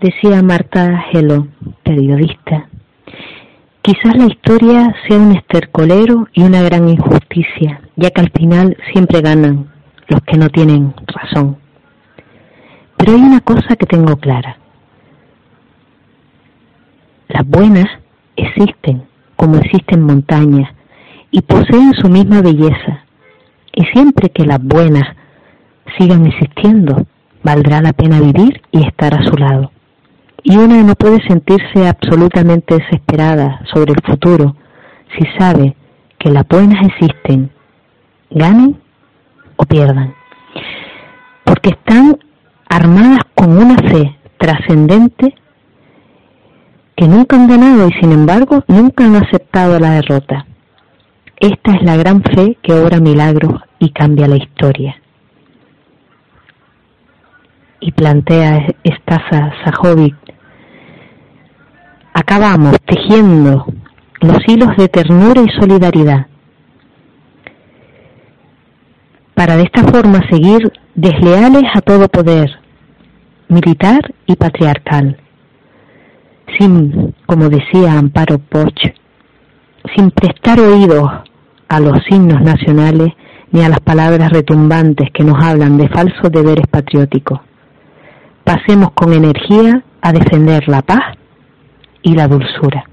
Decía 0.00 0.42
Marta 0.42 1.04
Gelo, 1.12 1.48
periodista, 1.82 2.70
quizás 3.82 4.16
la 4.16 4.28
historia 4.28 4.94
sea 5.06 5.18
un 5.18 5.36
estercolero 5.36 6.26
y 6.32 6.42
una 6.42 6.62
gran 6.62 6.88
injusticia, 6.88 7.82
ya 7.96 8.10
que 8.10 8.22
al 8.22 8.30
final 8.30 8.78
siempre 8.94 9.20
ganan 9.20 9.70
los 10.08 10.22
que 10.22 10.38
no 10.38 10.48
tienen 10.48 10.94
razón. 11.06 11.58
Pero 12.96 13.12
hay 13.12 13.20
una 13.20 13.40
cosa 13.40 13.76
que 13.76 13.84
tengo 13.84 14.16
clara. 14.16 14.56
Las 17.28 17.46
buenas 17.46 17.88
existen, 18.36 19.04
como 19.36 19.56
existen 19.56 20.00
montañas, 20.00 20.72
y 21.30 21.42
poseen 21.42 21.92
su 21.92 22.08
misma 22.08 22.40
belleza. 22.40 23.04
Y 23.74 23.84
siempre 23.92 24.30
que 24.30 24.46
las 24.46 24.64
buenas 24.64 25.14
sigan 25.98 26.24
existiendo, 26.24 27.06
valdrá 27.42 27.82
la 27.82 27.92
pena 27.92 28.18
vivir 28.18 28.62
y 28.72 28.86
estar 28.86 29.12
a 29.12 29.24
su 29.24 29.36
lado. 29.36 29.70
Y 30.42 30.56
una 30.56 30.82
no 30.82 30.94
puede 30.94 31.22
sentirse 31.26 31.86
absolutamente 31.86 32.76
desesperada 32.76 33.60
sobre 33.72 33.92
el 33.92 34.02
futuro 34.02 34.56
si 35.16 35.26
sabe 35.38 35.76
que 36.18 36.30
las 36.30 36.46
buenas 36.48 36.86
existen, 36.86 37.50
ganen 38.30 38.78
o 39.56 39.64
pierdan. 39.64 40.14
Porque 41.44 41.70
están 41.70 42.18
armadas 42.68 43.20
con 43.34 43.58
una 43.58 43.76
fe 43.76 44.16
trascendente 44.38 45.34
que 46.96 47.08
nunca 47.08 47.36
han 47.36 47.48
ganado 47.48 47.88
y 47.88 47.92
sin 48.00 48.12
embargo 48.12 48.62
nunca 48.68 49.04
han 49.04 49.16
aceptado 49.16 49.78
la 49.78 49.92
derrota. 49.92 50.46
Esta 51.36 51.74
es 51.74 51.82
la 51.82 51.96
gran 51.96 52.22
fe 52.22 52.58
que 52.62 52.74
obra 52.74 53.00
milagros 53.00 53.62
y 53.78 53.90
cambia 53.90 54.28
la 54.28 54.36
historia. 54.36 54.96
Y 57.80 57.92
plantea 57.92 58.66
Stasa 58.84 59.54
Sajovic, 59.64 60.16
acabamos 62.12 62.76
tejiendo 62.86 63.66
los 64.20 64.38
hilos 64.46 64.76
de 64.76 64.88
ternura 64.88 65.42
y 65.42 65.48
solidaridad 65.60 66.26
para 69.34 69.56
de 69.56 69.62
esta 69.62 69.84
forma 69.84 70.20
seguir 70.28 70.70
desleales 70.94 71.64
a 71.74 71.80
todo 71.80 72.08
poder, 72.08 72.50
militar 73.48 74.00
y 74.26 74.36
patriarcal, 74.36 75.16
sin, 76.58 77.14
como 77.24 77.48
decía 77.48 77.98
Amparo 77.98 78.38
Poch, 78.38 78.78
sin 79.96 80.10
prestar 80.10 80.60
oídos 80.60 81.10
a 81.68 81.80
los 81.80 81.98
signos 82.06 82.42
nacionales 82.42 83.14
ni 83.50 83.62
a 83.62 83.70
las 83.70 83.80
palabras 83.80 84.30
retumbantes 84.30 85.08
que 85.10 85.24
nos 85.24 85.42
hablan 85.42 85.78
de 85.78 85.88
falsos 85.88 86.30
deberes 86.30 86.66
patrióticos. 86.66 87.40
Pasemos 88.44 88.90
con 88.92 89.14
energía 89.14 89.82
a 90.02 90.12
defender 90.12 90.68
la 90.68 90.82
paz 90.82 91.16
y 92.02 92.14
la 92.14 92.26
dulzura. 92.26 92.84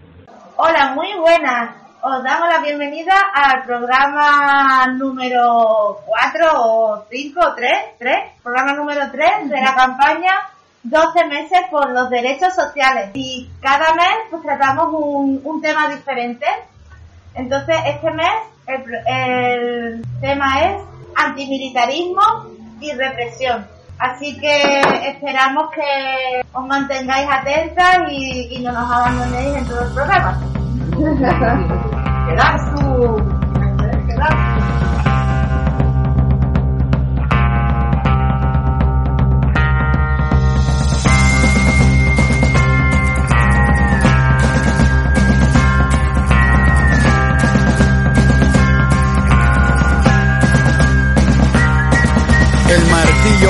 Hola, 0.57 0.93
muy 0.95 1.13
buenas 1.19 1.87
os 2.09 2.23
damos 2.23 2.47
la 2.47 2.59
bienvenida 2.59 3.13
al 3.33 3.63
programa 3.63 4.87
número 4.97 5.99
4 6.05 6.51
o 6.55 7.05
5 7.09 7.39
o 7.39 7.55
3, 7.55 7.71
3, 7.97 8.15
programa 8.41 8.73
número 8.73 9.11
3 9.11 9.49
de 9.49 9.61
la 9.61 9.75
campaña 9.75 10.31
12 10.83 11.25
meses 11.25 11.59
por 11.69 11.91
los 11.91 12.09
derechos 12.09 12.53
sociales. 12.53 13.09
Y 13.13 13.49
cada 13.61 13.93
mes 13.95 14.15
pues 14.29 14.41
tratamos 14.43 14.87
un, 14.93 15.41
un 15.43 15.61
tema 15.61 15.89
diferente. 15.89 16.45
Entonces 17.33 17.75
este 17.87 18.11
mes 18.11 18.33
el, 18.67 18.83
el 19.05 20.05
tema 20.21 20.61
es 20.61 20.81
antimilitarismo 21.15 22.21
y 22.79 22.93
represión. 22.93 23.67
Así 23.99 24.37
que 24.39 24.79
esperamos 25.07 25.71
que 25.71 26.41
os 26.53 26.67
mantengáis 26.67 27.27
atentas 27.29 27.99
y, 28.09 28.55
y 28.55 28.59
no 28.59 28.71
nos 28.71 28.91
abandonéis 28.91 29.57
en 29.57 29.67
todo 29.67 29.81
el 29.81 29.93
programa. 29.93 30.39
quedar 32.27 32.59
su... 32.59 33.46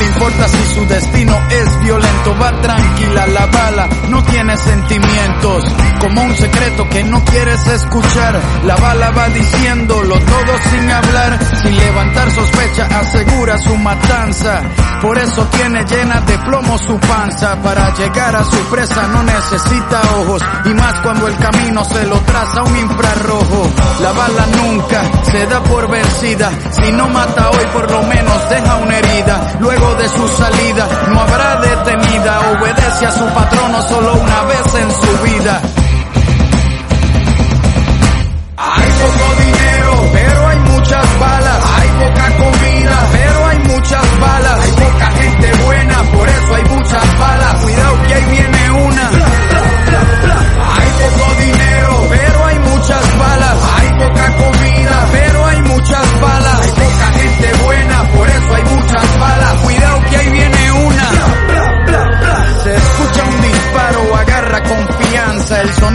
le 0.00 0.06
importa 0.06 0.48
si 0.48 0.74
su 0.74 0.86
destino 0.86 1.38
es 1.50 1.80
violento, 1.80 2.36
va 2.40 2.50
tranquila 2.62 3.26
la 3.26 3.46
bala, 3.46 3.88
no 4.08 4.22
tiene 4.24 4.56
sentimientos, 4.56 5.64
como 6.00 6.22
un 6.22 6.34
secreto 6.36 6.88
que 6.88 7.04
no 7.04 7.22
quieres 7.24 7.66
escuchar, 7.66 8.40
la 8.64 8.76
bala 8.76 9.10
va 9.10 9.28
diciéndolo 9.28 10.18
todo 10.18 10.52
sin 10.70 10.90
hablar, 10.90 11.38
sin 11.62 11.76
levantar 11.76 12.30
sospecha, 12.30 12.86
asegura 12.86 13.58
su 13.58 13.76
matanza, 13.76 14.62
por 15.02 15.18
eso 15.18 15.44
tiene 15.48 15.84
llena 15.84 16.20
de 16.22 16.38
plomo 16.38 16.78
su 16.78 16.98
panza, 17.00 17.56
para 17.62 17.92
llegar 17.94 18.36
a 18.36 18.44
su 18.44 18.58
presa 18.70 19.06
no 19.08 19.22
necesita 19.22 20.00
ojos, 20.20 20.42
y 20.64 20.70
más 20.70 20.94
cuando 21.00 21.26
el 21.28 21.36
camino 21.36 21.84
se 21.84 22.06
lo 22.06 22.16
traza 22.20 22.62
un 22.62 22.76
infrarrojo, 22.76 23.70
la 24.00 24.12
bala 24.12 24.46
nunca 24.62 25.02
se 25.30 25.46
da 25.46 25.62
por 25.64 25.90
vencida, 25.90 26.50
si 26.70 26.90
no 26.92 27.08
mata 27.08 27.50
hoy 27.50 27.66
por 27.72 27.90
lo 27.90 28.02
menos 28.04 28.48
deja 28.48 28.76
una 28.76 28.98
herida, 28.98 29.56
luego 29.60 29.89
de 29.94 30.08
su 30.08 30.28
salida 30.28 30.88
no 31.08 31.20
habrá 31.20 31.56
detenida, 31.56 32.40
obedece 32.52 33.06
a 33.06 33.12
su 33.12 33.24
patrono 33.26 33.82
solo 33.82 34.14
una 34.14 34.42
vez 34.42 34.74
en 34.74 34.90
su 34.90 35.22
vida. 35.22 35.62
Hay 38.56 38.90
poco 39.00 39.40
dinero, 39.40 40.10
pero 40.12 40.48
hay 40.48 40.58
muchas 40.58 41.18
balas, 41.18 41.64
hay 41.78 41.88
poca 41.88 42.36
comida, 42.36 43.08
pero 43.12 43.46
hay 43.46 43.58
muchas 43.58 44.20
balas, 44.20 44.60
hay 44.60 44.72
poca 44.72 45.10
gente 45.12 45.64
buena, 45.64 46.02
por 46.12 46.28
eso 46.28 46.54
hay 46.54 46.64
muchas 46.64 47.18
balas, 47.18 47.54
cuidado 47.62 48.02
que 48.06 48.14
ahí 48.14 48.24
viene 48.30 48.70
una. 48.70 49.10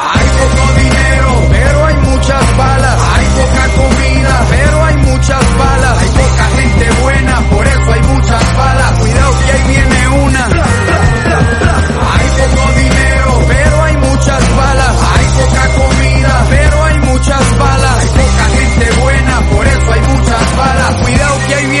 Hay 0.00 0.28
poco 0.38 0.72
dinero, 0.80 1.46
pero 1.50 1.86
hay 1.86 1.96
muchas 1.96 2.56
balas. 2.56 2.96
Hay 3.14 3.26
poca 3.38 3.64
comida, 3.76 4.46
pero 4.50 4.84
hay 4.84 4.96
muchas 4.96 5.58
balas. 5.58 5.98
Hay 6.02 6.08
poca 6.08 6.44
gente 6.56 6.90
buena, 7.02 7.40
por 7.50 7.66
eso 7.66 7.92
hay 7.92 8.02
muchas 8.02 8.56
balas. 8.56 8.92
Cuidado 9.00 9.32
que 9.44 9.52
ahí 9.52 9.64
viene 9.68 10.08
una. 10.08 10.44
Hay 12.12 12.26
poco 12.38 12.72
dinero, 12.78 13.44
pero 13.48 13.82
hay 13.82 13.96
muchas 13.96 14.56
balas. 14.56 14.94
Hay 15.14 15.26
poca 15.40 15.64
comida, 15.78 16.46
pero 16.50 16.84
hay 16.84 16.98
muchas 17.00 17.58
balas. 17.58 17.98
Hay 17.98 18.08
poca 18.08 18.44
gente 18.58 19.00
buena, 19.02 19.40
por 19.50 19.66
eso 19.66 19.92
hay 19.92 20.00
muchas 20.00 20.56
balas. 20.56 20.94
Cuidado 21.02 21.38
que 21.46 21.54
ahí 21.54 21.66
viene 21.66 21.77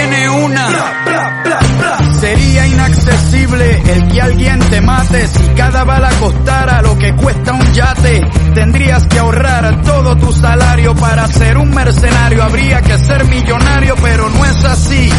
el 3.56 4.08
que 4.08 4.20
alguien 4.20 4.58
te 4.58 4.80
mate. 4.80 5.26
Si 5.26 5.48
cada 5.54 5.84
bala 5.84 6.10
costara 6.20 6.82
lo 6.82 6.98
que 6.98 7.14
cuesta 7.14 7.52
un 7.54 7.72
yate, 7.72 8.20
tendrías 8.54 9.06
que 9.06 9.18
ahorrar 9.18 9.82
todo 9.82 10.16
tu 10.16 10.32
salario 10.32 10.94
para 10.94 11.26
ser 11.28 11.56
un 11.56 11.70
mercenario. 11.70 12.42
Habría 12.42 12.82
que 12.82 12.98
ser 12.98 13.24
millonario, 13.24 13.94
pero 14.02 14.28
no 14.28 14.44
es 14.44 14.64
así. 14.64 15.10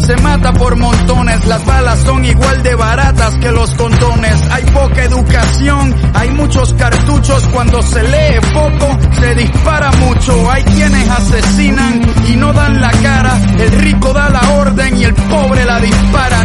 Se 0.00 0.16
mata 0.16 0.52
por 0.52 0.76
montones, 0.76 1.44
las 1.46 1.64
balas 1.64 2.00
son 2.00 2.24
igual 2.24 2.62
de 2.62 2.74
baratas 2.74 3.34
que 3.36 3.50
los 3.50 3.74
condones. 3.74 4.40
Hay 4.50 4.64
poca 4.64 5.04
educación, 5.04 5.94
hay 6.14 6.30
muchos 6.30 6.74
cartuchos, 6.74 7.46
cuando 7.52 7.82
se 7.82 8.02
lee 8.02 8.40
poco 8.52 8.98
se 9.20 9.34
dispara 9.34 9.90
mucho. 9.92 10.50
Hay 10.50 10.64
quienes 10.64 11.08
asesinan 11.08 12.00
y 12.28 12.36
no 12.36 12.52
dan 12.52 12.80
la 12.80 12.90
cara, 12.90 13.38
el 13.58 13.72
rico 13.72 14.12
da 14.12 14.30
la 14.30 14.40
orden 14.54 14.96
y 14.96 15.04
el 15.04 15.14
pobre 15.14 15.64
la 15.64 15.78
dispara. 15.78 16.39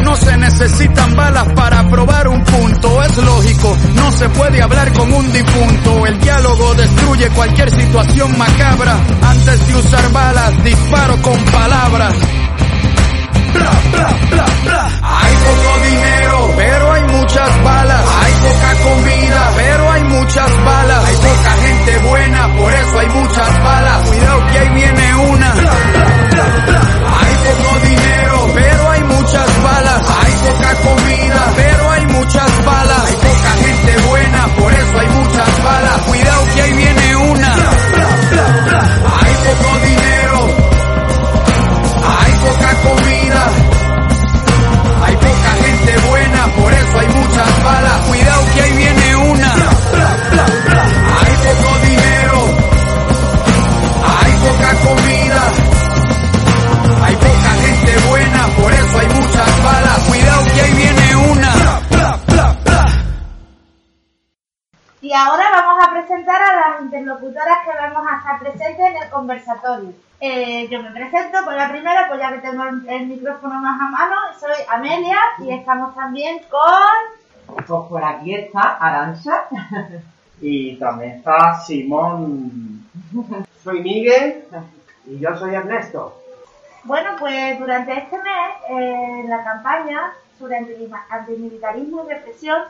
Necesitan 0.66 1.16
balas 1.16 1.48
para 1.54 1.88
probar 1.90 2.28
un 2.28 2.44
punto. 2.44 3.04
Es 3.04 3.18
lógico, 3.18 3.78
no 3.94 4.12
se 4.14 4.28
puede 4.30 4.64
hablar 4.64 4.92
con 4.94 5.14
un 5.14 5.32
difunto. 5.32 6.08
El 6.08 6.20
diálogo 6.20 6.74
destruye 6.74 7.30
cualquier 7.30 7.70
situación 7.70 8.36
macabra. 8.36 8.98
Antes 9.22 9.68
de 9.68 9.76
usar 9.76 10.12
balas, 10.12 10.64
disparo 10.64 11.22
con 11.22 11.38
palabras. 11.46 12.16
Bla, 13.54 13.72
bla, 13.92 14.18
bla, 14.32 14.46
bla. 14.64 14.90
Hay 15.04 15.36
poco 15.36 15.86
dinero, 15.86 16.54
pero 16.58 16.92
hay 16.94 17.04
muchas 17.04 17.64
balas. 17.64 18.06
Hay 18.24 18.34
poca 18.34 18.90
comida, 18.90 19.52
pero 19.56 19.92
hay 19.92 20.04
muchas 20.04 20.66
balas. 20.66 21.06
Hay 21.06 21.16
poca 21.16 21.52
gente 21.62 21.98
buena, 22.10 22.56
por 22.58 22.74
eso 22.74 23.00
hay 23.00 23.10
muchas 23.10 23.64
balas. 23.64 24.08
Cuidado 24.08 24.48
que 24.48 24.58
ahí 24.58 24.70
viene 24.70 25.16
una. 25.16 25.54
Hay 27.22 27.36
poco 27.46 27.85
poca 30.86 31.75
ahora 65.16 65.46
vamos 65.52 65.86
a 65.86 65.92
presentar 65.92 66.42
a 66.42 66.56
las 66.72 66.82
interlocutoras 66.82 67.60
que 67.64 67.72
vamos 67.72 68.06
a 68.12 68.18
estar 68.18 68.40
presentes 68.40 68.80
en 68.80 69.04
el 69.04 69.10
conversatorio. 69.10 69.94
Eh, 70.20 70.68
yo 70.70 70.82
me 70.82 70.92
presento 70.92 71.44
por 71.44 71.54
la 71.54 71.70
primera, 71.70 72.08
pues 72.08 72.20
ya 72.20 72.32
que 72.32 72.40
tengo 72.40 72.64
el, 72.64 73.08
micrófono 73.08 73.56
más 73.56 73.80
a 73.80 73.90
mano, 73.90 74.16
soy 74.40 74.56
Amelia 74.70 75.18
y 75.40 75.52
estamos 75.52 75.94
también 75.94 76.40
con... 76.50 77.56
Pues 77.68 77.88
por 77.90 78.04
aquí 78.04 78.34
está 78.36 78.78
Arancha. 78.78 79.46
Y 80.42 80.76
también 80.78 81.12
está 81.12 81.62
Simón. 81.62 82.86
Soy 83.64 83.82
Miguel 83.82 84.44
y 85.06 85.20
yo 85.20 85.36
soy 85.38 85.56
Ernesto. 85.56 86.22
Bueno, 86.84 87.12
pues 87.20 87.58
durante 87.58 87.98
este 87.98 88.18
mes, 88.18 88.52
eh, 88.70 89.22
en 89.22 89.30
la 89.30 89.44
campaña 89.44 90.14
sobre 90.38 90.58
antimilita- 90.58 91.06
antimilitarismo 91.10 92.04
y 92.04 92.14
represión, 92.14 92.64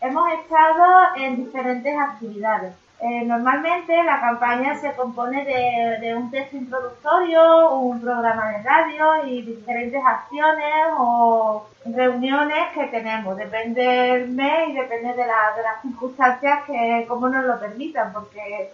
hemos 0.00 0.32
estado 0.32 0.84
en 1.16 1.36
diferentes 1.36 1.98
actividades. 1.98 2.74
Eh, 2.98 3.24
normalmente 3.26 4.02
la 4.04 4.20
campaña 4.20 4.74
se 4.76 4.94
compone 4.94 5.44
de, 5.44 6.14
un 6.16 6.30
texto 6.30 6.56
introductorio, 6.56 7.70
un 7.72 8.00
programa 8.00 8.52
de 8.52 8.62
radio 8.62 9.26
y 9.26 9.42
diferentes 9.42 10.02
acciones 10.02 10.72
o 10.98 11.66
reuniones 11.84 12.68
que 12.74 12.84
tenemos. 12.86 13.36
Depende 13.36 13.82
del 13.82 14.28
mes 14.30 14.70
y 14.70 14.72
depende 14.72 15.12
de, 15.12 15.26
la- 15.26 15.54
de 15.56 15.62
las 15.62 15.82
circunstancias 15.82 16.60
que 16.66 17.04
como 17.06 17.28
nos 17.28 17.44
lo 17.44 17.60
permitan, 17.60 18.14
porque 18.14 18.70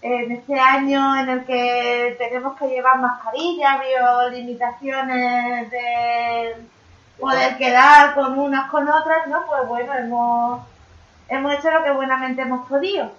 en 0.00 0.32
este 0.32 0.58
año 0.58 1.16
en 1.20 1.28
el 1.28 1.44
que 1.44 2.16
tenemos 2.18 2.56
que 2.58 2.68
llevar 2.68 2.98
mascarilla, 2.98 3.78
vio 3.78 4.30
limitaciones 4.30 5.70
de 5.70 6.54
poder 7.18 7.56
quedar 7.56 8.14
con 8.14 8.38
unas 8.38 8.70
con 8.70 8.88
otras, 8.88 9.26
¿no? 9.28 9.46
Pues 9.46 9.66
bueno, 9.68 9.94
hemos, 9.94 10.60
hemos 11.28 11.54
hecho 11.54 11.70
lo 11.70 11.84
que 11.84 11.90
buenamente 11.92 12.42
hemos 12.42 12.68
podido. 12.68 13.10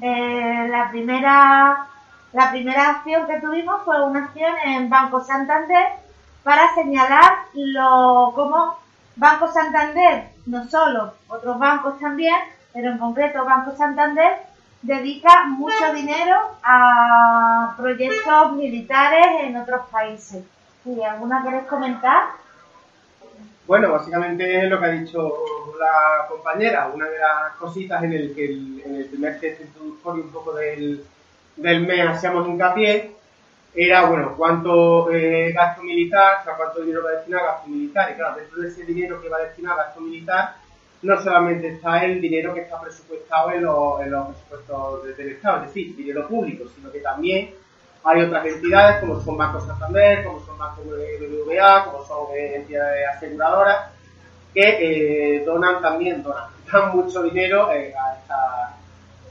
Eh, 0.00 0.68
la 0.70 0.90
primera 0.90 1.86
la 2.32 2.50
primera 2.50 2.90
acción 2.90 3.26
que 3.26 3.40
tuvimos 3.40 3.82
fue 3.84 4.04
una 4.04 4.24
acción 4.24 4.52
en 4.64 4.90
Banco 4.90 5.24
Santander 5.24 5.86
para 6.42 6.74
señalar 6.74 7.32
lo 7.54 8.32
cómo 8.34 8.76
Banco 9.16 9.50
Santander, 9.50 10.30
no 10.46 10.68
solo, 10.68 11.14
otros 11.28 11.58
bancos 11.58 11.98
también, 11.98 12.36
pero 12.72 12.92
en 12.92 12.98
concreto 12.98 13.44
Banco 13.44 13.74
Santander, 13.76 14.42
dedica 14.82 15.44
mucho 15.46 15.92
dinero 15.92 16.36
a 16.62 17.74
proyectos 17.76 18.52
militares 18.52 19.26
en 19.40 19.56
otros 19.56 19.86
países. 19.90 20.44
¿Y 20.84 21.02
alguna 21.02 21.42
queréis 21.42 21.64
comentar? 21.64 22.28
Bueno, 23.68 23.92
básicamente 23.92 24.64
es 24.64 24.68
lo 24.70 24.80
que 24.80 24.86
ha 24.86 24.90
dicho 24.90 25.34
la 25.78 26.26
compañera. 26.26 26.90
Una 26.92 27.06
de 27.06 27.18
las 27.18 27.52
cositas 27.58 28.02
en 28.02 28.14
el 28.14 28.34
que 28.34 28.46
el, 28.46 28.82
en 28.84 28.96
el 28.96 29.04
primer 29.04 29.38
texto 29.38 29.62
introductorio 29.62 30.24
un 30.24 30.30
poco 30.32 30.54
del, 30.54 31.04
del 31.56 31.80
mes 31.86 32.08
hacíamos 32.08 32.48
hincapié 32.48 33.12
era, 33.74 34.06
bueno, 34.06 34.34
cuánto 34.36 35.10
eh, 35.12 35.52
gasto 35.52 35.82
militar, 35.82 36.38
o 36.40 36.44
sea, 36.44 36.56
cuánto 36.56 36.80
dinero 36.80 37.04
va 37.04 37.12
destinado 37.12 37.44
a 37.44 37.52
gasto 37.52 37.68
militar. 37.68 38.10
Y 38.10 38.14
claro, 38.14 38.36
dentro 38.36 38.60
de 38.62 38.68
ese 38.68 38.84
dinero 38.84 39.20
que 39.20 39.28
va 39.28 39.38
destinado 39.38 39.78
a 39.80 39.84
gasto 39.84 40.00
militar, 40.00 40.54
no 41.02 41.22
solamente 41.22 41.68
está 41.68 42.04
el 42.06 42.20
dinero 42.22 42.54
que 42.54 42.62
está 42.62 42.80
presupuestado 42.80 43.52
en 43.52 43.62
los, 43.64 44.00
presupuestos 44.34 45.04
de- 45.04 45.14
del 45.14 45.28
Estado, 45.34 45.58
es 45.58 45.68
decir, 45.68 45.94
dinero 45.94 46.26
público, 46.26 46.64
sino 46.74 46.90
que 46.90 47.00
también 47.00 47.50
hay 48.04 48.22
otras 48.22 48.46
entidades 48.46 49.00
como 49.00 49.20
son 49.20 49.36
Banco 49.36 49.60
Santander, 49.60 50.24
como 50.24 50.44
son 50.44 50.58
Banco 50.58 50.82
BBVA, 50.82 51.84
como 51.84 52.04
son 52.04 52.26
eh, 52.34 52.56
entidades 52.56 53.06
aseguradoras, 53.16 53.90
que 54.54 55.36
eh, 55.36 55.44
donan 55.44 55.82
también, 55.82 56.22
donan, 56.22 56.44
dan 56.72 56.96
mucho 56.96 57.22
dinero 57.22 57.70
eh, 57.72 57.94
a 57.94 58.14
esta 58.14 58.74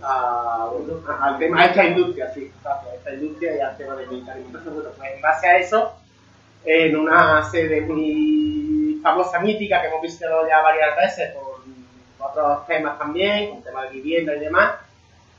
a, 0.02 0.70
bueno, 0.72 1.02
al 1.20 1.40
tema, 1.40 1.62
a 1.62 1.66
esta 1.66 1.84
industria, 1.86 2.32
sí, 2.34 2.52
a 2.64 2.96
esta 2.96 3.14
industria 3.14 3.58
y 3.58 3.60
al 3.60 3.78
tema 3.78 3.96
militarismo. 3.96 4.48
Entonces, 4.48 4.74
bueno, 4.74 4.90
pues 4.96 5.12
en 5.12 5.22
base 5.22 5.48
a 5.48 5.58
eso, 5.58 5.94
en 6.64 6.96
una 6.96 7.50
sede 7.50 7.82
muy 7.82 9.00
famosa, 9.02 9.40
mítica, 9.40 9.82
que 9.82 9.88
hemos 9.88 10.02
visitado 10.02 10.48
ya 10.48 10.62
varias 10.62 10.96
veces 10.98 11.34
por 11.34 12.30
otros 12.30 12.68
temas 12.68 12.98
también, 13.00 13.50
con 13.50 13.64
temas 13.64 13.90
de 13.90 13.90
vivienda 13.90 14.36
y 14.36 14.40
demás, 14.40 14.76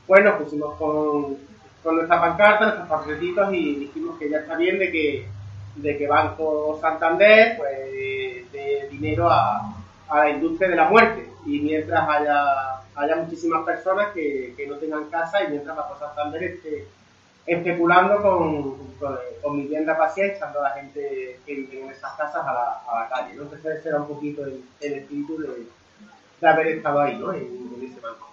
pues 0.07 0.23
nos 0.23 0.41
pusimos 0.41 0.75
con, 0.77 1.37
con 1.83 1.95
nuestra 1.95 2.19
pancarta, 2.19 2.65
nuestros 2.65 2.89
panfletitos 2.89 3.53
y 3.53 3.75
dijimos 3.75 4.17
que 4.17 4.29
ya 4.29 4.39
está 4.39 4.55
bien 4.55 4.79
de 4.79 4.91
que, 4.91 5.27
de 5.75 5.97
que 5.97 6.07
Banco 6.07 6.77
Santander 6.81 7.57
pues 7.57 7.71
dé 8.51 8.87
dinero 8.91 9.29
a, 9.29 9.75
a 10.09 10.19
la 10.19 10.29
industria 10.31 10.69
de 10.69 10.75
la 10.75 10.89
muerte 10.89 11.29
y 11.45 11.59
mientras 11.59 12.07
haya, 12.09 12.81
haya 12.95 13.15
muchísimas 13.15 13.63
personas 13.63 14.07
que, 14.13 14.53
que 14.57 14.67
no 14.67 14.75
tengan 14.75 15.09
casa 15.09 15.43
y 15.43 15.49
mientras 15.49 15.75
Banco 15.75 15.97
Santander 15.97 16.43
esté 16.43 16.87
especulando 17.45 18.21
con, 18.21 18.77
con, 18.99 19.17
con 19.41 19.57
vivienda 19.57 19.93
vacía 19.97 20.27
y 20.27 20.29
echando 20.31 20.59
a 20.59 20.69
la 20.69 20.75
gente 20.75 21.39
que 21.45 21.53
vive 21.55 21.81
en 21.81 21.89
esas 21.89 22.13
casas 22.15 22.45
a 22.45 22.53
la, 22.53 22.81
a 22.87 22.99
la 23.01 23.09
calle. 23.09 23.35
¿no? 23.35 23.43
Entonces 23.43 23.77
ese 23.79 23.89
era 23.89 24.01
un 24.01 24.07
poquito 24.07 24.45
el, 24.45 24.63
el 24.81 24.93
espíritu 24.93 25.37
de, 25.37 25.47
de 26.41 26.47
haber 26.47 26.67
estado 26.67 26.99
ahí, 26.99 27.17
¿no? 27.17 27.33
en, 27.33 27.73
en 27.77 27.89
ese 27.89 27.99
banco. 28.01 28.27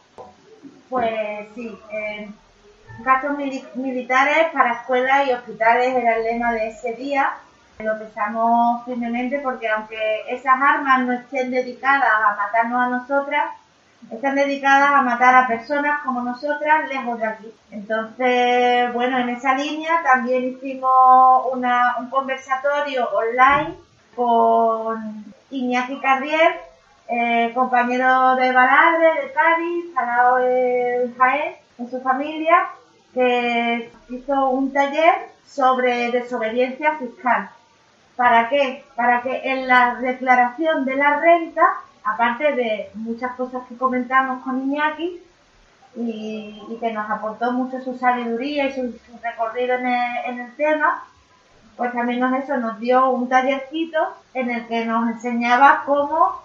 Pues 0.89 1.49
sí, 1.55 1.79
eh, 1.91 2.29
gastos 2.99 3.37
mili- 3.37 3.65
militares 3.75 4.49
para 4.53 4.75
escuelas 4.75 5.27
y 5.29 5.33
hospitales 5.33 5.95
era 5.95 6.17
el 6.17 6.25
lema 6.25 6.53
de 6.53 6.69
ese 6.69 6.93
día. 6.95 7.33
Lo 7.79 7.99
pensamos 7.99 8.85
firmemente 8.87 9.41
porque 9.41 9.69
aunque 9.69 10.23
esas 10.29 10.61
armas 10.61 11.01
no 11.01 11.13
estén 11.13 11.51
dedicadas 11.51 12.11
a 12.11 12.35
matarnos 12.37 12.81
a 12.83 12.89
nosotras, 12.89 13.45
están 14.11 14.35
dedicadas 14.35 14.91
a 14.93 15.03
matar 15.03 15.35
a 15.35 15.47
personas 15.47 16.01
como 16.03 16.23
nosotras 16.23 16.89
lejos 16.89 17.19
de 17.19 17.27
aquí. 17.27 17.53
Entonces, 17.71 18.93
bueno, 18.95 19.19
en 19.19 19.29
esa 19.31 19.55
línea 19.55 20.03
también 20.03 20.45
hicimos 20.45 21.47
un 21.53 22.11
conversatorio 22.11 23.11
online 23.11 23.75
con 24.15 25.25
Iñaki 25.51 26.01
Carrier, 26.01 26.61
eh, 27.09 27.53
compañero 27.55 28.37
de 28.37 28.53
Baladre, 28.53 29.23
de 29.23 29.33
Cádiz, 29.33 29.95
Salado 29.95 30.39
en 30.39 31.15
Jaén, 31.17 31.57
en 31.79 31.91
su 31.91 32.01
familia, 32.01 32.69
que 33.17 33.91
hizo 34.11 34.51
un 34.51 34.75
taller 34.75 35.31
sobre 35.49 36.11
desobediencia 36.11 36.99
fiscal. 36.99 37.49
¿Para 38.15 38.51
qué? 38.51 38.85
Para 38.95 39.23
que 39.23 39.41
en 39.43 39.67
la 39.67 39.95
declaración 39.95 40.85
de 40.85 40.97
la 40.97 41.19
renta, 41.19 41.63
aparte 42.05 42.53
de 42.53 42.91
muchas 42.93 43.33
cosas 43.37 43.63
que 43.71 43.77
comentamos 43.79 44.45
con 44.45 44.61
Iñaki, 44.61 45.23
y, 45.97 46.77
que 46.79 46.93
nos 46.93 47.09
aportó 47.09 47.53
mucho 47.53 47.81
su 47.81 47.97
sabiduría 47.97 48.67
y 48.67 48.75
su, 48.75 48.95
recorrido 49.23 49.77
en 49.77 49.87
el, 50.39 50.55
tema, 50.57 51.05
pues 51.75 51.95
también 51.95 52.23
eso, 52.35 52.59
nos 52.59 52.79
dio 52.79 53.09
un 53.09 53.31
tallercito 53.31 53.99
en 54.35 54.51
el 54.51 54.67
que 54.67 54.85
nos 54.85 55.09
enseñaba 55.09 55.85
cómo 55.87 56.43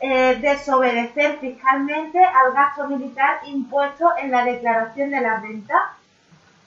eh, 0.00 0.36
desobedecer 0.40 1.38
fiscalmente 1.38 2.22
al 2.22 2.52
gasto 2.52 2.88
militar 2.88 3.40
impuesto 3.46 4.10
en 4.20 4.30
la 4.30 4.44
declaración 4.44 5.10
de 5.10 5.20
la 5.20 5.40
renta. 5.40 5.96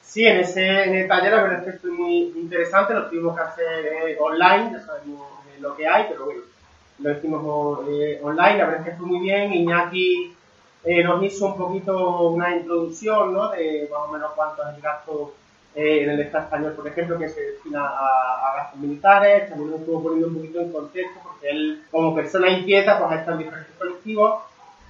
Sí, 0.02 0.26
en 0.26 0.40
ese 0.40 1.06
taller 1.08 1.32
la 1.32 1.44
verdad 1.44 1.68
es 1.68 1.74
que 1.74 1.80
fue 1.80 1.92
muy 1.92 2.34
interesante, 2.36 2.96
lo 2.96 3.08
tuvimos 3.10 3.36
que 3.36 3.44
hacer 3.44 3.86
eh, 3.86 4.18
online, 4.20 4.72
ya 4.72 4.80
sabemos 4.80 5.28
eh, 5.48 5.60
lo 5.60 5.76
que 5.76 5.88
hay, 5.88 6.08
pero 6.10 6.26
bueno, 6.26 6.42
lo 7.00 7.12
hicimos 7.12 7.88
eh, 7.90 8.20
online, 8.24 8.58
la 8.58 8.66
verdad 8.66 8.82
es 8.82 8.86
que 8.90 8.98
fue 8.98 9.06
muy 9.06 9.20
bien, 9.20 9.54
Iñaki 9.54 10.36
eh, 10.84 11.04
nos 11.04 11.22
hizo 11.24 11.48
un 11.48 11.58
poquito 11.58 12.30
una 12.30 12.56
introducción, 12.56 13.34
¿no? 13.34 13.50
De 13.50 13.88
más 13.92 14.00
o 14.02 14.12
menos 14.12 14.32
cuánto 14.36 14.68
es 14.68 14.76
el 14.76 14.82
gasto 14.82 15.34
eh, 15.76 16.04
en 16.04 16.10
el 16.10 16.20
Estado 16.22 16.46
español, 16.46 16.74
por 16.74 16.88
ejemplo, 16.88 17.18
que 17.18 17.30
se 17.30 17.42
destina 17.42 17.86
a, 17.86 18.50
a 18.50 18.56
gastos 18.58 18.80
militares, 18.80 19.50
también 19.50 19.72
nos 19.72 19.80
estuvo 19.82 20.04
poniendo 20.04 20.28
un 20.28 20.36
poquito 20.36 20.62
en 20.62 20.72
contexto, 20.72 21.20
porque 21.24 21.50
él, 21.50 21.84
como 21.92 22.16
persona 22.16 22.50
inquieta, 22.50 22.98
pues 22.98 23.20
estado 23.20 23.38
en 23.40 23.46
diferentes 23.46 23.76
colectivos, 23.78 24.42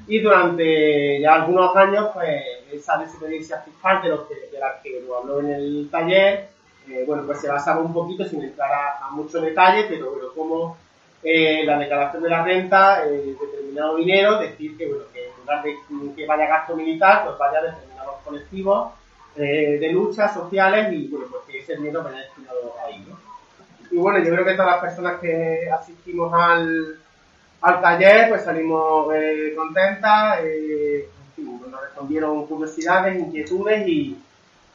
y 0.08 0.20
durante 0.20 1.20
ya 1.20 1.36
algunos 1.36 1.76
años, 1.76 2.10
pues, 2.14 2.42
esa 2.72 2.98
desobediencia 2.98 3.60
fiscal 3.60 4.02
de, 4.02 4.10
los 4.10 4.22
que, 4.22 4.36
de 4.52 4.60
la 4.60 4.80
que 4.82 5.02
nos 5.02 5.22
habló 5.22 5.42
en 5.42 5.52
el 5.52 5.90
taller, 5.92 6.50
eh, 6.90 7.04
bueno, 7.06 7.24
pues 7.26 7.42
se 7.42 7.50
basaba 7.50 7.82
un 7.82 7.94
poquito, 7.94 8.24
sin 8.26 8.42
entrar 8.42 8.72
a, 8.72 9.08
a 9.08 9.12
mucho 9.12 9.42
detalle, 9.42 9.86
pero 9.90 10.12
bueno, 10.12 10.30
como 10.34 10.78
eh, 11.22 11.64
la 11.66 11.78
declaración 11.78 12.24
de 12.24 12.30
la 12.30 12.44
renta, 12.44 13.06
eh, 13.06 13.36
determinado 13.40 13.98
dinero, 13.98 14.40
decir 14.40 14.78
que, 14.78 14.88
bueno, 14.88 15.04
que 15.14 15.28
en 15.28 15.36
lugar 15.42 15.64
de 15.64 16.16
que 16.16 16.26
vaya 16.26 16.48
gasto 16.48 16.76
militar, 16.76 17.26
pues 17.26 17.38
vaya 17.38 17.60
a 17.60 17.64
determinados 17.64 18.16
colectivos 18.24 18.94
eh, 19.36 19.78
de 19.80 19.92
luchas 19.92 20.34
sociales 20.34 20.92
y, 20.94 21.08
bueno, 21.08 21.28
pues 21.30 21.44
que 21.48 21.60
ese 21.60 21.76
dinero 21.78 22.04
vaya 22.04 22.18
destinado 22.20 22.74
ahí, 22.86 23.06
¿no? 23.08 23.18
Y 23.92 23.98
bueno, 23.98 24.20
yo 24.20 24.32
creo 24.32 24.46
que 24.46 24.54
todas 24.54 24.74
las 24.74 24.82
personas 24.82 25.20
que 25.20 25.70
asistimos 25.72 26.32
al, 26.34 27.00
al 27.62 27.82
taller, 27.82 28.30
pues 28.30 28.44
salimos 28.44 29.14
eh, 29.16 29.54
contentas, 29.56 30.40
eh, 30.44 31.10
nos 31.38 31.82
respondieron 31.82 32.46
curiosidades, 32.46 33.20
inquietudes 33.20 33.88
y, 33.88 34.18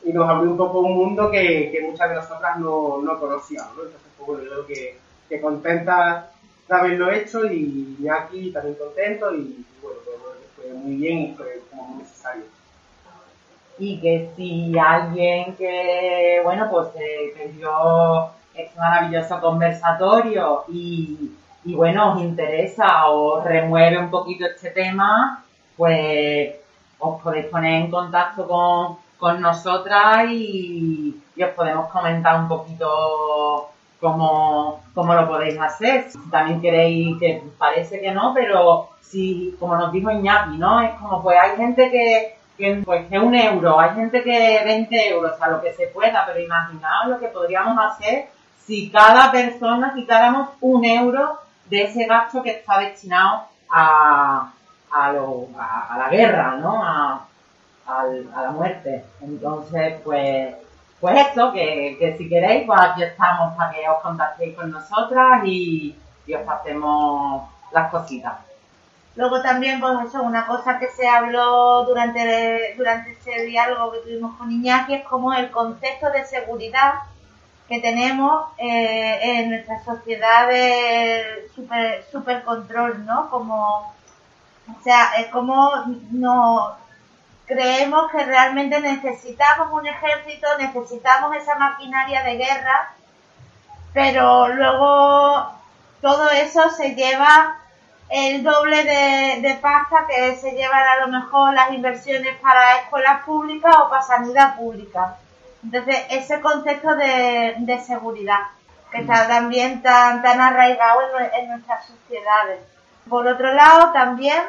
y 0.04 0.12
nos 0.12 0.28
abrió 0.28 0.50
un 0.50 0.56
poco 0.56 0.80
un 0.80 0.94
mundo 0.94 1.30
que, 1.30 1.70
que 1.70 1.80
muchas 1.82 2.08
de 2.08 2.16
nosotras 2.16 2.58
no, 2.58 3.00
no 3.02 3.20
conocíamos, 3.20 3.76
¿no? 3.76 3.82
Entonces, 3.84 4.10
pues 4.16 4.26
bueno, 4.26 4.44
yo 4.44 4.50
creo 4.50 4.66
que, 4.66 4.98
que 5.28 5.40
contenta 5.40 6.30
de 6.68 6.74
haberlo 6.74 7.10
hecho 7.10 7.44
y 7.44 8.06
aquí 8.08 8.50
también 8.50 8.76
contento 8.76 9.34
y, 9.34 9.64
bueno, 9.82 9.98
pues, 10.04 10.16
fue 10.56 10.74
muy 10.74 10.96
bien 10.96 11.18
y 11.18 11.34
fue 11.34 11.62
como 11.70 11.84
muy 11.84 12.02
necesario. 12.02 12.44
Y 13.78 14.00
que 14.00 14.30
si 14.36 14.76
alguien 14.78 15.54
que, 15.56 16.40
bueno, 16.44 16.68
pues 16.70 16.88
eh, 16.96 17.34
perdió 17.36 18.30
este 18.54 18.78
maravilloso 18.78 19.40
conversatorio 19.40 20.64
y, 20.68 21.32
y, 21.64 21.74
bueno, 21.74 22.14
os 22.14 22.22
interesa 22.22 23.08
o 23.08 23.42
remueve 23.42 23.98
un 23.98 24.10
poquito 24.10 24.46
este 24.46 24.70
tema, 24.70 25.44
pues 25.76 26.54
os 26.98 27.20
podéis 27.22 27.46
poner 27.46 27.82
en 27.82 27.90
contacto 27.90 28.46
con, 28.46 28.98
con 29.18 29.40
nosotras 29.40 30.26
y, 30.30 31.20
y 31.34 31.42
os 31.42 31.50
podemos 31.50 31.88
comentar 31.88 32.38
un 32.40 32.48
poquito 32.48 33.70
cómo, 34.00 34.82
cómo 34.94 35.14
lo 35.14 35.26
podéis 35.26 35.58
hacer. 35.58 36.10
Si 36.10 36.30
también 36.30 36.60
queréis, 36.60 37.18
que 37.18 37.42
parece 37.58 38.00
que 38.00 38.12
no, 38.12 38.32
pero 38.34 38.90
si, 39.00 39.56
como 39.58 39.76
nos 39.76 39.92
dijo 39.92 40.10
Iñaki, 40.10 40.58
¿no? 40.58 40.80
Es 40.80 40.92
como, 41.00 41.22
pues 41.22 41.38
hay 41.40 41.56
gente 41.56 41.90
que, 41.90 42.36
que, 42.43 42.43
pues, 42.56 43.08
que 43.08 43.18
un 43.18 43.34
euro, 43.34 43.80
hay 43.80 43.94
gente 43.94 44.22
que 44.22 44.62
20 44.64 45.08
euros, 45.08 45.32
o 45.32 45.38
sea, 45.38 45.48
lo 45.48 45.60
que 45.60 45.72
se 45.72 45.88
pueda, 45.88 46.24
pero 46.26 46.40
imaginaos 46.40 47.08
lo 47.08 47.18
que 47.18 47.28
podríamos 47.28 47.76
hacer 47.84 48.28
si 48.64 48.90
cada 48.90 49.30
persona 49.30 49.92
quitáramos 49.94 50.50
un 50.60 50.84
euro 50.84 51.38
de 51.66 51.82
ese 51.82 52.06
gasto 52.06 52.42
que 52.42 52.50
está 52.50 52.78
destinado 52.78 53.44
a, 53.70 54.52
a, 54.90 55.12
lo, 55.12 55.48
a, 55.58 55.96
la 55.98 56.08
guerra, 56.08 56.56
¿no? 56.56 56.82
A, 56.82 57.26
la 57.86 58.50
muerte. 58.50 59.04
Entonces, 59.20 60.00
pues, 60.02 60.54
pues 61.00 61.26
esto, 61.26 61.52
que, 61.52 61.96
que 61.98 62.16
si 62.16 62.28
queréis, 62.30 62.64
pues 62.64 62.80
aquí 62.80 63.02
estamos 63.02 63.54
para 63.56 63.70
que 63.72 63.86
os 63.86 64.00
contactéis 64.00 64.56
con 64.56 64.70
nosotras 64.70 65.42
y, 65.44 65.94
y 66.26 66.34
os 66.34 66.42
pasemos 66.42 67.46
las 67.72 67.90
cositas. 67.90 68.34
Luego 69.16 69.40
también, 69.42 69.80
pues 69.80 70.08
eso, 70.08 70.22
una 70.22 70.46
cosa 70.46 70.78
que 70.78 70.88
se 70.88 71.06
habló 71.06 71.84
durante, 71.84 72.74
durante 72.76 73.12
ese 73.12 73.44
diálogo 73.44 73.92
que 73.92 73.98
tuvimos 73.98 74.36
con 74.36 74.50
Iñaki 74.50 74.94
es 74.94 75.04
como 75.04 75.32
el 75.32 75.50
concepto 75.52 76.10
de 76.10 76.24
seguridad 76.24 76.94
que 77.68 77.80
tenemos 77.80 78.50
eh, 78.58 79.20
en 79.22 79.50
nuestra 79.50 79.82
sociedad 79.84 80.48
de 80.48 81.48
super, 81.54 82.04
super 82.10 82.42
control, 82.42 83.06
¿no? 83.06 83.30
Como, 83.30 83.94
o 84.68 84.82
sea, 84.82 85.14
es 85.18 85.28
como 85.28 85.70
no 86.10 86.76
creemos 87.46 88.10
que 88.10 88.24
realmente 88.24 88.80
necesitamos 88.80 89.72
un 89.72 89.86
ejército, 89.86 90.46
necesitamos 90.58 91.36
esa 91.36 91.54
maquinaria 91.54 92.22
de 92.22 92.36
guerra, 92.36 92.92
pero 93.92 94.48
luego 94.48 95.52
todo 96.00 96.30
eso 96.30 96.70
se 96.70 96.94
lleva 96.94 97.60
el 98.10 98.42
doble 98.42 98.84
de, 98.84 99.40
de 99.40 99.54
pasta 99.60 100.06
que 100.08 100.36
se 100.36 100.52
llevan 100.52 100.82
a 100.86 101.06
lo 101.06 101.08
mejor 101.08 101.52
las 101.54 101.72
inversiones 101.72 102.36
para 102.40 102.76
escuelas 102.80 103.22
públicas 103.24 103.74
o 103.78 103.88
para 103.90 104.02
sanidad 104.02 104.56
pública. 104.56 105.16
Entonces, 105.64 106.04
ese 106.10 106.40
concepto 106.40 106.94
de, 106.94 107.54
de 107.58 107.78
seguridad, 107.80 108.40
que 108.92 108.98
está 108.98 109.26
también 109.26 109.82
tan, 109.82 110.22
tan 110.22 110.40
arraigado 110.40 111.00
en, 111.02 111.08
nue- 111.12 111.30
en 111.38 111.48
nuestras 111.48 111.86
sociedades. 111.86 112.60
Por 113.08 113.26
otro 113.26 113.52
lado, 113.52 113.92
también, 113.92 114.42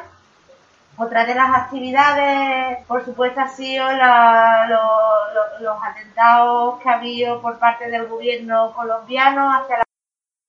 otra 0.98 1.24
de 1.24 1.34
las 1.34 1.50
actividades, 1.54 2.84
por 2.86 3.04
supuesto, 3.04 3.40
ha 3.40 3.48
sido 3.48 3.90
la- 3.92 4.66
lo- 4.68 5.34
lo- 5.34 5.58
los 5.60 5.82
atentados 5.82 6.80
que 6.80 6.88
ha 6.88 6.94
habido 6.94 7.40
por 7.42 7.58
parte 7.58 7.90
del 7.90 8.06
gobierno 8.06 8.72
colombiano 8.74 9.52
hacia 9.52 9.78
la 9.78 9.84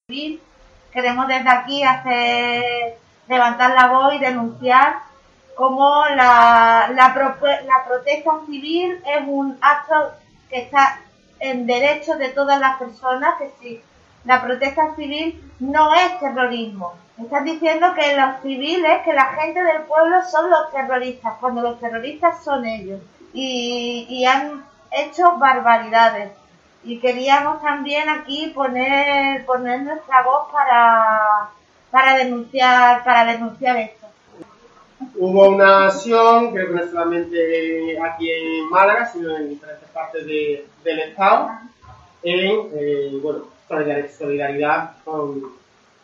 civil. 0.09 0.41
Queremos 0.97 1.27
desde 1.27 1.47
aquí 1.47 1.83
hacer, 1.83 2.97
levantar 3.27 3.69
la 3.75 3.85
voz 3.85 4.15
y 4.15 4.17
denunciar 4.17 4.95
cómo 5.55 6.03
la, 6.15 6.89
la, 6.91 7.37
la 7.67 7.85
protesta 7.87 8.31
civil 8.47 8.99
es 9.05 9.21
un 9.27 9.59
acto 9.61 9.93
que 10.49 10.61
está 10.61 10.99
en 11.39 11.67
derechos 11.67 12.17
de 12.17 12.29
todas 12.29 12.59
las 12.59 12.79
personas, 12.79 13.35
que 13.37 13.51
si 13.61 13.81
la 14.25 14.41
protesta 14.41 14.95
civil 14.95 15.39
no 15.59 15.93
es 15.93 16.19
terrorismo. 16.19 16.95
Están 17.21 17.45
diciendo 17.45 17.93
que 17.93 18.17
los 18.17 18.41
civiles, 18.41 19.03
que 19.05 19.13
la 19.13 19.25
gente 19.39 19.61
del 19.61 19.83
pueblo 19.83 20.23
son 20.31 20.49
los 20.49 20.71
terroristas, 20.71 21.35
cuando 21.39 21.61
los 21.61 21.79
terroristas 21.79 22.43
son 22.43 22.65
ellos. 22.65 22.99
Y 23.35 24.25
han 24.25 24.65
hecho 24.89 25.37
barbaridades. 25.37 26.31
Y 26.87 26.99
queríamos 26.99 27.61
también 27.61 28.07
aquí 28.07 28.51
poner, 28.55 29.45
poner 29.45 29.81
nuestra 29.81 30.23
voz 30.23 30.49
para, 30.53 31.49
para 31.91 32.17
denunciar, 32.17 33.03
para 33.03 33.25
denunciar 33.33 33.75
esto. 33.77 34.07
Hubo 35.15 35.49
una 35.49 35.87
acción, 35.87 36.53
creo 36.53 36.67
que 36.69 36.73
no 36.73 36.87
solamente 36.89 37.99
aquí 38.01 38.31
en 38.31 38.69
Málaga, 38.69 39.05
sino 39.11 39.35
en 39.35 39.49
diferentes 39.49 39.89
partes 39.89 40.25
de- 40.25 40.65
del 40.83 40.99
Estado, 40.99 41.49
en 42.23 42.69
eh, 42.73 43.19
bueno, 43.21 43.39
solidar- 43.67 44.09
solidaridad 44.09 44.91
con, 45.03 45.41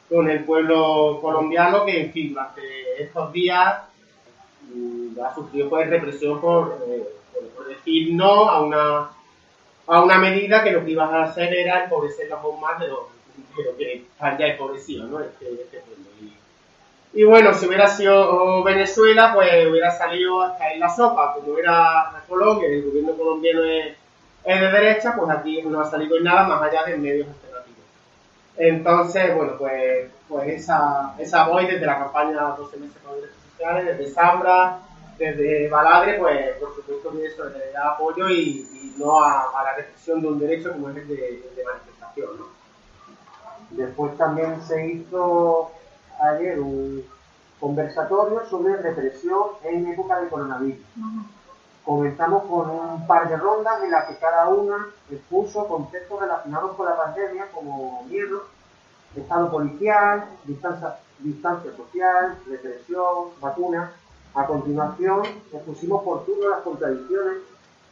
con 0.09 0.29
el 0.29 0.43
pueblo 0.43 1.19
colombiano 1.21 1.85
que, 1.85 2.01
en 2.01 2.11
fin, 2.11 2.33
durante 2.33 2.61
estos 3.01 3.31
días 3.31 3.83
mm, 4.73 5.17
ha 5.25 5.33
sufrido 5.33 5.69
pues, 5.69 5.89
represión 5.89 6.33
eh, 6.33 6.41
por, 6.41 6.77
por 7.55 7.67
decir 7.69 8.13
no 8.13 8.49
a 8.49 8.61
una, 8.61 9.09
a 9.87 10.01
una 10.01 10.17
medida 10.17 10.63
que 10.63 10.71
lo 10.71 10.85
que 10.85 10.91
iba 10.91 11.05
a 11.05 11.25
hacer 11.25 11.53
era 11.53 11.83
empobrecerlos 11.83 12.39
aún 12.39 12.59
más 12.61 12.79
de 12.79 12.87
lo, 12.87 13.09
que 13.77 13.93
están 13.93 14.37
ya 14.37 14.47
empobrecidos, 14.47 15.09
¿no? 15.09 15.19
Este, 15.19 15.51
este. 15.51 15.83
Y, 16.21 17.21
y 17.21 17.23
bueno, 17.23 17.53
si 17.53 17.67
hubiera 17.67 17.87
sido 17.87 18.63
Venezuela, 18.63 19.33
pues 19.33 19.67
hubiera 19.67 19.91
salido 19.91 20.41
hasta 20.41 20.71
en 20.71 20.79
la 20.79 20.89
sopa. 20.89 21.33
Como 21.33 21.57
era 21.57 22.23
Colombia, 22.27 22.69
el 22.69 22.83
gobierno 22.83 23.13
colombiano 23.13 23.63
es, 23.63 23.95
es 24.43 24.59
de 24.59 24.71
derecha, 24.71 25.15
pues 25.15 25.29
aquí 25.29 25.61
no 25.63 25.81
ha 25.81 25.89
salido 25.89 26.19
nada 26.19 26.47
más 26.47 26.61
allá 26.61 26.85
de 26.85 26.97
medios 26.97 27.27
alternativos. 27.27 27.85
Entonces, 28.57 29.35
bueno, 29.35 29.53
pues, 29.57 30.09
pues 30.27 30.47
esa, 30.47 31.13
esa 31.19 31.47
voz 31.47 31.67
desde 31.67 31.85
la 31.85 31.99
campaña 31.99 32.55
12 32.57 32.77
meses 32.77 32.97
con 33.03 33.15
derechos 33.15 33.37
sociales, 33.51 33.85
desde 33.85 34.11
Zambra, 34.11 34.79
desde 35.17 35.69
Baladre, 35.69 36.19
pues 36.19 36.57
por 36.57 36.75
supuesto 36.75 37.11
que 37.11 37.25
eso 37.25 37.45
le 37.45 37.71
da 37.71 37.91
apoyo 37.91 38.29
y, 38.29 38.67
y 38.71 38.95
no 38.97 39.21
a, 39.23 39.49
a 39.59 39.63
la 39.63 39.75
restricción 39.75 40.21
de 40.21 40.27
un 40.27 40.39
derecho 40.39 40.71
como 40.71 40.89
es 40.89 40.97
el 40.97 41.07
de, 41.07 41.47
el 41.49 41.55
de 41.55 41.63
manifestación, 41.63 42.37
¿no? 42.37 42.45
Después 43.71 44.15
también 44.17 44.61
se 44.67 44.85
hizo 44.87 45.71
ayer 46.19 46.59
un 46.59 47.03
conversatorio 47.59 48.45
sobre 48.49 48.77
represión 48.77 49.43
en 49.63 49.87
época 49.87 50.19
de 50.19 50.29
coronavirus. 50.29 50.85
Comenzamos 51.83 52.43
con 52.43 52.69
un 52.69 53.07
par 53.07 53.27
de 53.29 53.37
rondas 53.37 53.83
en 53.83 53.91
las 53.91 54.05
que 54.05 54.17
cada 54.17 54.47
una 54.49 54.87
expuso 55.09 55.67
conceptos 55.67 56.19
relacionados 56.19 56.75
con 56.75 56.85
la 56.85 56.95
pandemia 56.95 57.47
como 57.51 58.03
miedo, 58.03 58.43
estado 59.15 59.51
policial, 59.51 60.25
distancia, 60.45 60.97
distancia 61.19 61.71
social, 61.75 62.37
represión, 62.47 63.29
vacunas. 63.41 63.91
A 64.35 64.47
continuación, 64.47 65.21
expusimos 65.51 66.03
por 66.03 66.25
turno 66.25 66.49
las 66.49 66.61
contradicciones 66.61 67.43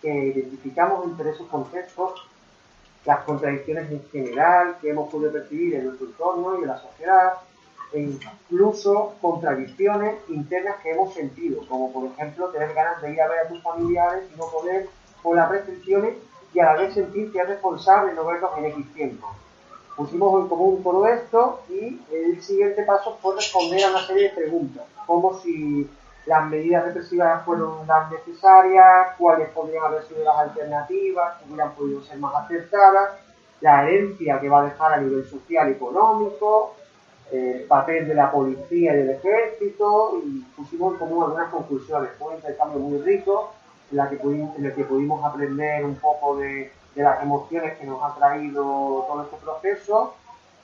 que 0.01 0.09
identificamos 0.09 1.05
entre 1.05 1.29
esos 1.29 1.47
conceptos, 1.47 2.27
las 3.05 3.19
contradicciones 3.19 3.91
en 3.91 4.03
general 4.11 4.77
que 4.81 4.89
hemos 4.89 5.09
podido 5.09 5.31
percibir 5.31 5.75
en 5.75 5.85
nuestro 5.85 6.07
entorno 6.07 6.59
y 6.59 6.63
en 6.63 6.67
la 6.67 6.79
sociedad, 6.79 7.33
e 7.93 7.99
incluso 8.01 9.13
contradicciones 9.21 10.15
internas 10.29 10.77
que 10.81 10.91
hemos 10.91 11.13
sentido, 11.13 11.63
como 11.67 11.91
por 11.91 12.05
ejemplo 12.05 12.47
tener 12.49 12.73
ganas 12.73 13.01
de 13.01 13.11
ir 13.11 13.21
a 13.21 13.27
ver 13.27 13.39
a 13.39 13.47
tus 13.49 13.61
familiares 13.61 14.23
y 14.33 14.37
no 14.37 14.45
poder 14.47 14.89
por 15.21 15.35
las 15.35 15.49
restricciones 15.49 16.15
y 16.53 16.59
a 16.59 16.65
la 16.65 16.81
vez 16.81 16.93
sentir 16.93 17.31
que 17.31 17.39
es 17.39 17.47
responsable 17.47 18.13
no 18.13 18.25
verlos 18.25 18.51
en 18.57 18.65
X 18.65 18.93
tiempo. 18.93 19.27
Pusimos 19.95 20.41
en 20.41 20.47
común 20.47 20.81
todo 20.81 21.05
esto 21.05 21.61
y 21.69 21.99
el 22.11 22.41
siguiente 22.41 22.83
paso 22.83 23.17
fue 23.21 23.35
responder 23.35 23.83
a 23.83 23.91
una 23.91 24.07
serie 24.07 24.29
de 24.29 24.35
preguntas, 24.35 24.85
como 25.05 25.39
si 25.41 25.87
las 26.25 26.45
medidas 26.49 26.85
represivas 26.85 27.43
fueron 27.43 27.87
las 27.87 28.11
necesarias, 28.11 29.07
cuáles 29.17 29.49
podrían 29.49 29.85
haber 29.85 30.03
sido 30.03 30.23
las 30.23 30.37
alternativas, 30.37 31.37
que 31.37 31.49
hubieran 31.49 31.71
podido 31.71 32.01
ser 32.01 32.17
más 32.19 32.35
acertadas, 32.35 33.11
la 33.59 33.83
herencia 33.83 34.39
que 34.39 34.49
va 34.49 34.61
a 34.61 34.65
dejar 34.65 34.93
a 34.93 34.97
nivel 34.97 35.25
social 35.25 35.69
y 35.69 35.73
económico, 35.73 36.75
el 37.31 37.63
papel 37.63 38.07
de 38.07 38.13
la 38.13 38.29
policía 38.29 38.93
y 38.93 38.97
del 38.97 39.09
ejército 39.11 40.21
y 40.23 40.39
pusimos 40.55 40.93
en 40.93 40.99
común 40.99 41.23
algunas 41.23 41.49
conclusiones. 41.49 42.09
Fue 42.19 42.29
un 42.29 42.35
intercambio 42.35 42.79
muy 42.79 43.01
rico 43.01 43.53
en, 43.89 43.97
la 43.97 44.09
que 44.09 44.17
pudimos, 44.17 44.57
en 44.57 44.65
el 44.65 44.75
que 44.75 44.83
pudimos 44.83 45.23
aprender 45.23 45.85
un 45.85 45.95
poco 45.95 46.37
de, 46.37 46.71
las 46.95 47.23
emociones 47.23 47.77
que 47.77 47.85
nos 47.85 48.03
ha 48.03 48.13
traído 48.15 48.61
todo 49.07 49.23
este 49.23 49.37
proceso 49.37 50.15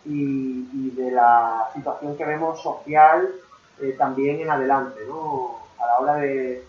y, 0.04 0.92
de 0.92 1.12
la 1.12 1.70
situación 1.74 2.18
que 2.18 2.26
vemos 2.26 2.62
social 2.62 3.34
eh, 3.82 3.96
también 3.98 4.42
en 4.42 4.50
adelante, 4.50 5.02
¿no? 5.08 5.58
a 5.80 5.86
la 5.86 6.00
hora 6.00 6.16
de, 6.16 6.64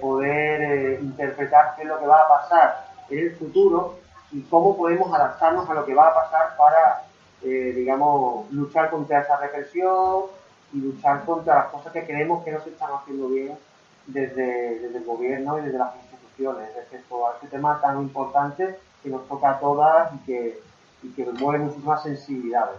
poder 0.00 0.62
eh, 0.62 0.98
interpretar 1.00 1.76
qué 1.76 1.82
es 1.82 1.88
lo 1.88 2.00
que 2.00 2.08
va 2.08 2.22
a 2.22 2.28
pasar 2.28 2.88
en 3.08 3.18
el 3.20 3.36
futuro 3.36 4.00
y 4.32 4.42
cómo 4.42 4.76
podemos 4.76 5.14
adaptarnos 5.14 5.70
a 5.70 5.74
lo 5.74 5.86
que 5.86 5.94
va 5.94 6.08
a 6.08 6.14
pasar 6.14 6.56
para 6.56 7.06
eh, 7.42 7.72
digamos, 7.76 8.50
luchar 8.50 8.90
contra 8.90 9.20
esa 9.20 9.36
represión 9.36 10.24
y 10.72 10.78
luchar 10.78 11.24
contra 11.24 11.54
las 11.54 11.66
cosas 11.66 11.92
que 11.92 12.04
creemos 12.04 12.42
que 12.42 12.50
no 12.50 12.60
se 12.60 12.70
están 12.70 12.90
haciendo 12.92 13.28
bien 13.28 13.56
desde, 14.06 14.84
el 14.86 15.04
gobierno 15.04 15.58
y 15.58 15.62
desde 15.62 15.78
las 15.78 15.94
instituciones 15.96 16.74
respecto 16.74 17.28
a 17.28 17.34
este 17.34 17.48
tema 17.48 17.80
tan 17.80 18.00
importante 18.00 18.78
que 19.02 19.10
nos 19.10 19.28
toca 19.28 19.50
a 19.50 19.60
todas 19.60 20.12
y 20.14 20.18
que, 20.26 20.60
y 21.02 21.10
que 21.10 21.24
mueve 21.26 21.64
muchísimas 21.64 22.02
sensibilidades. 22.02 22.78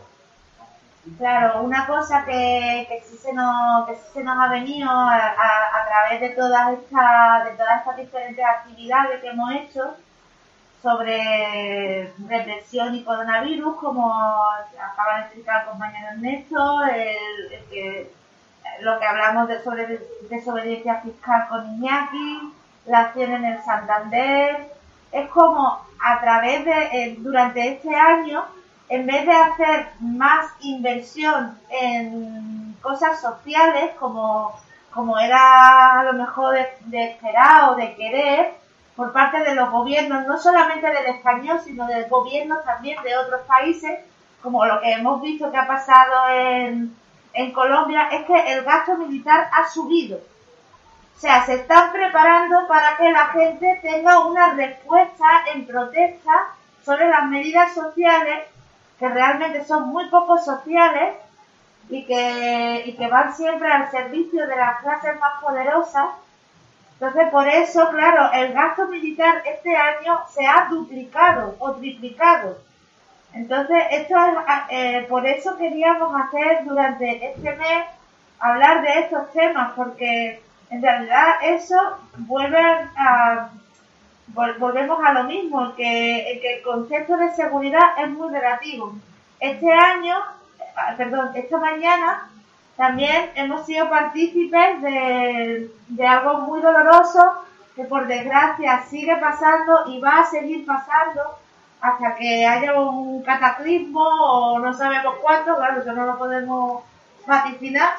Claro, 1.18 1.64
una 1.64 1.88
cosa 1.88 2.26
que, 2.26 2.86
que, 2.90 3.02
sí 3.02 3.18
se 3.18 3.34
nos, 3.34 3.88
que 3.88 3.96
se 4.14 4.24
nos 4.24 4.38
ha 4.38 4.50
venido 4.50 4.90
a, 4.90 5.86
través 5.88 6.22
de 6.22 6.30
todas 6.30 6.74
estas 6.74 7.46
de 7.46 7.52
todas 7.52 7.80
estas 7.80 7.98
diferentes 7.98 8.46
actividades 8.46 9.22
que 9.22 9.30
hemos 9.30 9.52
hecho 9.54 9.96
sobre 10.82 12.14
represión 12.28 12.96
y 12.96 13.04
coronavirus, 13.04 13.78
como 13.78 14.14
acaba 14.14 15.16
de 15.16 15.22
explicar 15.22 15.62
el 15.62 15.70
compañero 15.70 16.08
Ernesto, 16.10 16.84
el, 16.86 18.08
lo 18.82 19.00
que 19.00 19.06
hablamos 19.06 19.48
de 19.48 19.64
sobre 19.64 20.00
desobediencia 20.30 21.02
fiscal 21.02 21.48
con 21.50 21.68
Iñaki, 21.76 22.54
la 22.86 23.00
acción 23.00 23.34
en 23.34 23.46
el 23.46 23.62
Santander, 23.64 24.72
es 25.12 25.30
como 25.30 25.82
a 26.00 26.22
través 26.22 26.66
de, 26.66 26.72
eh, 26.72 27.16
durante 27.20 27.68
este 27.68 27.96
año, 27.96 28.46
en 28.89 29.06
vez 29.06 29.25
de 29.25 29.34
hacer 29.34 29.89
más 30.00 30.51
inversión 30.62 31.57
en 31.70 32.75
cosas 32.81 33.20
sociales, 33.20 33.92
como, 34.00 34.57
como 34.94 35.20
era 35.20 36.00
a 36.00 36.03
lo 36.05 36.14
mejor 36.14 36.53
de, 36.53 36.68
de 36.85 37.12
esperar 37.12 37.72
o 37.72 37.75
de 37.75 37.96
querer, 37.96 38.55
por 38.96 39.14
parte 39.14 39.44
de 39.44 39.53
los 39.53 39.70
gobiernos, 39.70 40.25
no 40.25 40.38
solamente 40.40 40.88
del 40.88 41.05
español, 41.05 41.62
sino 41.64 41.85
del 41.85 42.09
gobierno 42.09 42.57
también 42.66 43.01
de 43.03 43.16
otros 43.16 43.42
países, 43.42 44.00
como 44.42 44.66
lo 44.66 44.81
que 44.81 44.94
hemos 44.94 45.22
visto 45.22 45.51
que 45.51 45.57
ha 45.57 45.68
pasado 45.68 46.29
en, 46.29 46.96
en 47.33 47.51
Colombia, 47.51 48.09
es 48.12 48.25
que 48.25 48.53
el 48.53 48.64
gasto 48.64 48.98
militar 48.98 49.50
ha 49.53 49.70
subido. 49.70 50.18
O 50.18 51.20
sea, 51.20 51.46
se 51.46 51.55
están 51.55 51.92
preparando 51.92 52.68
para 52.68 52.98
que 52.98 53.12
la 53.12 53.27
gente 53.27 53.79
tenga 53.81 54.20
una 54.20 54.53
respuesta 54.53 55.25
en 55.53 55.66
protesta 55.66 56.48
sobre 56.83 57.09
las 57.09 57.25
medidas 57.25 57.74
sociales, 57.74 58.46
que 59.00 59.10
realmente 59.10 59.64
son 59.66 59.90
muy 59.90 60.10
poco 60.10 60.38
sociales 60.38 61.16
y 61.90 62.05
que, 62.05 62.83
y 62.86 62.96
que 62.96 63.07
van 63.07 63.36
siempre 63.36 63.72
al 63.72 63.90
servicio 63.92 64.48
de 64.48 64.55
las 64.55 64.81
clases 64.81 65.20
más 65.20 65.42
poderosas 65.42 66.07
entonces, 67.00 67.29
por 67.29 67.48
eso, 67.48 67.90
claro, 67.92 68.31
el 68.33 68.53
gasto 68.53 68.88
militar 68.88 69.44
este 69.46 69.75
año 69.75 70.20
se 70.29 70.48
ha 70.48 70.68
duplicado 70.68 71.55
o 71.60 71.74
triplicado. 71.74 72.57
Entonces, 73.33 73.83
esto 73.92 74.16
es, 74.18 74.33
eh, 74.72 75.05
por 75.07 75.27
eso 75.27 75.57
queríamos 75.57 76.20
hacer 76.20 76.66
durante 76.66 77.33
este 77.33 77.55
mes 77.55 77.86
hablar 78.40 78.81
de 78.81 79.00
estos 79.01 79.31
temas, 79.31 79.74
porque 79.75 80.42
en 80.72 80.81
realidad 80.81 81.36
eso 81.44 81.77
vuelve 82.18 82.60
a, 82.98 83.50
volvemos 84.27 85.00
a 85.03 85.13
lo 85.13 85.24
mismo, 85.24 85.75
que, 85.75 86.40
que 86.42 86.57
el 86.57 86.63
concepto 86.63 87.18
de 87.18 87.33
seguridad 87.33 87.98
es 87.98 88.09
muy 88.09 88.29
relativo. 88.29 88.94
Este 89.40 89.72
año, 89.72 90.16
eh, 90.59 90.94
perdón, 90.98 91.31
esta 91.35 91.57
mañana 91.57 92.29
también 92.75 93.31
hemos 93.35 93.66
sido 93.66 93.90
partícipes 93.90 94.81
de, 94.81 95.72
de 95.87 96.07
algo 96.07 96.42
muy 96.42 96.61
doloroso 96.61 97.44
que 97.75 97.83
por 97.85 98.07
desgracia 98.07 98.83
sigue 98.90 99.16
pasando 99.18 99.83
y 99.87 100.00
va 100.00 100.20
a 100.22 100.29
seguir 100.29 100.66
pasando 100.66 101.22
hasta 101.81 102.16
que 102.16 102.46
haya 102.46 102.79
un 102.79 103.22
cataclismo 103.24 104.01
o 104.03 104.59
no 104.59 104.74
sabemos 104.74 105.16
cuánto, 105.22 105.55
claro, 105.55 105.81
eso 105.81 105.94
no 105.94 106.05
lo 106.05 106.18
podemos 106.18 106.83
vaticinar, 107.27 107.94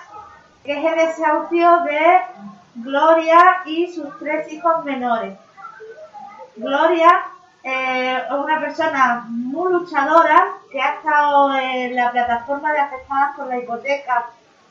que 0.64 0.78
es 0.78 0.84
el 0.84 0.96
desahucio 0.96 1.80
de 1.82 2.18
Gloria 2.76 3.62
y 3.66 3.92
sus 3.92 4.18
tres 4.18 4.52
hijos 4.52 4.84
menores. 4.84 5.34
Gloria 6.58 7.24
eh, 7.62 8.16
es 8.16 8.32
una 8.32 8.60
persona 8.60 9.26
muy 9.28 9.72
luchadora 9.72 10.54
que 10.72 10.80
ha 10.80 10.94
estado 10.94 11.54
en 11.56 11.94
la 11.94 12.10
plataforma 12.10 12.72
de 12.72 12.80
afectadas 12.80 13.36
por 13.36 13.46
la 13.46 13.58
hipoteca 13.58 14.26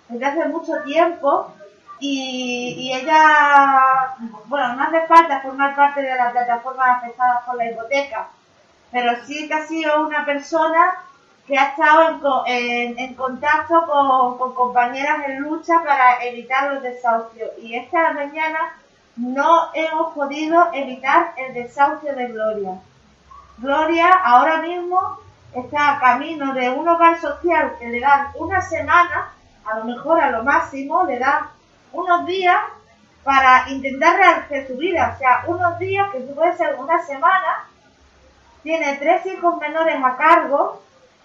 desde 0.10 0.26
hace 0.26 0.45
mucho 0.50 0.73
tiempo 0.84 1.54
y, 2.00 2.91
ella, 2.93 4.15
bueno, 4.45 4.73
no 4.76 4.84
hace 4.84 5.08
falta 5.08 5.41
formar 5.41 5.76
parte 5.76 6.02
de 6.02 6.15
las 6.15 6.32
plataformas 6.32 6.97
afectadas 6.97 7.43
por 7.43 7.56
la 7.56 7.71
hipoteca, 7.71 8.28
pero 8.91 9.13
sí 9.26 9.47
que 9.47 9.54
ha 9.54 9.65
sido 9.65 10.06
una 10.06 10.23
persona 10.26 11.04
que 11.47 11.58
ha 11.58 11.69
estado 11.69 12.43
en, 12.45 13.13
contacto 13.15 13.86
con, 13.88 14.38
con, 14.38 14.54
compañeras 14.54 15.28
en 15.28 15.39
lucha 15.39 15.82
para 15.84 16.23
evitar 16.23 16.73
los 16.73 16.84
desahucios. 16.84 17.50
Y 17.60 17.76
esta 17.76 18.12
mañana 18.12 18.73
no 19.18 19.70
hemos 19.74 20.14
podido 20.14 20.70
evitar 20.74 21.34
el 21.38 21.54
desahucio 21.54 22.16
de 22.16 22.28
Gloria. 22.28 22.80
Gloria 23.58 24.12
ahora 24.12 24.62
mismo 24.62 25.20
está 25.54 25.96
a 25.96 26.00
camino 26.00 26.54
de 26.54 26.70
un 26.70 26.88
hogar 26.88 27.20
social 27.20 27.76
que 27.80 27.88
le 27.88 28.00
dan 28.00 28.28
una 28.36 28.62
semana 28.62 29.34
a 29.66 29.80
lo 29.80 29.86
mejor 29.86 30.22
a 30.22 30.32
lo 30.32 30.44
máximo 30.44 31.04
le 31.04 31.20
da 31.20 31.50
unos 31.92 32.26
días 32.26 32.58
para 33.24 33.70
intentar 33.70 34.16
rehacer 34.16 34.68
su 34.68 34.78
vida, 34.78 35.14
o 35.14 35.18
sea, 35.20 35.44
unos 35.48 35.78
días 35.80 36.10
que 36.12 36.20
puede 36.20 36.56
ser 36.56 36.76
una 36.80 37.04
semana, 37.04 37.66
tiene 38.64 38.96
tres 38.96 39.26
hijos 39.26 39.58
menores 39.58 39.98
a 40.02 40.16
cargo 40.16 40.82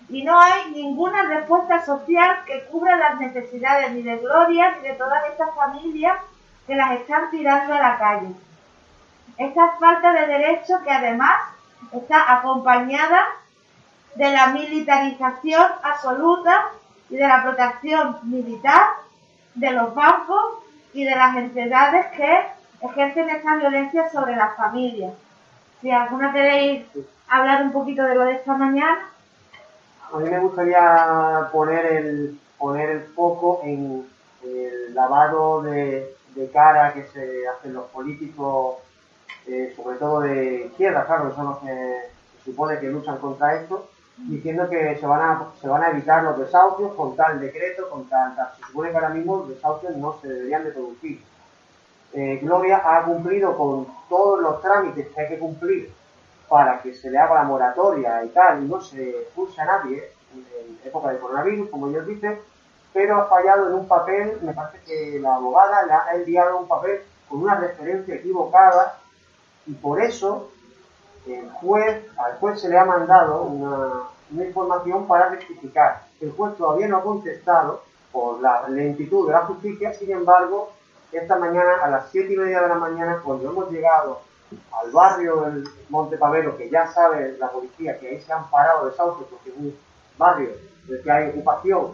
y 0.08 0.24
no 0.24 0.40
hay 0.40 0.72
ninguna 0.72 1.22
respuesta 1.22 1.84
social 1.84 2.38
que 2.44 2.64
cubra 2.64 2.96
las 2.96 3.20
necesidades 3.20 3.92
ni 3.92 4.02
de 4.02 4.16
Gloria 4.16 4.74
ni 4.76 4.88
de 4.88 4.94
todas 4.94 5.28
estas 5.28 5.54
familias 5.54 6.16
que 6.66 6.76
las 6.76 6.92
están 6.92 7.30
tirando 7.30 7.74
a 7.74 7.80
la 7.80 7.98
calle. 7.98 8.34
Esta 9.38 9.72
falta 9.78 10.12
de 10.12 10.26
derecho 10.26 10.82
que 10.84 10.90
además 10.90 11.40
está 11.92 12.32
acompañada 12.32 13.20
de 14.14 14.30
la 14.30 14.48
militarización 14.48 15.66
absoluta 15.82 16.66
y 17.08 17.16
de 17.16 17.26
la 17.26 17.42
protección 17.42 18.18
militar 18.22 18.88
de 19.54 19.70
los 19.70 19.94
bancos 19.94 20.58
y 20.94 21.04
de 21.04 21.16
las 21.16 21.36
entidades 21.36 22.06
que 22.16 22.46
ejercen 22.82 23.30
esta 23.30 23.56
violencia 23.56 24.10
sobre 24.10 24.36
las 24.36 24.56
familias. 24.56 25.12
Si 25.80 25.90
alguna 25.90 26.32
queréis 26.32 26.86
hablar 27.28 27.62
un 27.62 27.72
poquito 27.72 28.04
de 28.04 28.14
lo 28.14 28.24
de 28.24 28.32
esta 28.32 28.54
mañana. 28.54 29.08
A 30.12 30.18
mí 30.18 30.28
me 30.28 30.38
gustaría 30.38 31.48
poner 31.50 31.86
el, 31.86 32.38
poner 32.58 32.90
el 32.90 33.02
foco 33.14 33.60
en 33.64 34.06
el 34.44 34.94
lavado 34.94 35.62
de, 35.62 36.14
de 36.34 36.50
cara 36.50 36.92
que 36.94 37.06
se 37.06 37.46
hacen 37.48 37.74
los 37.74 37.86
políticos 37.90 38.76
eh, 39.46 39.72
sobre 39.74 39.96
todo 39.96 40.20
de 40.20 40.66
izquierda, 40.66 41.04
claro, 41.04 41.28
que 41.28 41.34
son 41.34 41.46
los 41.46 41.58
que 41.58 41.98
se 42.38 42.50
supone 42.50 42.78
que 42.78 42.88
luchan 42.88 43.18
contra 43.18 43.56
esto, 43.56 43.88
diciendo 44.16 44.68
que 44.68 44.96
se 44.98 45.06
van 45.06 45.20
a, 45.20 45.48
se 45.60 45.68
van 45.68 45.82
a 45.82 45.90
evitar 45.90 46.22
los 46.22 46.38
desahucios 46.38 46.94
con 46.94 47.16
tal 47.16 47.40
decreto, 47.40 47.88
con 47.90 48.08
tal, 48.08 48.36
tal. 48.36 48.48
Se 48.56 48.66
supone 48.66 48.90
que 48.90 48.96
ahora 48.96 49.08
mismo 49.08 49.38
los 49.38 49.48
desahucios 49.48 49.96
no 49.96 50.16
se 50.20 50.28
deberían 50.28 50.64
de 50.64 50.70
producir. 50.70 51.22
Eh, 52.12 52.38
Gloria 52.42 52.82
ha 52.84 53.02
cumplido 53.04 53.56
con 53.56 53.88
todos 54.08 54.40
los 54.40 54.60
trámites 54.62 55.08
que 55.08 55.20
hay 55.20 55.28
que 55.28 55.38
cumplir 55.38 55.92
para 56.48 56.80
que 56.80 56.94
se 56.94 57.10
le 57.10 57.18
haga 57.18 57.34
la 57.36 57.44
moratoria 57.44 58.22
y 58.24 58.28
tal, 58.28 58.62
y 58.62 58.68
no 58.68 58.80
se 58.80 59.10
expulse 59.22 59.60
a 59.60 59.64
nadie 59.64 60.12
en 60.34 60.78
época 60.84 61.10
de 61.10 61.18
coronavirus, 61.18 61.68
como 61.70 61.88
ellos 61.88 62.06
dicen, 62.06 62.38
pero 62.92 63.22
ha 63.22 63.26
fallado 63.26 63.68
en 63.68 63.74
un 63.74 63.88
papel, 63.88 64.38
me 64.42 64.52
parece 64.52 64.84
que 64.84 65.18
la 65.18 65.36
abogada 65.36 65.86
le 65.86 65.92
ha 65.92 66.14
enviado 66.14 66.58
un 66.58 66.68
papel 66.68 67.00
con 67.28 67.42
una 67.42 67.54
referencia 67.56 68.14
equivocada 68.14 68.98
y 69.66 69.72
por 69.72 70.00
eso 70.02 70.50
el 71.26 71.50
juez, 71.50 72.04
al 72.18 72.36
juez 72.38 72.60
se 72.60 72.68
le 72.68 72.78
ha 72.78 72.84
mandado 72.84 73.42
una, 73.42 74.02
una 74.32 74.44
información 74.44 75.06
para 75.06 75.28
rectificar. 75.28 76.02
El 76.20 76.32
juez 76.32 76.56
todavía 76.56 76.88
no 76.88 76.98
ha 76.98 77.02
contestado 77.02 77.82
por 78.10 78.40
la 78.40 78.68
lentitud 78.68 79.26
de 79.26 79.32
la 79.32 79.46
justicia, 79.46 79.94
sin 79.94 80.10
embargo, 80.10 80.72
esta 81.12 81.36
mañana 81.38 81.76
a 81.82 81.88
las 81.88 82.10
siete 82.10 82.32
y 82.32 82.36
media 82.36 82.62
de 82.62 82.68
la 82.68 82.74
mañana, 82.74 83.20
cuando 83.24 83.50
hemos 83.50 83.70
llegado 83.70 84.20
al 84.82 84.90
barrio 84.90 85.42
del 85.42 85.68
Monte 85.88 86.16
Pavero, 86.16 86.56
que 86.56 86.68
ya 86.68 86.86
sabe 86.92 87.36
la 87.38 87.50
policía 87.50 87.98
que 87.98 88.08
ahí 88.08 88.20
se 88.20 88.32
han 88.32 88.50
parado 88.50 88.88
desahucios 88.88 89.28
porque 89.30 89.50
es 89.50 89.56
un 89.56 89.76
barrio 90.18 90.50
en 90.88 90.94
el 90.94 91.02
que 91.02 91.10
hay 91.10 91.28
ocupación, 91.30 91.92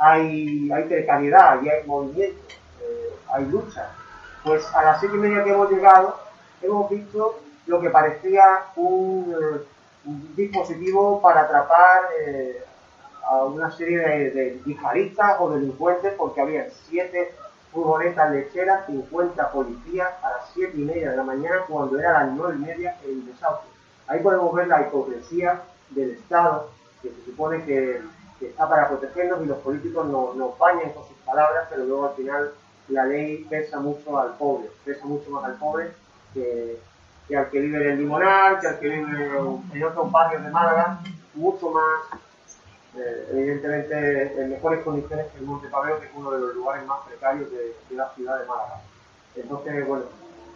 hay, 0.00 0.70
hay 0.72 0.84
precariedad 0.84 1.62
y 1.62 1.68
hay 1.68 1.86
movimiento, 1.86 2.40
eh, 2.82 3.14
hay 3.32 3.44
lucha, 3.46 3.90
pues 4.42 4.64
a 4.74 4.82
las 4.82 5.00
siete 5.00 5.16
y 5.16 5.18
media 5.18 5.44
que 5.44 5.50
hemos 5.50 5.70
llegado 5.70 6.18
hemos 6.62 6.90
visto 6.90 7.40
lo 7.66 7.80
que 7.80 7.90
parecía 7.90 8.44
un, 8.76 9.32
eh, 9.32 9.60
un 10.04 10.34
dispositivo 10.34 11.20
para 11.20 11.42
atrapar 11.42 12.00
eh, 12.26 12.64
a 13.24 13.44
una 13.44 13.70
serie 13.70 13.98
de, 13.98 14.30
de 14.30 14.78
o 15.38 15.50
delincuentes 15.50 16.14
porque 16.16 16.40
había 16.40 16.68
siete 16.88 17.32
furgonetas 17.72 18.32
lecheras, 18.32 18.86
50 18.86 19.52
policías 19.52 20.08
a 20.22 20.30
las 20.30 20.50
7 20.54 20.72
y 20.74 20.80
media 20.80 21.10
de 21.10 21.16
la 21.16 21.22
mañana 21.22 21.60
cuando 21.68 21.98
era 21.98 22.24
las 22.24 22.32
9 22.32 22.56
y 22.56 22.66
media 22.66 22.96
el 23.04 23.24
desahucio. 23.26 23.70
Ahí 24.08 24.20
podemos 24.20 24.52
ver 24.52 24.66
la 24.66 24.80
hipocresía 24.80 25.62
del 25.90 26.10
Estado 26.10 26.70
que 27.00 27.10
se 27.10 27.24
supone 27.24 27.64
que, 27.64 28.00
que 28.40 28.48
está 28.48 28.68
para 28.68 28.88
protegernos 28.88 29.42
y 29.42 29.46
los 29.46 29.58
políticos 29.58 30.06
nos 30.06 30.34
no 30.34 30.56
bañan 30.58 30.90
con 30.92 31.06
sus 31.06 31.16
palabras, 31.18 31.68
pero 31.70 31.84
luego 31.84 32.08
al 32.08 32.14
final 32.14 32.52
la 32.88 33.04
ley 33.04 33.46
pesa 33.48 33.78
mucho 33.78 34.18
al 34.18 34.36
pobre, 34.36 34.68
pesa 34.84 35.04
mucho 35.04 35.30
más 35.30 35.44
al 35.44 35.54
pobre 35.54 35.92
que, 36.34 36.80
que 37.28 37.36
al 37.36 37.48
que 37.50 37.60
vive 37.60 37.84
en 37.84 37.90
el 37.92 37.98
Limonar, 37.98 38.58
que 38.58 38.66
al 38.66 38.78
que 38.80 38.88
vive 38.88 39.30
en 39.72 39.84
otros 39.84 40.10
barrios 40.10 40.42
de 40.42 40.50
Málaga, 40.50 41.00
mucho 41.34 41.70
más 41.70 42.20
eh, 42.96 43.28
evidentemente 43.30 44.40
en 44.40 44.50
mejores 44.50 44.82
condiciones 44.82 45.26
que 45.28 45.38
el 45.38 45.44
Monte 45.44 45.68
Paveo, 45.68 46.00
que 46.00 46.06
es 46.06 46.12
uno 46.16 46.32
de 46.32 46.40
los 46.40 46.54
lugares 46.54 46.84
más 46.86 47.06
precarios 47.06 47.50
de, 47.52 47.76
de 47.88 47.96
la 47.96 48.08
ciudad 48.14 48.40
de 48.40 48.46
Málaga. 48.46 48.80
Entonces, 49.36 49.86
bueno, 49.86 50.04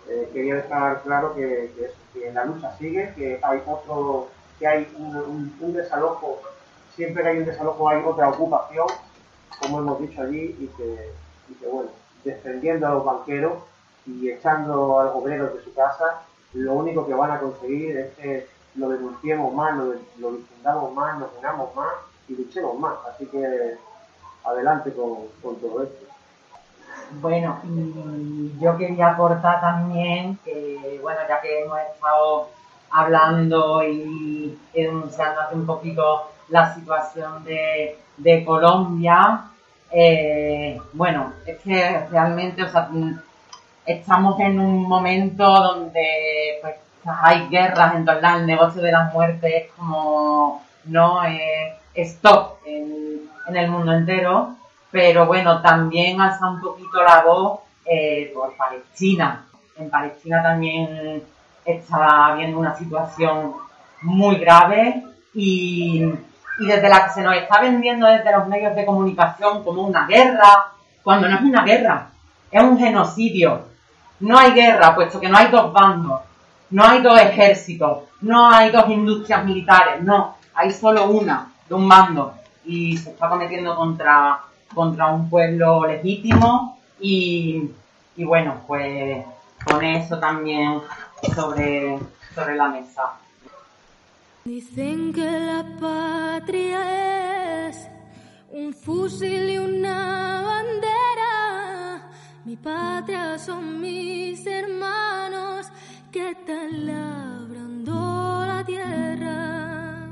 eh, 0.09 0.29
quería 0.33 0.57
dejar 0.57 1.03
claro 1.03 1.35
que, 1.35 1.73
que, 1.77 1.85
eso, 1.87 1.95
que, 2.13 2.33
la 2.33 2.45
lucha 2.45 2.77
sigue, 2.77 3.15
que 3.17 3.39
hay 3.43 3.63
otro, 3.67 4.29
que 4.59 4.67
hay 4.67 4.93
un, 4.99 5.17
un, 5.17 5.57
un, 5.61 5.73
desalojo, 5.73 6.41
siempre 6.97 7.23
que 7.23 7.29
hay 7.29 7.39
un 7.39 7.45
desalojo 7.45 7.89
hay 7.89 8.03
otra 8.05 8.29
ocupación, 8.29 8.87
como 9.61 9.79
hemos 9.79 10.01
dicho 10.01 10.23
allí, 10.23 10.57
y 10.59 10.67
que, 10.77 11.13
bueno, 11.71 11.91
defendiendo 12.25 12.87
a 12.87 12.91
los 12.91 13.05
banqueros 13.05 13.55
y 14.07 14.31
echando 14.31 15.01
a 15.01 15.05
los 15.05 15.15
obreros 15.15 15.55
de 15.55 15.63
su 15.63 15.73
casa, 15.75 16.23
lo 16.53 16.75
único 16.75 17.07
que 17.07 17.15
van 17.15 17.31
a 17.31 17.41
conseguir 17.41 17.97
es 17.97 18.15
que 18.15 18.47
lo 18.77 18.89
denunciemos 18.89 19.53
más, 19.55 19.77
lo, 19.77 19.95
lo 20.19 20.33
difundamos 20.33 20.93
más, 20.95 21.19
nos 21.19 21.29
unamos 21.39 21.75
más 21.75 21.93
y 22.29 22.35
luchemos 22.35 22.79
más. 22.79 22.95
Así 23.13 23.27
que 23.27 23.77
adelante 24.45 24.93
con, 24.93 25.29
con 25.43 25.57
todo 25.57 25.85
esto. 25.85 26.07
Bueno, 27.21 27.61
y 27.65 28.53
yo 28.61 28.77
quería 28.77 29.11
aportar 29.11 29.61
también 29.61 30.39
que, 30.45 30.99
bueno, 31.03 31.21
ya 31.29 31.41
que 31.41 31.63
hemos 31.63 31.79
estado 31.81 32.49
hablando 32.91 33.83
y 33.85 34.59
denunciando 34.73 35.41
hace 35.41 35.55
un 35.55 35.67
poquito 35.67 36.31
la 36.49 36.75
situación 36.75 37.45
de, 37.45 37.99
de 38.17 38.45
Colombia, 38.45 39.51
eh, 39.91 40.81
bueno, 40.93 41.35
es 41.47 41.59
que 41.59 42.07
realmente, 42.11 42.69
sea, 42.69 42.89
estamos 43.87 44.41
en 44.41 44.59
un 44.59 44.89
momento 44.89 45.45
donde 45.45 46.59
pues 46.61 46.75
hay 47.05 47.49
guerras 47.49 47.95
en 47.95 48.05
torno 48.05 48.29
al 48.29 48.47
negocio 48.47 48.83
de 48.83 48.93
las 48.93 49.13
muertes 49.13 49.71
como 49.77 50.65
no 50.87 51.25
eh, 51.25 51.75
stop 51.95 52.59
en, 52.67 53.29
en, 53.47 53.57
el 53.57 53.71
mundo 53.71 53.93
entero, 53.93 54.57
pero 54.91 55.27
bueno, 55.27 55.61
también 55.61 56.21
alza 56.21 56.49
un 56.49 56.61
poquito 56.61 57.03
la 57.03 57.23
voz 57.23 57.61
eh, 57.85 58.31
por 58.35 58.57
Palestina. 58.57 59.45
En 59.77 59.91
Palestina 59.91 60.43
también 60.43 61.23
está 61.65 62.27
habiendo 62.27 62.59
una 62.59 62.77
situación 62.77 63.55
muy 64.03 64.37
grave 64.37 65.05
y, 65.35 66.13
y 66.59 66.67
desde 66.67 66.89
la 66.89 67.05
que 67.05 67.13
se 67.13 67.23
nos 67.23 67.37
está 67.37 67.61
vendiendo 67.61 68.07
desde 68.07 68.33
los 68.33 68.47
medios 68.47 68.75
de 68.75 68.87
comunicación 68.87 69.65
como 69.65 69.83
una 69.83 70.07
guerra, 70.07 70.73
cuando 71.03 71.29
no 71.29 71.37
es 71.37 71.43
una 71.43 71.65
guerra, 71.65 72.11
es 72.51 72.63
un 72.63 72.79
genocidio. 72.79 73.63
No 74.21 74.39
hay 74.39 74.53
guerra, 74.53 74.95
puesto 74.95 75.21
que 75.21 75.29
no 75.29 75.37
hay 75.37 75.49
dos 75.49 75.73
bandos, 75.73 76.21
no 76.71 76.85
hay 76.85 77.03
dos 77.03 77.21
ejércitos, 77.21 78.05
no 78.21 78.51
hay 78.51 78.71
dos 78.71 78.89
industrias 78.89 79.45
militares, 79.45 80.03
no, 80.03 80.37
hay 80.55 80.71
solo 80.71 81.07
una 81.07 81.53
de 81.69 81.75
un 81.75 81.89
bando 81.89 82.35
y 82.65 82.97
se 82.97 83.11
está 83.11 83.29
cometiendo 83.29 83.75
contra, 83.75 84.41
contra 84.73 85.07
un 85.09 85.29
pueblo 85.29 85.85
legítimo 85.87 86.79
y, 87.01 87.71
y 88.17 88.25
bueno, 88.25 88.61
pues 88.67 89.25
pone 89.65 89.99
eso 89.99 90.19
también 90.19 90.81
sobre, 91.35 91.99
sobre 92.35 92.55
la 92.55 92.69
mesa. 92.69 93.15
Dicen 94.45 95.11
que 95.15 95.25
la 95.25 95.65
patria 95.81 97.69
es 97.69 97.89
un 98.53 98.75
fusil 98.75 99.49
y 99.49 99.57
una 99.57 100.43
bandera. 100.43 102.11
Mi 102.45 102.55
patria 102.55 103.39
son 103.39 103.81
mis 103.81 104.47
hermanos 104.47 105.67
que 106.13 106.33
están 106.33 106.87
labrando 106.87 108.45
la 108.47 108.63
tierra. 108.67 110.09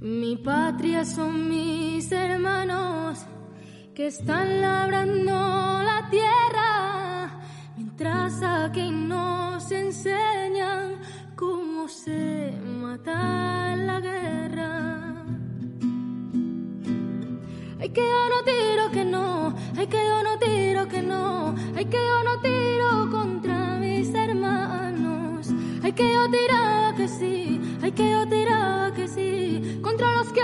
Mi 0.00 0.36
patria 0.36 1.04
son 1.04 1.48
mis 1.48 2.12
hermanos 2.12 3.26
que 3.92 4.06
están 4.06 4.60
labrando 4.60 5.82
la 5.82 6.08
tierra, 6.08 7.40
mientras 7.76 8.40
aquí 8.40 8.88
nos 8.88 9.72
enseñan 9.72 10.98
cómo 11.38 11.86
se 11.86 12.52
mata 12.82 13.76
la 13.76 14.00
guerra. 14.00 15.24
Ay, 17.80 17.90
que 17.90 18.00
yo 18.00 18.22
no 18.32 18.38
tiro 18.44 18.90
que 18.90 19.04
no, 19.04 19.54
ay, 19.76 19.86
que 19.86 20.00
yo 20.04 20.22
no 20.24 20.38
tiro 20.38 20.88
que 20.88 21.00
no, 21.00 21.54
ay, 21.76 21.84
que 21.84 21.96
yo 21.96 22.24
no 22.24 22.40
tiro 22.40 23.10
contra 23.10 23.78
mis 23.78 24.12
hermanos, 24.12 25.48
ay, 25.84 25.92
que 25.92 26.12
yo 26.12 26.28
tiraba 26.28 26.96
que 26.96 27.06
sí, 27.06 27.60
ay, 27.82 27.92
que 27.92 28.10
yo 28.10 28.28
tiraba 28.28 28.92
que 28.92 29.06
sí, 29.06 29.78
contra 29.80 30.16
los 30.16 30.32
que 30.32 30.42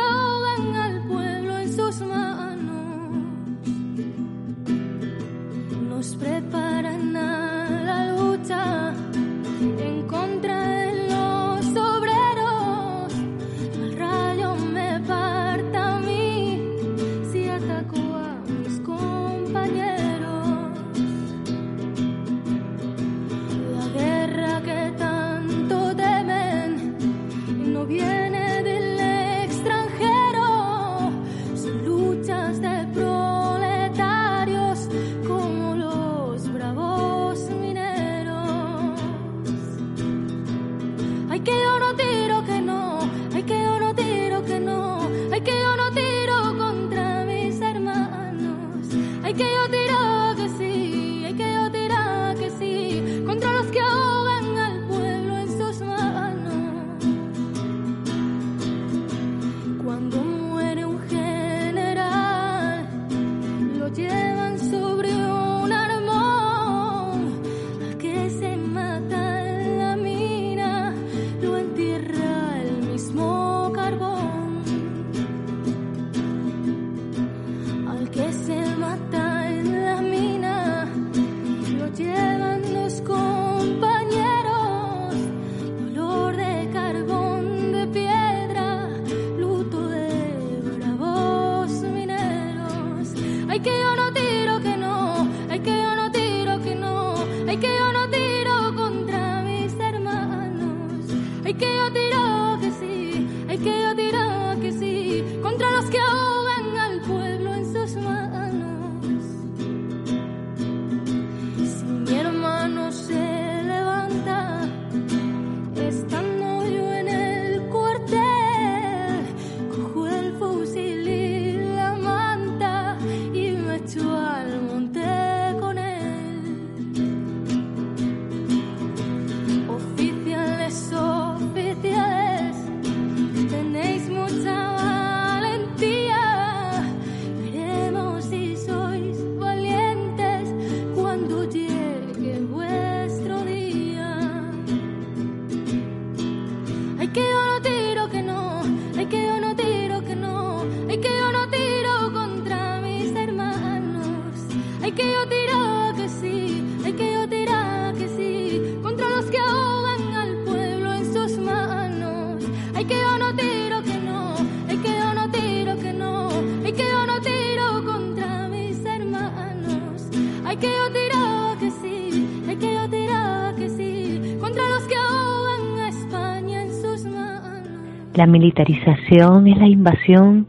La 178.15 178.27
militarización 178.27 179.49
es 179.49 179.59
la 179.59 179.67
invasión 179.67 180.47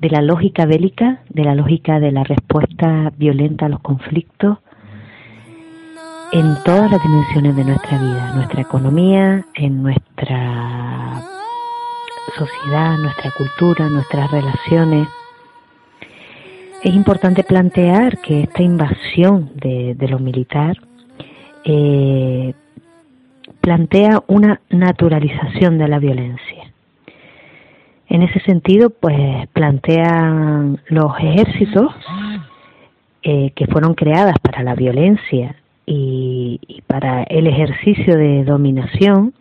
de 0.00 0.08
la 0.08 0.22
lógica 0.22 0.64
bélica, 0.64 1.20
de 1.28 1.44
la 1.44 1.54
lógica 1.54 2.00
de 2.00 2.10
la 2.10 2.24
respuesta 2.24 3.12
violenta 3.18 3.66
a 3.66 3.68
los 3.68 3.80
conflictos 3.80 4.58
en 6.32 6.56
todas 6.64 6.90
las 6.90 7.02
dimensiones 7.02 7.54
de 7.54 7.64
nuestra 7.64 7.98
vida, 7.98 8.32
nuestra 8.34 8.62
economía, 8.62 9.44
en 9.54 9.82
nuestra 9.82 11.22
sociedad, 12.34 12.96
nuestra 12.96 13.30
cultura, 13.32 13.90
nuestras 13.90 14.30
relaciones. 14.30 15.06
Es 16.82 16.94
importante 16.94 17.44
plantear 17.44 18.18
que 18.22 18.44
esta 18.44 18.62
invasión 18.62 19.50
de, 19.54 19.96
lo 20.08 20.18
militar 20.18 20.78
eh, 21.64 22.54
plantea 23.60 24.22
una 24.28 24.60
naturalización 24.70 25.76
de 25.76 25.88
la 25.88 25.98
violencia. 25.98 26.55
En 28.08 28.22
ese 28.22 28.40
sentido, 28.40 28.90
pues 28.90 29.48
plantean 29.52 30.80
los 30.88 31.12
ejércitos 31.18 31.94
eh, 33.22 33.50
que 33.54 33.66
fueron 33.66 33.94
creadas 33.94 34.38
para 34.40 34.62
la 34.62 34.74
violencia 34.74 35.56
y, 35.86 36.82
para 36.86 37.24
el 37.24 37.46
ejercicio 37.46 38.16
de 38.16 38.44
dominación, 38.44 39.34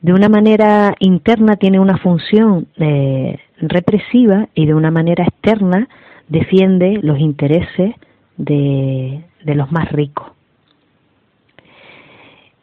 de 0.00 0.12
una 0.12 0.28
manera 0.28 0.94
interna 1.00 1.56
tiene 1.56 1.80
una 1.80 1.98
función 1.98 2.68
eh, 2.76 3.38
represiva 3.60 4.48
y 4.54 4.66
de 4.66 4.74
una 4.74 4.90
manera 4.90 5.24
externa 5.24 5.88
defiende 6.28 7.00
los 7.02 7.18
intereses 7.18 7.94
de 8.36 9.24
los 9.44 9.72
más 9.72 9.90
ricos. 9.90 10.37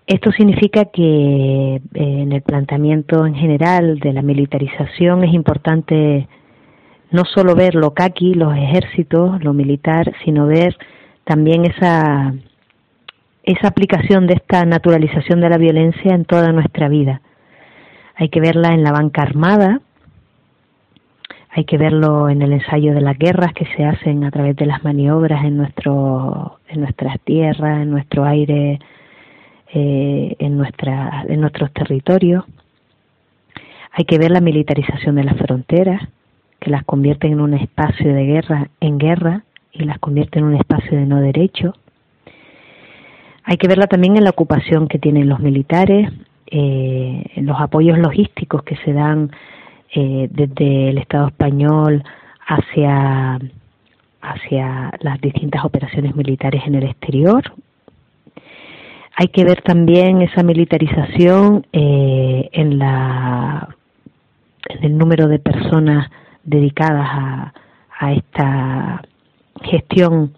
Esto 0.08 0.32
significa 0.32 0.86
que 0.86 1.76
eh, 1.76 1.82
en 1.94 2.32
el 2.32 2.41
planteamiento 2.44 3.26
en 3.26 3.34
general 3.34 4.00
de 4.00 4.13
la 4.13 4.22
militarización 4.22 5.24
es 5.24 5.34
importante 5.34 6.28
no 7.10 7.24
solo 7.26 7.56
ver 7.56 7.74
lo 7.74 7.94
caqui, 7.94 8.36
los 8.36 8.56
ejércitos, 8.56 9.44
lo 9.44 9.54
militar, 9.54 10.13
sino 10.24 10.46
ver 10.46 10.78
también 11.24 11.65
esa, 11.65 12.36
esa 13.44 13.68
aplicación 13.68 14.28
de 14.28 14.36
esta 14.36 14.63
naturalización 14.65 15.41
de 15.41 15.50
la 15.50 15.58
violencia 15.58 16.13
en 16.13 16.26
toda 16.26 16.52
nuestra 16.52 16.88
vida. 16.88 17.22
Hay 18.15 18.30
que 18.30 18.41
verla 18.41 18.74
en 18.74 18.84
la 18.84 18.91
banca 18.91 19.24
armada, 19.24 19.82
hay 21.50 21.65
que 21.65 21.78
verlo 21.78 22.30
en 22.30 22.44
el 22.44 22.54
ensayo 22.54 22.94
de 22.94 23.02
las 23.02 23.18
guerras 23.18 23.54
que 23.54 23.65
se 23.76 23.86
hacen 23.86 24.24
a 24.24 24.30
través 24.30 24.56
de 24.56 24.68
las 24.68 24.84
maniobras 24.84 25.46
en, 25.46 25.58
nuestro, 25.58 26.60
en 26.68 26.82
nuestras 26.82 27.20
tierras, 27.22 27.82
en 27.82 27.89
nuestro 27.89 28.24
aire 28.26 28.80
eh, 29.73 30.36
en, 30.39 30.58
nuestra, 30.58 31.25
en 31.28 31.41
nuestros 31.41 31.71
territorios. 31.73 32.45
Hay 33.91 34.06
que 34.06 34.17
ver 34.17 34.32
la 34.32 34.41
militarización 34.41 35.15
de 35.15 35.23
las 35.23 35.38
fronteras, 35.38 36.01
que 36.60 36.69
las 36.69 36.84
convierte 36.84 37.28
en 37.28 37.39
un 37.39 37.54
espacio 37.54 38.13
de 38.13 38.25
guerra 38.25 38.69
en 38.80 38.97
guerra 38.97 39.43
y 39.71 39.84
las 39.84 39.99
convierte 39.99 40.39
en 40.39 40.45
un 40.45 40.56
espacio 40.56 40.97
de 40.97 41.06
no 41.06 41.21
derecho. 41.21 41.73
Hay 43.43 43.58
que 43.58 43.67
verla 43.67 43.88
también 43.88 44.17
en 44.17 44.23
la 44.23 44.32
ocupación 44.32 44.88
que 44.88 44.97
tienen 44.97 45.30
los 45.30 45.39
militares, 45.39 46.12
eh, 46.47 47.23
en 47.36 47.45
los 47.45 47.60
apoyos 47.60 47.97
logísticos 47.97 48.63
que 48.63 48.75
se 48.78 48.93
dan 48.93 49.32
eh, 49.93 50.28
desde 50.32 50.89
el 50.89 50.97
Estado 50.97 51.28
español 51.28 52.04
hacia, 52.47 53.39
hacia 54.21 54.91
las 54.99 55.21
distintas 55.21 55.63
operaciones 55.63 56.15
militares 56.15 56.63
en 56.65 56.75
el 56.75 56.84
exterior, 56.84 57.43
hay 59.15 59.28
que 59.30 59.45
ver 59.45 59.62
también 59.62 60.21
esa 60.21 60.43
militarización 60.43 61.65
eh, 61.71 62.49
en, 62.51 62.78
la, 62.78 63.75
el 64.82 64.97
número 64.97 65.28
de 65.28 65.39
personas 65.39 66.10
dedicadas 66.43 67.08
a, 67.10 67.54
a 67.97 68.12
esta 68.13 69.01
gestión 69.63 70.34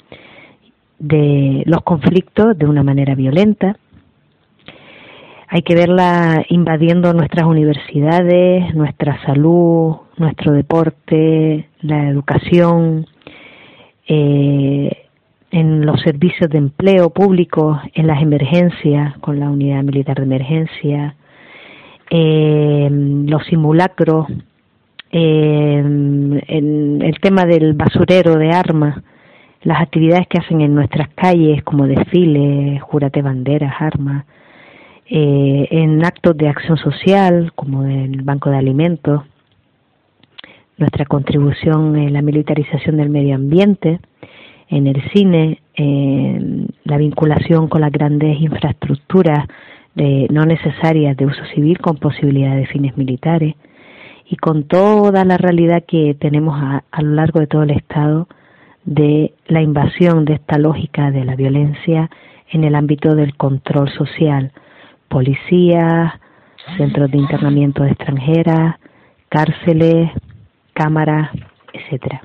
de 0.99 1.63
los 1.65 1.81
conflictos 1.81 2.57
de 2.57 2.65
una 2.65 2.83
manera 2.83 3.15
violenta. 3.15 3.77
Hay 5.47 5.61
que 5.61 5.75
verla 5.75 6.45
invadiendo 6.49 7.13
nuestras 7.13 7.45
universidades, 7.45 8.75
nuestra 8.75 9.19
salud, 9.25 9.95
nuestro 10.17 10.51
deporte, 10.51 11.69
la 11.81 12.09
educación, 12.09 13.07
eh, 14.07 15.06
en 15.51 15.85
los 15.85 16.01
servicios 16.01 16.49
de 16.49 16.57
empleo 16.57 17.09
público, 17.09 17.81
en 17.93 18.07
las 18.07 18.21
emergencias, 18.21 19.17
con 19.19 19.39
la 19.39 19.49
unidad 19.49 19.83
militar 19.83 20.17
de 20.17 20.23
emergencia, 20.23 21.15
eh, 22.09 22.89
los 22.91 23.45
simulacros, 23.45 24.27
eh, 25.11 25.77
en 25.79 27.01
el 27.01 27.19
tema 27.21 27.45
del 27.45 27.73
basurero 27.73 28.35
de 28.35 28.51
armas, 28.51 29.01
las 29.63 29.81
actividades 29.81 30.27
que 30.27 30.39
hacen 30.39 30.61
en 30.61 30.75
nuestras 30.75 31.09
calles 31.15 31.63
como 31.63 31.87
desfiles, 31.87 32.81
jurate 32.81 33.21
banderas, 33.21 33.73
armas, 33.79 34.25
eh, 35.09 35.67
en 35.71 36.03
actos 36.05 36.35
de 36.37 36.49
acción 36.49 36.77
social 36.77 37.51
como 37.55 37.85
el 37.85 38.21
Banco 38.23 38.49
de 38.49 38.57
Alimentos, 38.57 39.23
nuestra 40.77 41.05
contribución 41.05 41.95
en 41.95 42.13
la 42.13 42.21
militarización 42.21 42.97
del 42.97 43.09
medio 43.09 43.35
ambiente, 43.35 43.99
en 44.69 44.87
el 44.87 45.01
cine, 45.11 45.61
la 46.83 46.97
vinculación 46.97 47.67
con 47.67 47.81
las 47.81 47.91
grandes 47.91 48.39
infraestructuras 48.41 49.47
no 50.29 50.45
necesarias 50.45 51.17
de 51.17 51.25
uso 51.25 51.43
civil 51.55 51.79
con 51.79 51.97
posibilidad 51.97 52.55
de 52.55 52.67
fines 52.67 52.97
militares 52.97 53.55
y 54.29 54.35
con 54.35 54.63
toda 54.63 55.23
la 55.25 55.37
realidad 55.37 55.83
que 55.87 56.13
tenemos 56.13 56.55
a, 56.61 56.83
a 56.91 57.01
lo 57.01 57.11
largo 57.11 57.39
de 57.39 57.47
todo 57.47 57.63
el 57.63 57.71
Estado 57.71 58.27
de 58.83 59.33
la 59.47 59.61
invasión 59.61 60.25
de 60.25 60.35
esta 60.35 60.57
lógica 60.57 61.11
de 61.11 61.25
la 61.25 61.35
violencia 61.35 62.09
en 62.49 62.63
el 62.63 62.75
ámbito 62.75 63.15
del 63.15 63.35
control 63.35 63.89
social, 63.91 64.51
policías, 65.09 66.13
centros 66.77 67.11
de 67.11 67.17
internamiento 67.17 67.83
de 67.83 67.91
extranjeras, 67.91 68.75
cárceles, 69.29 70.11
cámaras, 70.73 71.31
etcétera. 71.73 72.21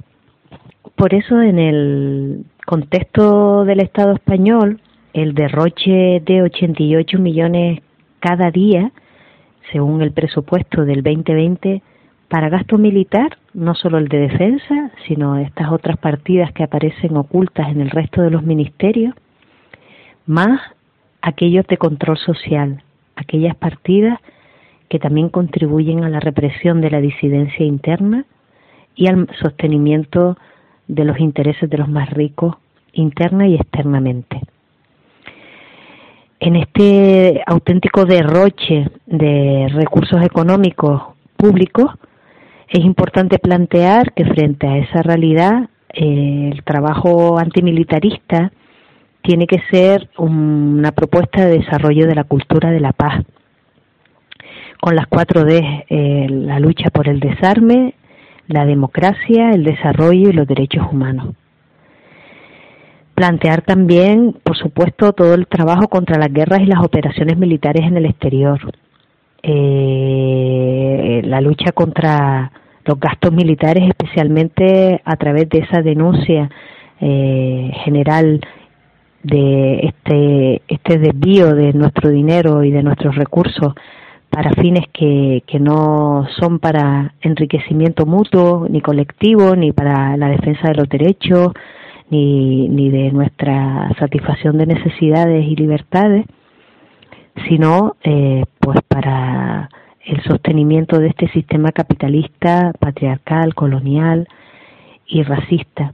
Por 1.02 1.14
eso 1.14 1.42
en 1.42 1.58
el 1.58 2.44
contexto 2.64 3.64
del 3.64 3.80
Estado 3.80 4.12
español, 4.12 4.80
el 5.12 5.34
derroche 5.34 6.22
de 6.24 6.42
88 6.44 7.18
millones 7.18 7.80
cada 8.20 8.52
día, 8.52 8.92
según 9.72 10.00
el 10.02 10.12
presupuesto 10.12 10.84
del 10.84 11.02
2020, 11.02 11.82
para 12.28 12.50
gasto 12.50 12.78
militar, 12.78 13.36
no 13.52 13.74
solo 13.74 13.98
el 13.98 14.06
de 14.06 14.28
defensa, 14.28 14.92
sino 15.08 15.38
estas 15.38 15.72
otras 15.72 15.96
partidas 15.96 16.52
que 16.52 16.62
aparecen 16.62 17.16
ocultas 17.16 17.68
en 17.68 17.80
el 17.80 17.90
resto 17.90 18.22
de 18.22 18.30
los 18.30 18.44
ministerios, 18.44 19.12
más 20.24 20.60
aquellos 21.20 21.66
de 21.66 21.78
control 21.78 22.16
social, 22.16 22.80
aquellas 23.16 23.56
partidas 23.56 24.20
que 24.88 25.00
también 25.00 25.30
contribuyen 25.30 26.04
a 26.04 26.08
la 26.08 26.20
represión 26.20 26.80
de 26.80 26.92
la 26.92 27.00
disidencia 27.00 27.66
interna 27.66 28.24
y 28.94 29.08
al 29.08 29.26
sostenimiento 29.40 30.36
de 30.94 31.04
los 31.04 31.18
intereses 31.18 31.68
de 31.70 31.78
los 31.78 31.88
más 31.88 32.10
ricos 32.10 32.56
interna 32.92 33.48
y 33.48 33.54
externamente. 33.54 34.40
En 36.38 36.56
este 36.56 37.42
auténtico 37.46 38.04
derroche 38.04 38.90
de 39.06 39.68
recursos 39.72 40.22
económicos 40.22 41.02
públicos, 41.36 41.90
es 42.68 42.84
importante 42.84 43.38
plantear 43.38 44.12
que 44.12 44.24
frente 44.24 44.66
a 44.66 44.78
esa 44.78 45.02
realidad 45.02 45.68
eh, 45.94 46.50
el 46.52 46.62
trabajo 46.64 47.38
antimilitarista 47.38 48.52
tiene 49.22 49.46
que 49.46 49.62
ser 49.70 50.10
una 50.18 50.92
propuesta 50.92 51.46
de 51.46 51.58
desarrollo 51.58 52.06
de 52.06 52.14
la 52.14 52.24
cultura 52.24 52.70
de 52.70 52.80
la 52.80 52.92
paz, 52.92 53.24
con 54.80 54.96
las 54.96 55.06
cuatro 55.06 55.44
D, 55.44 55.84
eh, 55.88 56.26
la 56.28 56.58
lucha 56.58 56.90
por 56.90 57.08
el 57.08 57.20
desarme, 57.20 57.94
la 58.48 58.64
democracia, 58.66 59.50
el 59.50 59.64
desarrollo 59.64 60.30
y 60.30 60.32
los 60.32 60.46
derechos 60.46 60.86
humanos. 60.90 61.34
Plantear 63.14 63.62
también, 63.62 64.36
por 64.42 64.56
supuesto, 64.56 65.12
todo 65.12 65.34
el 65.34 65.46
trabajo 65.46 65.88
contra 65.88 66.18
las 66.18 66.32
guerras 66.32 66.60
y 66.60 66.66
las 66.66 66.82
operaciones 66.82 67.36
militares 67.36 67.82
en 67.82 67.96
el 67.96 68.06
exterior. 68.06 68.60
eh, 69.44 71.20
la 71.24 71.40
lucha 71.40 71.72
contra 71.72 72.52
los 72.84 72.98
gastos 72.98 73.32
militares, 73.32 73.88
especialmente 73.88 75.00
a 75.04 75.16
través 75.16 75.48
de 75.48 75.58
esa 75.60 75.82
denuncia 75.82 76.50
eh, 77.00 77.70
general 77.84 78.40
de 79.22 79.80
este, 79.80 80.62
este 80.68 80.98
desvío 80.98 81.54
de 81.54 81.72
nuestro 81.72 82.10
dinero 82.10 82.64
y 82.64 82.70
de 82.70 82.82
nuestros 82.82 83.14
recursos 83.14 83.74
para 84.32 84.50
fines 84.52 84.86
que, 84.94 85.44
que 85.46 85.60
no 85.60 86.26
son 86.40 86.58
para 86.58 87.12
enriquecimiento 87.20 88.06
mutuo, 88.06 88.66
ni 88.66 88.80
colectivo, 88.80 89.54
ni 89.54 89.72
para 89.72 90.16
la 90.16 90.28
defensa 90.28 90.68
de 90.68 90.74
los 90.74 90.88
derechos, 90.88 91.52
ni, 92.08 92.66
ni 92.70 92.88
de 92.88 93.12
nuestra 93.12 93.90
satisfacción 93.98 94.56
de 94.56 94.64
necesidades 94.64 95.44
y 95.44 95.54
libertades, 95.54 96.24
sino 97.46 97.96
eh, 98.04 98.44
pues 98.58 98.78
para 98.88 99.68
el 100.06 100.22
sostenimiento 100.22 100.98
de 100.98 101.08
este 101.08 101.28
sistema 101.28 101.70
capitalista, 101.70 102.72
patriarcal, 102.80 103.54
colonial 103.54 104.26
y 105.06 105.24
racista 105.24 105.92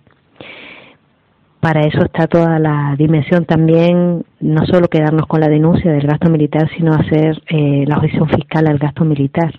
para 1.61 1.83
eso 1.83 2.05
está 2.05 2.27
toda 2.27 2.59
la 2.59 2.95
dimensión 2.97 3.45
también, 3.45 4.25
no 4.41 4.67
solo 4.67 4.89
quedarnos 4.89 5.27
con 5.27 5.41
la 5.41 5.49
denuncia 5.49 5.91
del 5.93 6.07
gasto 6.07 6.31
militar, 6.31 6.71
sino 6.77 6.93
hacer 6.93 7.43
eh, 7.49 7.85
la 7.87 7.97
objeción 7.97 8.29
fiscal 8.29 8.69
al 8.69 8.79
gasto 8.79 9.05
militar. 9.05 9.53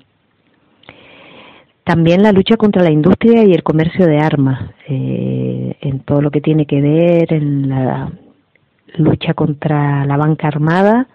También 1.83 2.23
la 2.23 2.31
lucha 2.31 2.55
contra 2.55 2.83
la 2.83 2.91
industria 2.91 3.43
y 3.43 3.51
el 3.51 3.63
comercio 3.63 4.05
de 4.05 4.19
armas, 4.19 4.71
eh, 4.88 5.75
en 5.81 5.99
todo 6.01 6.21
lo 6.21 6.31
que 6.31 6.39
tiene 6.39 6.65
que 6.65 6.81
ver 6.81 7.33
en 7.33 7.67
la 7.67 8.12
lucha 8.95 9.33
contra 9.33 10.05
la 10.05 10.15
banca 10.15 10.47
armada 10.47 11.07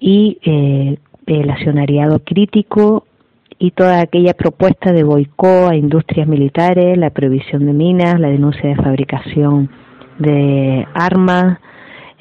y 0.00 0.38
eh, 0.42 0.98
el 1.26 1.50
accionariado 1.50 2.20
crítico 2.20 3.04
y 3.58 3.72
toda 3.72 4.00
aquella 4.00 4.34
propuesta 4.34 4.92
de 4.92 5.02
boicot 5.02 5.70
a 5.70 5.76
industrias 5.76 6.28
militares, 6.28 6.96
la 6.96 7.10
prohibición 7.10 7.66
de 7.66 7.72
minas, 7.72 8.20
la 8.20 8.28
denuncia 8.28 8.68
de 8.68 8.76
fabricación 8.76 9.70
de 10.18 10.86
armas. 10.94 11.58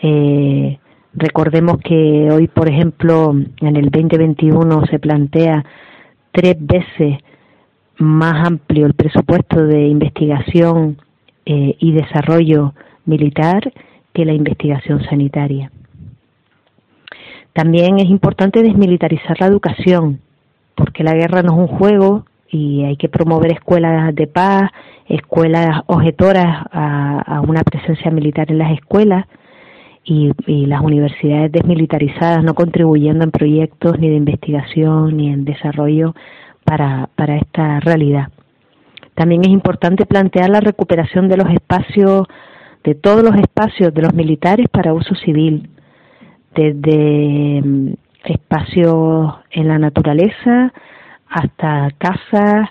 Eh, 0.02 0.80
recordemos 1.14 1.78
que 1.84 2.30
hoy, 2.32 2.48
por 2.48 2.70
ejemplo, 2.70 3.36
en 3.62 3.76
el 3.76 3.90
2021 3.90 4.86
se 4.88 5.00
plantea 5.00 5.64
tres 6.32 6.56
veces 6.60 7.18
más 8.00 8.48
amplio 8.48 8.86
el 8.86 8.94
presupuesto 8.94 9.64
de 9.64 9.88
investigación 9.88 10.98
eh, 11.46 11.76
y 11.80 11.92
desarrollo 11.94 12.74
militar 13.06 13.72
que 14.14 14.26
la 14.26 14.34
investigación 14.34 15.04
sanitaria. 15.04 15.72
También 17.54 18.00
es 18.00 18.10
importante 18.10 18.62
desmilitarizar 18.62 19.38
la 19.40 19.48
educación 19.48 20.20
porque 20.78 21.04
la 21.04 21.16
guerra 21.16 21.42
no 21.42 21.54
es 21.54 21.70
un 21.72 21.78
juego 21.78 22.26
y 22.50 22.84
hay 22.84 22.96
que 22.98 23.10
promover 23.10 23.52
escuelas 23.52 24.14
de 24.14 24.28
paz, 24.28 24.70
escuelas 25.08 25.82
objetoras 25.88 26.66
a, 26.72 27.42
una 27.46 27.64
presencia 27.64 28.12
militar 28.12 28.52
en 28.52 28.60
las 28.60 28.72
escuelas 28.72 29.26
y, 30.04 30.32
las 30.68 30.82
universidades 30.82 31.52
desmilitarizadas 31.52 32.44
no 32.44 32.54
contribuyendo 32.54 33.24
en 33.24 33.32
proyectos 33.32 34.00
ni 34.00 34.08
de 34.08 34.16
investigación 34.16 35.18
ni 35.18 35.30
en 35.30 35.46
desarrollo 35.46 36.14
para, 36.64 37.10
para 37.16 37.38
esta 37.38 37.80
realidad. 37.80 38.28
También 39.16 39.42
es 39.42 39.50
importante 39.50 40.06
plantear 40.06 40.50
la 40.52 40.60
recuperación 40.60 41.28
de 41.28 41.38
los 41.38 41.50
espacios, 41.50 42.28
de 42.84 42.94
todos 42.94 43.24
los 43.24 43.36
espacios 43.36 43.92
de 43.94 44.04
los 44.04 44.14
militares 44.14 44.68
para 44.70 44.94
uso 44.94 45.16
civil, 45.16 45.70
desde 46.54 47.98
espacios 48.24 49.36
en 49.52 49.68
la 49.68 49.80
naturaleza 49.80 50.74
hasta 51.30 51.90
casas 51.98 52.70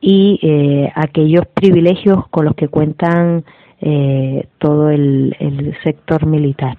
y 0.00 0.38
eh, 0.42 0.92
aquellos 0.94 1.46
privilegios 1.46 2.26
con 2.28 2.44
los 2.44 2.54
que 2.54 2.68
cuentan 2.68 3.44
eh, 3.80 4.46
todo 4.58 4.90
el, 4.90 5.36
sector 5.82 6.26
militar. 6.26 6.76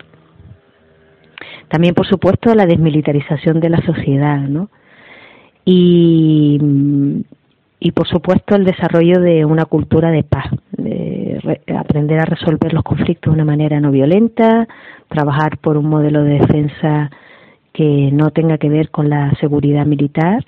También, 1.69 1.93
por 1.95 2.07
supuesto, 2.07 2.53
la 2.53 2.65
desmilitarización 2.65 3.59
de 3.59 3.69
la 3.69 3.81
sociedad, 3.81 4.39
¿no? 4.39 4.69
Y, 5.65 6.59
y 7.79 7.91
por 7.91 8.07
supuesto, 8.07 8.55
el 8.55 8.65
desarrollo 8.65 9.19
de 9.19 9.45
una 9.45 9.65
cultura 9.65 10.11
de 10.11 10.23
paz, 10.23 10.47
de 10.71 11.61
aprender 11.77 12.19
a 12.19 12.25
resolver 12.25 12.73
los 12.73 12.83
conflictos 12.83 13.33
de 13.33 13.41
una 13.41 13.45
manera 13.45 13.79
no 13.79 13.91
violenta, 13.91 14.67
trabajar 15.07 15.57
por 15.57 15.77
un 15.77 15.87
modelo 15.87 16.23
de 16.23 16.39
defensa 16.39 17.09
que 17.73 18.11
no 18.11 18.29
tenga 18.31 18.57
que 18.57 18.69
ver 18.69 18.89
con 18.91 19.09
la 19.09 19.35
seguridad 19.39 19.85
militar, 19.85 20.45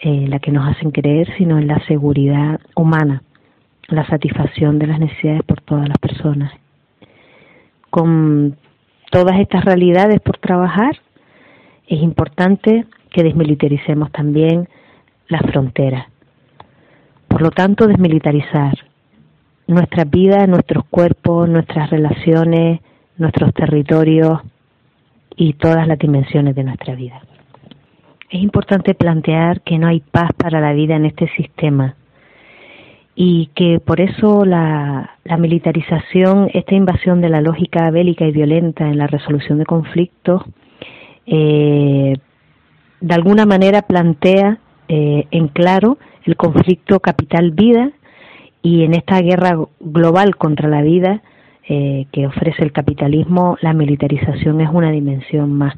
eh, 0.00 0.26
la 0.28 0.40
que 0.40 0.50
nos 0.50 0.68
hacen 0.68 0.90
creer, 0.90 1.32
sino 1.38 1.58
en 1.58 1.68
la 1.68 1.78
seguridad 1.86 2.60
humana, 2.74 3.22
la 3.88 4.06
satisfacción 4.06 4.78
de 4.78 4.88
las 4.88 4.98
necesidades 4.98 5.42
por 5.44 5.60
todas 5.62 5.88
las 5.88 5.98
personas. 5.98 6.52
Con 7.90 8.56
todas 9.10 9.38
estas 9.40 9.64
realidades 9.64 10.20
por 10.20 10.36
trabajar, 10.38 10.98
es 11.86 12.02
importante 12.02 12.84
que 13.10 13.22
desmilitaricemos 13.22 14.10
también 14.10 14.68
las 15.28 15.42
fronteras. 15.42 16.06
Por 17.28 17.40
lo 17.40 17.50
tanto, 17.50 17.86
desmilitarizar 17.86 18.74
nuestras 19.68 20.10
vidas, 20.10 20.48
nuestros 20.48 20.84
cuerpos, 20.86 21.48
nuestras 21.48 21.90
relaciones, 21.90 22.80
nuestros 23.16 23.54
territorios, 23.54 24.40
y 25.36 25.52
todas 25.54 25.86
las 25.86 25.98
dimensiones 25.98 26.54
de 26.54 26.64
nuestra 26.64 26.94
vida. 26.94 27.20
Es 28.30 28.42
importante 28.42 28.94
plantear 28.94 29.60
que 29.60 29.78
no 29.78 29.86
hay 29.86 30.00
paz 30.00 30.30
para 30.36 30.60
la 30.60 30.72
vida 30.72 30.96
en 30.96 31.06
este 31.06 31.28
sistema 31.36 31.94
y 33.14 33.50
que 33.54 33.80
por 33.80 34.00
eso 34.00 34.44
la, 34.44 35.18
militarización, 35.38 36.50
esta 36.52 36.74
invasión 36.74 37.20
de 37.20 37.28
la 37.28 37.40
lógica 37.40 37.90
bélica 37.90 38.26
y 38.26 38.32
violenta 38.32 38.86
en 38.88 38.98
la 38.98 39.06
resolución 39.06 39.58
de 39.58 39.64
conflictos, 39.64 40.42
eh, 41.26 42.16
de 43.00 43.14
alguna 43.14 43.46
manera 43.46 43.82
plantea 43.82 44.58
eh, 44.88 45.26
en 45.30 45.48
claro 45.48 45.98
el 46.24 46.36
conflicto 46.36 47.00
capital-vida 47.00 47.92
y 48.62 48.84
en 48.84 48.94
esta 48.94 49.20
guerra 49.20 49.56
global 49.80 50.36
contra 50.36 50.68
la 50.68 50.82
vida 50.82 51.22
eh, 51.68 52.06
que 52.12 52.26
ofrece 52.26 52.62
el 52.62 52.72
capitalismo, 52.72 53.56
la 53.60 53.72
militarización 53.72 54.60
es 54.60 54.68
una 54.72 54.90
dimensión 54.90 55.52
más. 55.52 55.74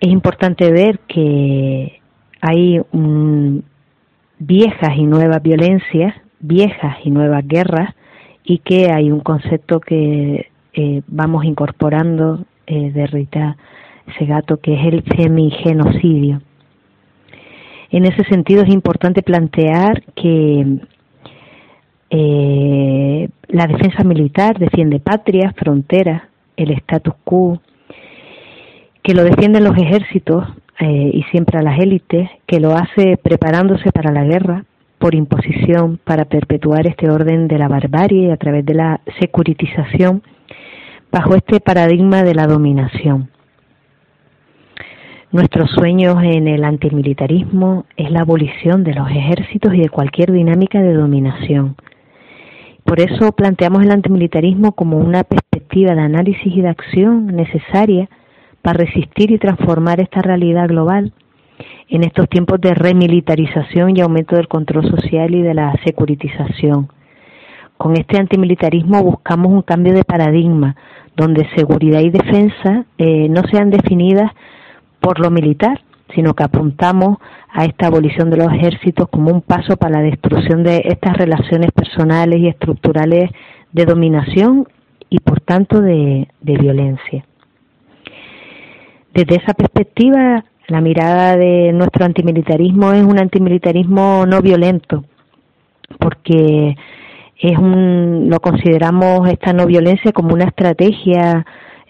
Es 0.00 0.10
importante 0.10 0.70
ver 0.70 1.00
que 1.08 2.00
hay 2.40 2.80
viejas 4.38 4.96
y 4.96 5.04
nuevas 5.04 5.42
violencias, 5.42 6.14
viejas 6.40 6.96
y 7.04 7.10
nuevas 7.10 7.46
guerras, 7.46 7.94
y 8.44 8.58
que 8.58 8.90
hay 8.90 9.10
un 9.10 9.20
concepto 9.20 9.80
que 9.80 10.50
eh, 10.74 11.02
vamos 11.06 11.44
incorporando 11.44 12.44
eh, 12.66 12.90
de 12.90 13.06
Rita 13.06 13.56
Segato, 14.18 14.58
que 14.58 14.74
es 14.74 14.86
el 14.86 15.04
semigenocidio. 15.16 16.42
En 17.90 18.06
ese 18.06 18.24
sentido 18.24 18.62
es 18.62 18.72
importante 18.72 19.22
plantear 19.22 20.02
que 20.14 20.80
eh, 22.14 23.30
la 23.48 23.66
defensa 23.66 24.04
militar 24.04 24.58
defiende 24.58 25.00
patria, 25.00 25.54
fronteras, 25.56 26.24
el 26.58 26.70
status 26.72 27.14
quo, 27.24 27.62
que 29.02 29.14
lo 29.14 29.24
defienden 29.24 29.64
los 29.64 29.78
ejércitos 29.78 30.46
eh, 30.78 31.10
y 31.14 31.22
siempre 31.30 31.58
a 31.58 31.62
las 31.62 31.80
élites, 31.80 32.28
que 32.46 32.60
lo 32.60 32.76
hace 32.76 33.16
preparándose 33.16 33.90
para 33.92 34.12
la 34.12 34.24
guerra 34.24 34.66
por 34.98 35.14
imposición 35.14 35.98
para 36.04 36.26
perpetuar 36.26 36.86
este 36.86 37.10
orden 37.10 37.48
de 37.48 37.58
la 37.58 37.68
barbarie 37.68 38.30
a 38.30 38.36
través 38.36 38.66
de 38.66 38.74
la 38.74 39.00
securitización 39.18 40.22
bajo 41.10 41.34
este 41.34 41.60
paradigma 41.60 42.22
de 42.24 42.34
la 42.34 42.46
dominación. 42.46 43.30
Nuestros 45.30 45.70
sueños 45.70 46.22
en 46.22 46.46
el 46.46 46.62
antimilitarismo 46.62 47.86
es 47.96 48.10
la 48.10 48.20
abolición 48.20 48.84
de 48.84 48.92
los 48.92 49.10
ejércitos 49.10 49.72
y 49.74 49.80
de 49.80 49.88
cualquier 49.88 50.30
dinámica 50.30 50.82
de 50.82 50.92
dominación, 50.92 51.74
por 52.92 53.00
eso 53.00 53.32
planteamos 53.32 53.82
el 53.84 53.90
antimilitarismo 53.90 54.72
como 54.72 54.98
una 54.98 55.24
perspectiva 55.24 55.94
de 55.94 56.02
análisis 56.02 56.54
y 56.54 56.60
de 56.60 56.68
acción 56.68 57.28
necesaria 57.28 58.10
para 58.60 58.80
resistir 58.80 59.30
y 59.30 59.38
transformar 59.38 59.98
esta 59.98 60.20
realidad 60.20 60.68
global 60.68 61.14
en 61.88 62.04
estos 62.04 62.28
tiempos 62.28 62.60
de 62.60 62.74
remilitarización 62.74 63.96
y 63.96 64.02
aumento 64.02 64.36
del 64.36 64.46
control 64.46 64.90
social 64.90 65.34
y 65.34 65.40
de 65.40 65.54
la 65.54 65.72
securitización. 65.86 66.92
Con 67.78 67.96
este 67.96 68.18
antimilitarismo 68.18 69.02
buscamos 69.02 69.50
un 69.50 69.62
cambio 69.62 69.94
de 69.94 70.04
paradigma 70.04 70.76
donde 71.16 71.48
seguridad 71.56 72.00
y 72.00 72.10
defensa 72.10 72.84
eh, 72.98 73.26
no 73.30 73.40
sean 73.50 73.70
definidas 73.70 74.30
por 75.00 75.18
lo 75.18 75.30
militar, 75.30 75.80
sino 76.14 76.34
que 76.34 76.44
apuntamos 76.44 77.18
a 77.50 77.64
esta 77.64 77.86
abolición 77.86 78.30
de 78.30 78.38
los 78.38 78.52
ejércitos 78.52 79.08
como 79.08 79.30
un 79.30 79.42
paso 79.42 79.76
para 79.76 79.98
la 79.98 80.02
destrucción 80.02 80.62
de 80.62 80.82
estas 80.84 81.16
relaciones 81.16 81.70
personales 81.72 82.40
y 82.40 82.48
estructurales 82.48 83.30
de 83.72 83.84
dominación 83.84 84.66
y 85.08 85.18
por 85.18 85.40
tanto 85.40 85.80
de, 85.80 86.28
violencia. 86.40 87.24
Desde 89.12 89.36
esa 89.36 89.52
perspectiva, 89.52 90.44
la 90.68 90.80
mirada 90.80 91.36
de 91.36 91.72
nuestro 91.72 92.06
antimilitarismo 92.06 92.92
es 92.92 93.04
un 93.04 93.18
antimilitarismo 93.18 94.24
no 94.26 94.40
violento, 94.40 95.04
porque 95.98 96.76
es 97.38 97.58
un, 97.58 98.28
lo 98.30 98.40
consideramos 98.40 99.28
esta 99.28 99.52
no 99.52 99.66
violencia 99.66 100.12
como 100.12 100.32
una 100.32 100.44
estrategia 100.44 101.44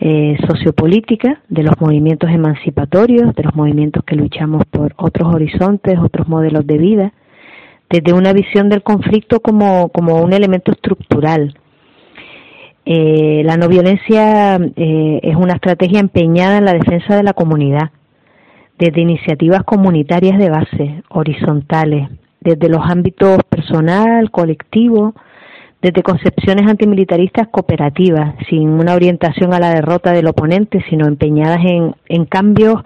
eh, 0.04 0.36
sociopolítica 0.48 1.42
de 1.48 1.62
los 1.62 1.80
movimientos 1.80 2.28
emancipatorios, 2.28 3.36
de 3.36 3.44
los 3.44 3.54
movimientos 3.54 4.02
que 4.04 4.16
luchamos 4.16 4.64
por 4.64 4.92
otros 4.96 5.32
horizontes, 5.32 5.96
otros 5.96 6.26
modelos 6.26 6.66
de 6.66 6.76
vida, 6.76 7.12
desde 7.88 8.12
una 8.12 8.32
visión 8.32 8.68
del 8.68 8.82
conflicto 8.82 9.38
como, 9.38 9.90
como 9.90 10.20
un 10.20 10.32
elemento 10.32 10.72
estructural. 10.72 11.54
Eh, 12.84 13.42
la 13.44 13.56
no 13.56 13.68
violencia 13.68 14.56
eh, 14.56 15.20
es 15.22 15.36
una 15.36 15.54
estrategia 15.54 16.00
empeñada 16.00 16.58
en 16.58 16.64
la 16.64 16.72
defensa 16.72 17.14
de 17.14 17.22
la 17.22 17.32
comunidad, 17.32 17.92
desde 18.80 19.02
iniciativas 19.02 19.62
comunitarias 19.62 20.36
de 20.36 20.50
base, 20.50 21.02
horizontales, 21.10 22.08
desde 22.40 22.68
los 22.68 22.82
ámbitos 22.84 23.38
personal, 23.48 24.32
colectivo, 24.32 25.14
desde 25.82 26.02
concepciones 26.04 26.68
antimilitaristas 26.68 27.48
cooperativas, 27.48 28.36
sin 28.48 28.68
una 28.68 28.94
orientación 28.94 29.52
a 29.52 29.58
la 29.58 29.74
derrota 29.74 30.12
del 30.12 30.28
oponente, 30.28 30.84
sino 30.88 31.08
empeñadas 31.08 31.58
en, 31.64 31.96
en 32.08 32.24
cambios 32.24 32.76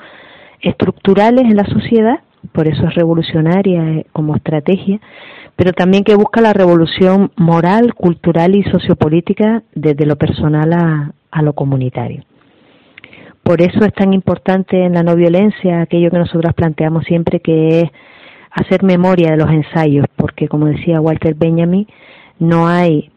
estructurales 0.62 1.44
en 1.44 1.56
la 1.56 1.66
sociedad, 1.66 2.20
por 2.52 2.66
eso 2.66 2.86
es 2.86 2.94
revolucionaria 2.94 3.82
eh, 3.82 4.06
como 4.12 4.34
estrategia, 4.34 4.98
pero 5.56 5.72
también 5.72 6.04
que 6.04 6.14
busca 6.14 6.40
la 6.40 6.54
revolución 6.54 7.32
moral, 7.36 7.94
cultural 7.94 8.56
y 8.56 8.62
sociopolítica 8.64 9.62
desde 9.74 10.06
lo 10.06 10.16
personal 10.16 10.72
a, 10.72 11.12
a 11.30 11.42
lo 11.42 11.52
comunitario. 11.52 12.24
Por 13.42 13.60
eso 13.60 13.84
es 13.84 13.92
tan 13.92 14.14
importante 14.14 14.84
en 14.84 14.94
la 14.94 15.02
no 15.02 15.14
violencia 15.14 15.82
aquello 15.82 16.10
que 16.10 16.18
nosotros 16.18 16.54
planteamos 16.54 17.04
siempre 17.04 17.40
que 17.40 17.80
es 17.80 17.90
hacer 18.50 18.82
memoria 18.82 19.30
de 19.32 19.36
los 19.36 19.50
ensayos, 19.50 20.06
porque 20.16 20.48
como 20.48 20.66
decía 20.66 21.00
Walter 21.00 21.34
Benjamin, 21.34 21.86
no 22.38 22.66
hay 22.66 23.10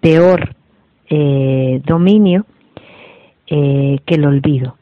peor 0.00 0.54
eh, 1.08 1.80
dominio 1.84 2.46
eh, 3.46 3.98
que 4.04 4.14
el 4.14 4.24
olvido. 4.24 4.76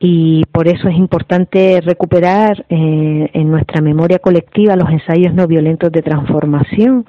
Y 0.00 0.44
por 0.52 0.68
eso 0.68 0.88
es 0.88 0.96
importante 0.96 1.80
recuperar 1.80 2.64
eh, 2.68 3.30
en 3.32 3.50
nuestra 3.50 3.80
memoria 3.80 4.20
colectiva 4.20 4.76
los 4.76 4.88
ensayos 4.90 5.34
no 5.34 5.46
violentos 5.48 5.90
de 5.90 6.02
transformación 6.02 7.04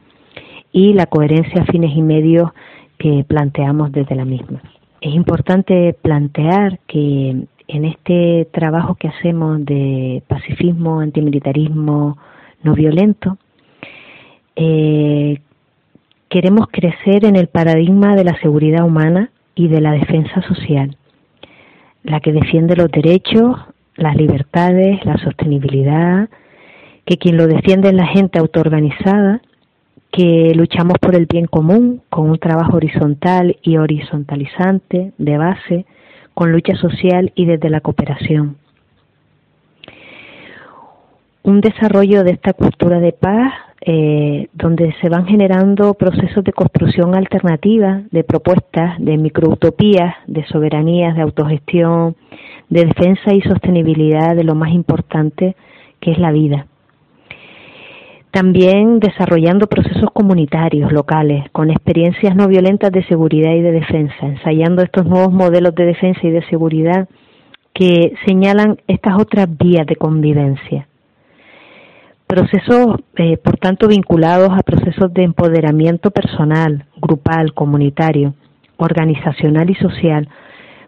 y 0.71 0.93
la 0.93 1.05
coherencia 1.05 1.65
fines 1.65 1.95
y 1.95 2.01
medios 2.01 2.49
que 2.97 3.23
planteamos 3.27 3.91
desde 3.91 4.15
la 4.15 4.25
misma. 4.25 4.61
Es 5.01 5.13
importante 5.13 5.95
plantear 6.01 6.79
que 6.87 7.45
en 7.67 7.85
este 7.85 8.47
trabajo 8.51 8.95
que 8.95 9.07
hacemos 9.07 9.63
de 9.63 10.23
pacifismo, 10.27 10.99
antimilitarismo 10.99 12.17
no 12.63 12.73
violento, 12.73 13.37
eh, 14.61 15.39
queremos 16.27 16.67
crecer 16.69 17.23
en 17.23 17.37
el 17.37 17.47
paradigma 17.47 18.13
de 18.17 18.25
la 18.25 18.37
seguridad 18.41 18.85
humana 18.85 19.31
y 19.55 19.69
de 19.69 19.79
la 19.79 19.93
defensa 19.93 20.41
social, 20.41 20.97
la 22.03 22.19
que 22.19 22.33
defiende 22.33 22.75
los 22.75 22.91
derechos, 22.91 23.57
las 23.95 24.17
libertades, 24.17 25.05
la 25.05 25.17
sostenibilidad, 25.17 26.27
que 27.05 27.17
quien 27.17 27.37
lo 27.37 27.47
defiende 27.47 27.87
es 27.87 27.95
la 27.95 28.07
gente 28.07 28.37
autoorganizada, 28.37 29.41
que 30.11 30.51
luchamos 30.53 30.97
por 30.99 31.15
el 31.15 31.25
bien 31.25 31.45
común 31.45 32.01
con 32.09 32.29
un 32.29 32.37
trabajo 32.37 32.75
horizontal 32.75 33.57
y 33.61 33.77
horizontalizante 33.77 35.13
de 35.17 35.37
base, 35.37 35.85
con 36.33 36.51
lucha 36.51 36.75
social 36.75 37.31
y 37.33 37.45
desde 37.45 37.69
la 37.69 37.79
cooperación. 37.79 38.57
Un 41.43 41.61
desarrollo 41.61 42.25
de 42.25 42.31
esta 42.31 42.51
cultura 42.51 42.99
de 42.99 43.13
paz 43.13 43.53
eh, 43.81 44.47
donde 44.51 44.93
se 45.01 45.07
van 45.07 45.25
generando 45.25 45.93
procesos 45.93 46.43
de 46.43 46.51
construcción 46.51 47.15
alternativa, 47.15 48.01
de 48.11 48.25
propuestas, 48.25 48.97
de 48.99 49.17
microutopías, 49.17 50.15
de 50.27 50.45
soberanías, 50.47 51.15
de 51.15 51.21
autogestión, 51.21 52.17
de 52.69 52.85
defensa 52.85 53.33
y 53.33 53.41
sostenibilidad 53.41 54.35
de 54.35 54.43
lo 54.43 54.53
más 54.53 54.73
importante 54.73 55.55
que 56.01 56.11
es 56.11 56.19
la 56.19 56.31
vida. 56.31 56.67
También 58.31 58.99
desarrollando 58.99 59.67
procesos 59.67 60.11
comunitarios 60.13 60.91
locales 60.91 61.45
con 61.51 61.71
experiencias 61.71 62.35
no 62.35 62.47
violentas 62.47 62.91
de 62.91 63.03
seguridad 63.05 63.53
y 63.53 63.61
de 63.61 63.71
defensa, 63.71 64.17
ensayando 64.21 64.83
estos 64.83 65.05
nuevos 65.05 65.31
modelos 65.31 65.73
de 65.73 65.85
defensa 65.85 66.19
y 66.23 66.31
de 66.31 66.43
seguridad 66.47 67.07
que 67.73 68.13
señalan 68.27 68.77
estas 68.87 69.19
otras 69.19 69.47
vías 69.57 69.87
de 69.87 69.95
convivencia 69.95 70.88
procesos, 72.29 72.97
eh, 73.15 73.37
por 73.37 73.57
tanto, 73.57 73.87
vinculados 73.87 74.51
a 74.51 74.61
procesos 74.61 75.11
de 75.15 75.23
empoderamiento 75.23 76.11
personal, 76.11 76.85
grupal, 77.01 77.55
comunitario, 77.55 78.35
organizacional 78.77 79.67
y 79.71 79.73
social, 79.73 80.29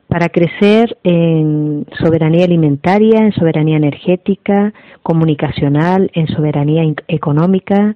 para 0.08 0.30
crecer 0.30 1.00
en 1.04 1.88
soberanía 1.98 2.46
alimentaria, 2.46 3.22
en 3.22 3.32
soberanía 3.32 3.78
energética, 3.78 4.72
comunicacional, 5.02 6.12
en 6.14 6.28
soberanía 6.28 6.84
económica, 7.08 7.96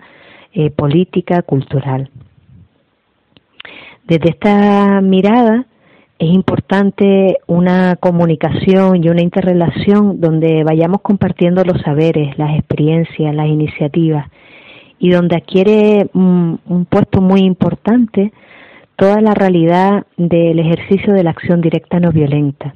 eh, 0.51 0.71
política, 0.71 1.43
cultural. 1.43 2.09
Desde 4.07 4.31
esta 4.31 5.01
mirada, 5.01 5.67
es 6.17 6.29
importante 6.29 7.39
una 7.45 7.97
comunicación 7.97 9.03
y 9.03 9.09
una 9.09 9.21
interrelación 9.21 10.21
donde 10.21 10.63
vayamos 10.63 11.01
compartiendo 11.01 11.63
los 11.65 11.81
saberes, 11.81 12.37
las 12.37 12.57
experiencias, 12.57 13.35
las 13.35 13.47
iniciativas 13.47 14.29
y 14.97 15.09
donde 15.09 15.35
adquiere 15.35 16.07
un, 16.13 16.87
puesto 16.89 17.19
muy 17.19 17.41
importante 17.41 18.31
toda 18.95 19.19
la 19.19 19.33
realidad 19.33 20.05
del 20.15 20.57
ejercicio 20.59 21.13
de 21.13 21.23
la 21.23 21.31
acción 21.31 21.59
directa 21.59 21.99
no 21.99 22.11
violenta. 22.11 22.75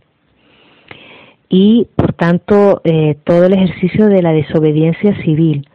Y 1.48 1.88
por 1.96 2.12
tanto 2.14 2.82
eh, 2.84 3.16
todo 3.24 3.46
el 3.46 3.54
ejercicio 3.54 4.08
de 4.08 4.22
la 4.22 4.34
desobediencia 4.34 5.16
civil 5.24 5.66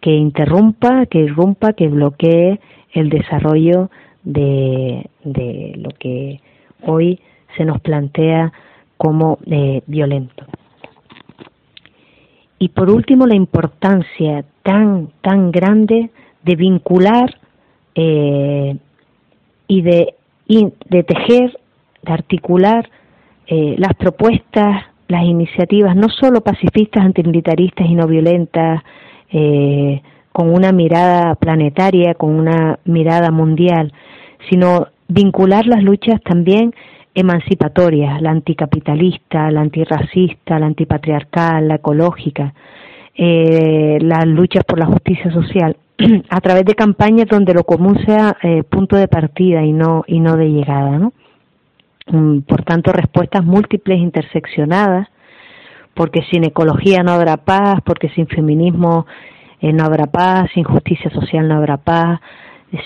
que 0.00 0.10
interrumpa, 0.10 1.06
que 1.06 1.20
irrumpa, 1.20 1.72
que 1.72 1.88
bloquee 1.88 2.60
el 2.92 3.08
desarrollo 3.08 3.90
de, 4.24 5.06
de 5.24 5.72
lo 5.78 5.88
que 5.98 6.40
hoy 6.82 7.20
se 7.56 7.64
nos 7.64 7.80
plantea 7.80 8.52
como 8.96 9.38
eh, 9.46 9.82
violento. 9.86 10.44
Y 12.58 12.70
por 12.70 12.90
último, 12.90 13.26
la 13.26 13.36
importancia 13.36 14.44
tan, 14.62 15.10
tan 15.22 15.52
grande 15.52 16.10
de 16.42 16.56
vincular 16.56 17.38
eh, 17.94 18.76
y 19.68 19.82
de, 19.82 20.14
de 20.48 21.02
tejer, 21.04 21.58
de 22.02 22.12
articular 22.12 22.90
eh, 23.46 23.76
las 23.78 23.94
propuestas, 23.94 24.84
las 25.06 25.24
iniciativas, 25.24 25.94
no 25.96 26.08
solo 26.08 26.40
pacifistas, 26.40 27.04
antimilitaristas 27.04 27.86
y 27.86 27.94
no 27.94 28.06
violentas, 28.06 28.82
con 30.32 30.54
una 30.54 30.72
mirada 30.72 31.34
planetaria, 31.34 32.14
con 32.14 32.30
una 32.30 32.78
mirada 32.84 33.30
mundial, 33.30 33.92
sino 34.48 34.86
vincular 35.08 35.66
las 35.66 35.82
luchas 35.82 36.20
también 36.22 36.74
emancipatorias, 37.14 38.22
la 38.22 38.30
anticapitalista, 38.30 39.50
la 39.50 39.62
antirracista, 39.62 40.58
la 40.58 40.66
antipatriarcal, 40.66 41.66
la 41.66 41.76
ecológica, 41.76 42.54
eh, 43.14 43.98
las 44.00 44.26
luchas 44.26 44.62
por 44.64 44.78
la 44.78 44.86
justicia 44.86 45.32
social, 45.32 45.76
a 46.30 46.40
través 46.40 46.64
de 46.64 46.74
campañas 46.74 47.26
donde 47.28 47.54
lo 47.54 47.64
común 47.64 47.98
sea 48.06 48.36
eh, 48.42 48.62
punto 48.62 48.96
de 48.96 49.08
partida 49.08 49.64
y 49.64 49.72
no, 49.72 50.04
y 50.06 50.20
no 50.20 50.36
de 50.36 50.48
llegada, 50.50 50.98
¿no? 50.98 51.12
Mm, 52.06 52.40
por 52.42 52.62
tanto, 52.62 52.92
respuestas 52.92 53.44
múltiples, 53.44 53.98
interseccionadas, 53.98 55.08
porque 55.94 56.22
sin 56.30 56.44
ecología 56.44 57.02
no 57.02 57.12
habrá 57.12 57.38
paz, 57.38 57.80
porque 57.84 58.08
sin 58.10 58.28
feminismo 58.28 59.06
eh, 59.60 59.72
no 59.72 59.84
habrá 59.84 60.06
paz, 60.06 60.48
sin 60.54 60.62
justicia 60.62 61.10
social 61.10 61.48
no 61.48 61.56
habrá 61.56 61.78
paz, 61.78 62.20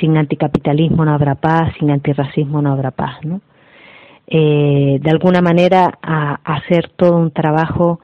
sin 0.00 0.16
anticapitalismo 0.16 1.04
no 1.04 1.12
habrá 1.12 1.34
paz, 1.34 1.74
sin 1.78 1.90
antirracismo 1.90 2.62
no 2.62 2.72
habrá 2.72 2.90
paz, 2.90 3.24
¿no? 3.24 3.40
Eh, 4.26 4.98
de 5.02 5.10
alguna 5.10 5.42
manera 5.42 5.98
a, 6.00 6.40
hacer 6.44 6.88
todo 6.88 7.16
un 7.16 7.32
trabajo 7.32 8.00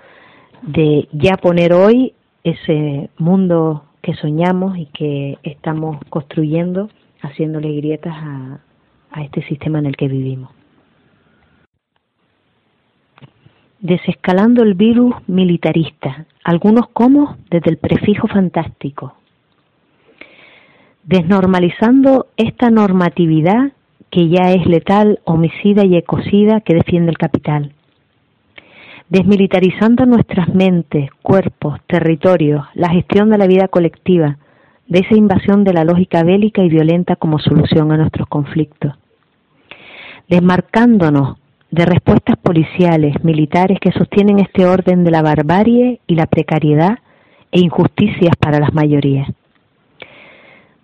de 0.63 1.09
ya 1.13 1.37
poner 1.37 1.73
hoy 1.73 2.15
ese 2.43 3.11
mundo 3.19 3.85
que 4.03 4.15
soñamos 4.15 4.77
y 4.77 4.87
que 4.87 5.39
estamos 5.43 5.99
construyendo, 6.11 6.91
haciéndole 7.23 7.75
grietas 7.77 8.15
a, 8.15 8.61
a 9.13 9.23
este 9.23 9.43
sistema 9.43 9.79
en 9.79 9.87
el 9.87 9.97
que 9.97 10.09
vivimos. 10.09 10.51
Desescalando 13.81 14.65
el 14.65 14.75
virus 14.75 15.15
militarista, 15.29 16.27
algunos 16.43 16.89
como 16.89 17.37
desde 17.49 17.71
el 17.71 17.79
prefijo 17.79 18.27
fantástico, 18.27 19.15
desnormalizando 21.09 22.27
esta 22.37 22.69
normatividad 22.69 23.73
que 24.11 24.29
ya 24.29 24.53
es 24.53 24.67
letal, 24.67 25.21
homicida 25.25 25.87
y 25.87 25.97
ecocida 25.97 26.61
que 26.61 26.75
defiende 26.75 27.11
el 27.11 27.19
capital. 27.19 27.73
desmilitarizando 29.11 30.05
nuestras 30.05 30.55
mentes, 30.55 31.09
cuerpos, 31.23 31.81
territorios, 31.87 32.67
la 32.75 32.91
gestión 32.91 33.31
de 33.31 33.39
la 33.39 33.47
vida 33.47 33.67
colectiva, 33.69 34.37
de 34.87 34.99
esa 34.99 35.17
invasión 35.17 35.65
de 35.65 35.73
la 35.73 35.85
lógica 35.85 36.23
bélica 36.25 36.63
y 36.63 36.69
violenta 36.69 37.17
como 37.17 37.39
solución 37.39 37.91
a 37.91 37.97
nuestros 37.97 38.29
conflictos, 38.29 38.93
desmarcándonos 40.29 41.39
de 41.71 41.87
respuestas 41.87 42.37
policiales, 42.37 43.15
militares 43.25 43.79
que 43.81 43.93
sostienen 43.93 44.41
este 44.41 44.67
orden 44.67 45.05
de 45.05 45.11
la 45.11 45.23
barbarie 45.23 46.01
y 46.07 46.15
la 46.15 46.27
precariedad 46.27 46.99
e 47.51 47.61
injusticias 47.61 48.37
para 48.39 48.61
las 48.61 48.75
mayorías, 48.75 49.27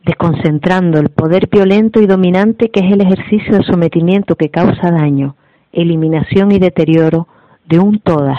desconcentrando 0.04 0.98
el 0.98 1.08
poder 1.08 1.48
violento 1.48 2.00
y 2.00 2.06
dominante 2.06 2.70
que 2.70 2.80
es 2.80 2.92
el 2.92 3.00
ejercicio 3.00 3.56
de 3.56 3.64
sometimiento 3.64 4.36
que 4.36 4.50
causa 4.50 4.90
daño, 4.90 5.36
eliminación 5.72 6.52
y 6.52 6.58
deterioro 6.58 7.26
de 7.66 7.78
un 7.78 7.98
todas 8.00 8.38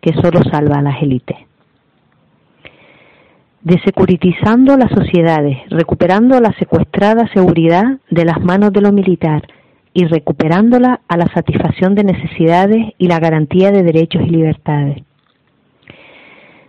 que 0.00 0.12
solo 0.14 0.40
salva 0.50 0.78
a 0.78 0.82
las 0.82 1.02
élites. 1.02 1.36
Desecuritizando 3.62 4.76
las 4.76 4.90
sociedades, 4.92 5.58
recuperando 5.70 6.40
la 6.40 6.52
secuestrada 6.58 7.28
seguridad 7.32 7.98
de 8.10 8.24
las 8.24 8.40
manos 8.40 8.72
de 8.72 8.80
lo 8.80 8.92
militar 8.92 9.42
y 9.92 10.04
recuperándola 10.04 11.00
a 11.08 11.16
la 11.16 11.26
satisfacción 11.32 11.94
de 11.94 12.04
necesidades 12.04 12.94
y 12.98 13.08
la 13.08 13.18
garantía 13.18 13.70
de 13.70 13.82
derechos 13.82 14.22
y 14.26 14.30
libertades. 14.30 15.02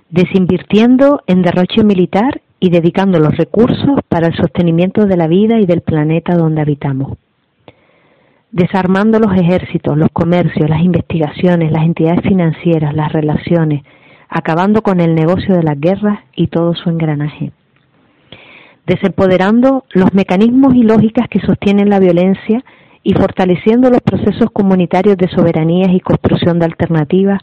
Desinvirtiendo 0.09 1.21
en 1.27 1.41
derroche 1.41 1.83
militar 1.83 2.41
y 2.59 2.69
dedicando 2.69 3.19
los 3.19 3.35
recursos 3.37 3.99
para 4.07 4.27
el 4.27 4.35
sostenimiento 4.35 5.05
de 5.05 5.17
la 5.17 5.27
vida 5.27 5.59
y 5.59 5.65
del 5.65 5.81
planeta 5.81 6.35
donde 6.35 6.61
habitamos 6.61 7.17
desarmando 8.51 9.19
los 9.19 9.33
ejércitos, 9.35 9.97
los 9.97 10.09
comercios, 10.11 10.69
las 10.69 10.81
investigaciones, 10.81 11.71
las 11.71 11.83
entidades 11.83 12.21
financieras, 12.21 12.93
las 12.95 13.11
relaciones, 13.11 13.83
acabando 14.29 14.81
con 14.81 14.99
el 14.99 15.15
negocio 15.15 15.55
de 15.55 15.63
las 15.63 15.79
guerras 15.79 16.19
y 16.35 16.47
todo 16.47 16.73
su 16.73 16.89
engranaje. 16.89 17.51
Desempoderando 18.85 19.83
los 19.91 20.13
mecanismos 20.13 20.73
y 20.73 20.83
lógicas 20.83 21.27
que 21.29 21.39
sostienen 21.41 21.89
la 21.89 21.99
violencia 21.99 22.63
y 23.03 23.13
fortaleciendo 23.13 23.89
los 23.89 24.01
procesos 24.01 24.49
comunitarios 24.51 25.17
de 25.17 25.29
soberanías 25.29 25.91
y 25.91 25.99
construcción 25.99 26.59
de 26.59 26.65
alternativas 26.65 27.41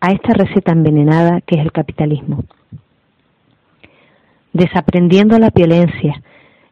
a 0.00 0.12
esta 0.12 0.32
receta 0.32 0.72
envenenada 0.72 1.40
que 1.40 1.56
es 1.56 1.62
el 1.62 1.72
capitalismo. 1.72 2.44
Desaprendiendo 4.58 5.38
la 5.38 5.50
violencia, 5.50 6.20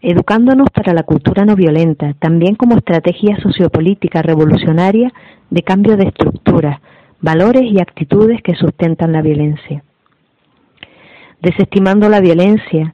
educándonos 0.03 0.71
para 0.71 0.93
la 0.93 1.05
cultura 1.05 1.45
no 1.45 1.55
violenta, 1.55 2.15
también 2.19 2.57
como 2.57 2.77
estrategia 2.77 3.37
sociopolítica 3.37 4.23
revolucionaria 4.23 5.13
de 5.51 5.63
cambio 5.63 5.97
de 5.97 6.09
estructura, 6.09 6.81
valores 7.21 7.63
y 7.63 7.79
actitudes 7.81 8.43
que 8.43 8.57
sustentan 8.57 9.13
la 9.13 9.23
violencia. 9.23 9.85
Desestimando 11.41 12.09
la 12.09 12.19
violencia 12.19 12.93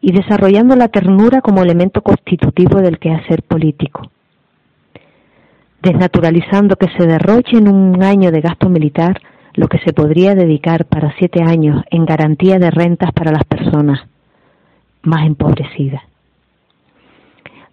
y 0.00 0.12
desarrollando 0.12 0.76
la 0.76 0.86
ternura 0.86 1.40
como 1.40 1.64
elemento 1.64 2.00
constitutivo 2.02 2.80
del 2.80 3.00
quehacer 3.00 3.42
político. 3.42 4.02
Desnaturalizando 5.82 6.76
que 6.76 6.86
se 6.96 7.08
derroche 7.08 7.56
en 7.56 7.66
un 7.66 8.04
año 8.04 8.30
de 8.30 8.40
gasto 8.40 8.68
militar 8.68 9.20
lo 9.54 9.66
que 9.66 9.80
se 9.80 9.92
podría 9.92 10.36
dedicar 10.36 10.84
para 10.84 11.12
siete 11.18 11.42
años 11.42 11.82
en 11.90 12.04
garantía 12.04 12.60
de 12.60 12.70
rentas 12.70 13.10
para 13.10 13.32
las 13.32 13.42
personas 13.42 14.06
más 15.02 15.26
empobrecidas 15.26 16.02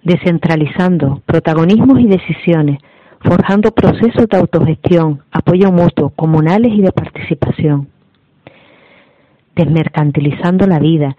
descentralizando 0.06 1.22
protagonismos 1.26 2.00
y 2.00 2.08
decisiones, 2.08 2.80
forjando 3.20 3.72
procesos 3.72 4.28
de 4.30 4.38
autogestión, 4.38 5.24
apoyo 5.32 5.72
mutuo, 5.72 6.12
comunales 6.12 6.72
y 6.74 6.82
de 6.82 6.92
participación, 6.92 7.90
desmercantilizando 9.56 10.68
la 10.68 10.80
vida, 10.80 11.18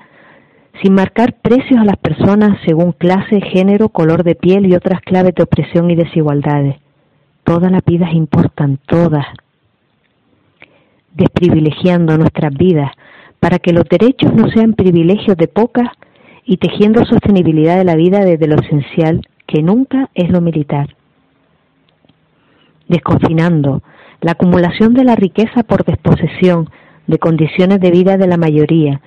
sin 0.80 0.94
marcar 0.94 1.34
precios 1.42 1.80
a 1.80 1.84
las 1.84 1.96
personas 1.96 2.58
según 2.64 2.92
clase, 2.92 3.40
género, 3.40 3.88
color 3.88 4.22
de 4.22 4.36
piel 4.36 4.66
y 4.66 4.74
otras 4.74 5.00
claves 5.00 5.34
de 5.34 5.42
opresión 5.42 5.90
y 5.90 5.96
desigualdades. 5.96 6.76
Todas 7.42 7.72
las 7.72 7.84
vidas 7.84 8.12
importan, 8.12 8.78
todas. 8.86 9.26
Desprivilegiando 11.12 12.18
nuestras 12.18 12.52
vidas 12.54 12.92
para 13.40 13.58
que 13.58 13.72
los 13.72 13.84
derechos 13.84 14.34
no 14.34 14.48
sean 14.50 14.74
privilegios 14.74 15.36
de 15.36 15.48
pocas 15.48 15.88
y 16.44 16.56
tejiendo 16.58 17.04
sostenibilidad 17.04 17.76
de 17.76 17.84
la 17.84 17.96
vida 17.96 18.24
desde 18.24 18.46
lo 18.46 18.56
esencial, 18.56 19.20
que 19.46 19.62
nunca 19.62 20.10
es 20.14 20.30
lo 20.30 20.40
militar. 20.40 20.94
Desconfinando 22.88 23.82
la 24.20 24.32
acumulación 24.32 24.94
de 24.94 25.04
la 25.04 25.16
riqueza 25.16 25.62
por 25.64 25.84
desposesión 25.84 26.70
de 27.06 27.18
condiciones 27.18 27.80
de 27.80 27.90
vida 27.90 28.16
de 28.16 28.26
la 28.26 28.36
mayoría 28.36 29.00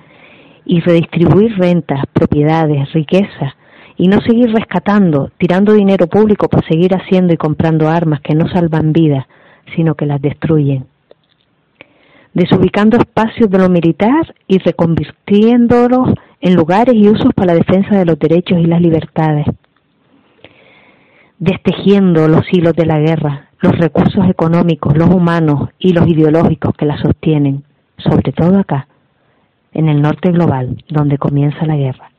y 0.64 0.80
redistribuir 0.80 1.58
rentas, 1.58 2.04
propiedades, 2.12 2.92
riqueza 2.92 3.56
y 3.96 4.08
no 4.08 4.20
seguir 4.20 4.52
rescatando, 4.52 5.30
tirando 5.36 5.72
dinero 5.72 6.06
público 6.06 6.48
para 6.48 6.66
seguir 6.66 6.94
haciendo 6.94 7.32
y 7.32 7.36
comprando 7.36 7.88
armas 7.88 8.20
que 8.20 8.34
no 8.34 8.48
salvan 8.48 8.92
vidas, 8.92 9.26
sino 9.74 9.94
que 9.94 10.06
las 10.06 10.22
destruyen. 10.22 10.86
Desubicando 12.32 12.96
espacios 12.96 13.50
de 13.50 13.58
lo 13.58 13.68
militar 13.68 14.34
y 14.46 14.58
reconvirtiéndolos 14.58 16.14
en 16.40 16.54
lugares 16.54 16.94
y 16.94 17.08
usos 17.08 17.34
para 17.34 17.54
la 17.54 17.58
defensa 17.58 17.98
de 17.98 18.04
los 18.04 18.18
derechos 18.18 18.58
y 18.58 18.66
las 18.66 18.80
libertades, 18.80 19.46
destejiendo 21.38 22.28
los 22.28 22.44
hilos 22.52 22.74
de 22.74 22.86
la 22.86 22.98
guerra, 22.98 23.48
los 23.60 23.76
recursos 23.78 24.28
económicos, 24.28 24.96
los 24.96 25.10
humanos 25.10 25.70
y 25.78 25.92
los 25.92 26.06
ideológicos 26.06 26.74
que 26.76 26.86
la 26.86 26.98
sostienen, 26.98 27.64
sobre 27.98 28.32
todo 28.32 28.58
acá, 28.58 28.86
en 29.72 29.88
el 29.88 30.00
norte 30.00 30.30
global, 30.30 30.82
donde 30.88 31.18
comienza 31.18 31.66
la 31.66 31.76
guerra. 31.76 32.10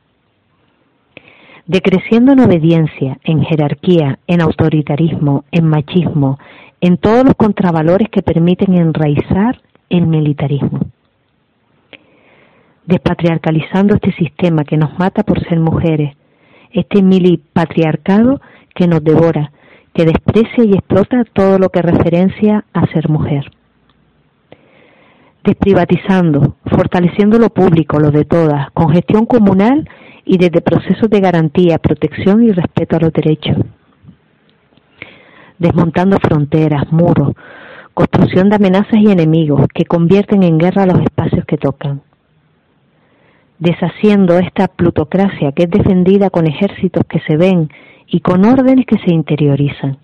Decreciendo 1.66 2.32
en 2.32 2.40
obediencia, 2.40 3.18
en 3.24 3.42
jerarquía, 3.42 4.18
en 4.26 4.40
autoritarismo, 4.40 5.44
en 5.52 5.66
machismo, 5.66 6.38
en 6.80 6.96
todos 6.96 7.24
los 7.24 7.34
contravalores 7.34 8.08
que 8.08 8.22
permiten 8.22 8.74
enraizar 8.74 9.60
el 9.96 10.06
militarismo 10.06 10.80
despatriarcalizando 12.86 13.94
este 13.94 14.12
sistema 14.12 14.64
que 14.64 14.76
nos 14.76 14.98
mata 14.98 15.22
por 15.22 15.42
ser 15.48 15.60
mujeres, 15.60 16.16
este 16.72 17.02
milipatriarcado 17.02 18.40
que 18.74 18.86
nos 18.86 19.04
devora, 19.04 19.52
que 19.94 20.04
desprecia 20.04 20.64
y 20.64 20.72
explota 20.72 21.24
todo 21.32 21.58
lo 21.58 21.68
que 21.68 21.82
referencia 21.82 22.64
a 22.72 22.86
ser 22.86 23.08
mujer. 23.08 23.50
Desprivatizando, 25.44 26.56
fortaleciendo 26.66 27.38
lo 27.38 27.50
público, 27.50 27.98
lo 27.98 28.10
de 28.10 28.24
todas, 28.24 28.70
con 28.72 28.90
gestión 28.90 29.26
comunal 29.26 29.88
y 30.24 30.38
desde 30.38 30.60
procesos 30.60 31.10
de 31.10 31.20
garantía, 31.20 31.78
protección 31.78 32.42
y 32.44 32.52
respeto 32.52 32.96
a 32.96 33.00
los 33.00 33.12
derechos. 33.12 33.56
Desmontando 35.58 36.16
fronteras, 36.18 36.90
muros, 36.92 37.32
construcción 37.94 38.48
de 38.48 38.56
amenazas 38.56 38.94
y 38.94 39.10
enemigos 39.10 39.66
que 39.74 39.84
convierten 39.84 40.42
en 40.42 40.58
guerra 40.58 40.86
los 40.86 41.00
espacios 41.00 41.44
que 41.44 41.58
tocan. 41.58 42.02
Deshaciendo 43.58 44.38
esta 44.38 44.68
plutocracia 44.68 45.52
que 45.52 45.64
es 45.64 45.70
defendida 45.70 46.30
con 46.30 46.46
ejércitos 46.46 47.04
que 47.08 47.20
se 47.20 47.36
ven 47.36 47.70
y 48.06 48.20
con 48.20 48.44
órdenes 48.44 48.86
que 48.86 48.98
se 48.98 49.12
interiorizan, 49.12 49.98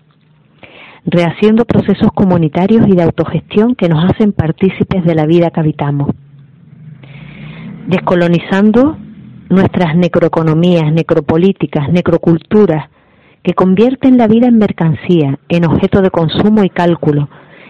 rehaciendo 1.05 1.65
procesos 1.65 2.11
comunitarios 2.13 2.87
y 2.87 2.95
de 2.95 3.03
autogestión 3.03 3.75
que 3.75 3.89
nos 3.89 4.03
hacen 4.09 4.31
partícipes 4.31 5.03
de 5.03 5.15
la 5.15 5.25
vida 5.25 5.49
que 5.49 5.59
habitamos, 5.59 6.09
descolonizando 7.87 8.97
nuestras 9.49 9.95
necroeconomías, 9.95 10.93
necropolíticas, 10.93 11.89
necroculturas, 11.89 12.89
que 13.41 13.53
convierten 13.53 14.17
la 14.17 14.27
vida 14.27 14.47
en 14.47 14.57
mercancía, 14.57 15.39
en 15.49 15.65
objeto 15.65 16.01
de 16.01 16.11
consumo 16.11 16.63
y 16.63 16.69
cálculo, 16.69 17.29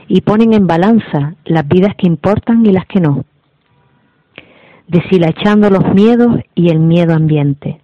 y 0.10 0.22
ponen 0.22 0.53
en 0.53 0.66
balanza 0.66 1.36
las 1.45 1.68
vidas 1.68 1.93
que 1.95 2.07
importan 2.07 2.66
y 2.66 2.72
las 2.72 2.86
que 2.88 2.99
no. 2.99 3.24
Deshilachando 4.88 5.70
los 5.70 5.93
miedos 5.93 6.41
y 6.55 6.70
el 6.70 6.80
miedo 6.80 7.14
ambiente, 7.14 7.80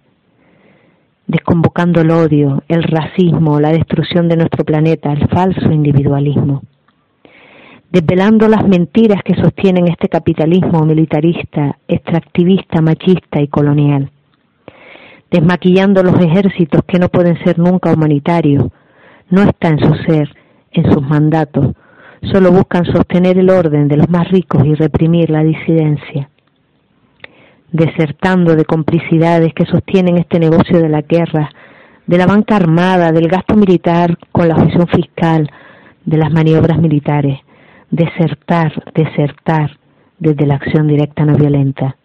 desconvocando 1.28 2.00
el 2.00 2.10
odio, 2.10 2.64
el 2.66 2.82
racismo, 2.82 3.60
la 3.60 3.70
destrucción 3.70 4.28
de 4.28 4.36
nuestro 4.36 4.64
planeta, 4.64 5.12
el 5.12 5.28
falso 5.28 5.70
individualismo, 5.70 6.62
desvelando 7.92 8.48
las 8.48 8.66
mentiras 8.66 9.22
que 9.22 9.36
sostienen 9.36 9.86
este 9.86 10.08
capitalismo 10.08 10.84
militarista, 10.84 11.78
extractivista, 11.86 12.82
machista 12.82 13.40
y 13.40 13.46
colonial, 13.46 14.10
desmaquillando 15.30 16.02
los 16.02 16.18
ejércitos 16.20 16.82
que 16.88 16.98
no 16.98 17.08
pueden 17.08 17.38
ser 17.44 17.56
nunca 17.60 17.92
humanitarios, 17.92 18.64
no 19.30 19.42
está 19.42 19.68
en 19.68 19.78
su 19.78 19.94
ser, 20.02 20.28
en 20.72 20.92
sus 20.92 21.02
mandatos, 21.02 21.76
solo 22.22 22.52
buscan 22.52 22.84
sostener 22.86 23.38
el 23.38 23.50
orden 23.50 23.88
de 23.88 23.96
los 23.96 24.08
más 24.08 24.28
ricos 24.30 24.64
y 24.64 24.74
reprimir 24.74 25.30
la 25.30 25.42
disidencia 25.42 26.28
desertando 27.72 28.56
de 28.56 28.64
complicidades 28.64 29.52
que 29.54 29.66
sostienen 29.66 30.18
este 30.18 30.38
negocio 30.38 30.80
de 30.80 30.88
la 30.88 31.02
guerra, 31.02 31.50
de 32.06 32.18
la 32.18 32.26
banca 32.26 32.56
armada, 32.56 33.12
del 33.12 33.28
gasto 33.28 33.54
militar 33.54 34.16
con 34.32 34.48
la 34.48 34.54
objeción 34.56 34.86
fiscal, 34.88 35.50
de 36.04 36.16
las 36.16 36.32
maniobras 36.32 36.78
militares, 36.78 37.40
desertar, 37.90 38.72
desertar 38.94 39.78
desde 40.18 40.46
la 40.46 40.54
acción 40.54 40.86
directa 40.86 41.24
no 41.24 41.36
violenta, 41.36 41.96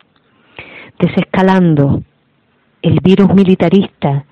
desescalando 1.00 2.02
el 2.82 3.00
virus 3.02 3.34
militarista 3.34 4.26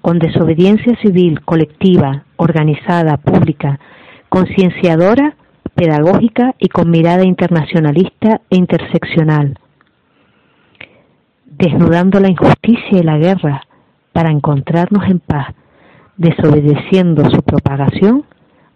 con 0.00 0.18
desobediencia 0.18 0.96
civil 1.02 1.40
colectiva, 1.44 2.24
organizada, 2.36 3.16
pública, 3.16 3.80
concienciadora, 4.28 5.36
pedagógica 5.74 6.54
y 6.58 6.68
con 6.68 6.90
mirada 6.90 7.24
internacionalista 7.24 8.40
e 8.50 8.56
interseccional, 8.56 9.58
desnudando 11.44 12.20
la 12.20 12.30
injusticia 12.30 12.98
y 12.98 13.02
la 13.02 13.18
guerra 13.18 13.62
para 14.12 14.30
encontrarnos 14.30 15.04
en 15.08 15.20
paz, 15.20 15.54
desobedeciendo 16.16 17.28
su 17.30 17.42
propagación 17.42 18.24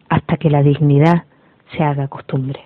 hasta 0.08 0.36
que 0.36 0.50
la 0.50 0.62
dignidad 0.62 1.24
se 1.76 1.82
haga 1.82 2.08
costumbre. 2.08 2.60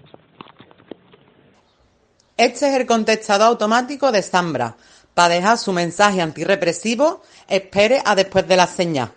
Este 2.37 2.69
es 2.69 2.75
el 2.75 2.87
contestador 2.87 3.49
automático 3.49 4.11
de 4.11 4.23
Zambra. 4.23 4.77
Para 5.15 5.35
dejar 5.35 5.57
su 5.59 5.73
mensaje 5.73 6.21
antirrepresivo, 6.21 7.23
espere 7.49 8.03
a 8.05 8.17
después 8.17 8.49
de 8.49 8.57
la 8.57 8.67
señal. 8.67 9.11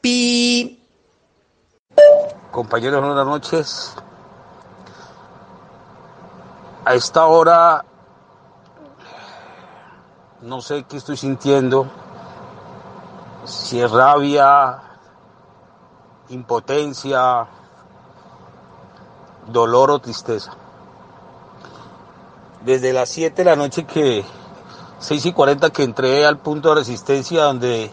Pi. 0.00 0.83
Compañeros, 2.50 3.04
buenas 3.04 3.26
noches. 3.26 3.94
A 6.84 6.94
esta 6.94 7.26
hora 7.26 7.84
no 10.42 10.60
sé 10.60 10.84
qué 10.84 10.98
estoy 10.98 11.16
sintiendo, 11.16 11.86
si 13.44 13.80
es 13.80 13.90
rabia, 13.90 14.82
impotencia, 16.28 17.46
dolor 19.46 19.90
o 19.90 19.98
tristeza. 20.00 20.52
Desde 22.62 22.92
las 22.92 23.08
7 23.08 23.42
de 23.42 23.50
la 23.50 23.56
noche 23.56 23.84
que, 23.84 24.24
6 24.98 25.26
y 25.26 25.32
40 25.32 25.70
que 25.70 25.82
entré 25.82 26.26
al 26.26 26.38
punto 26.38 26.68
de 26.70 26.76
resistencia 26.76 27.44
donde 27.44 27.90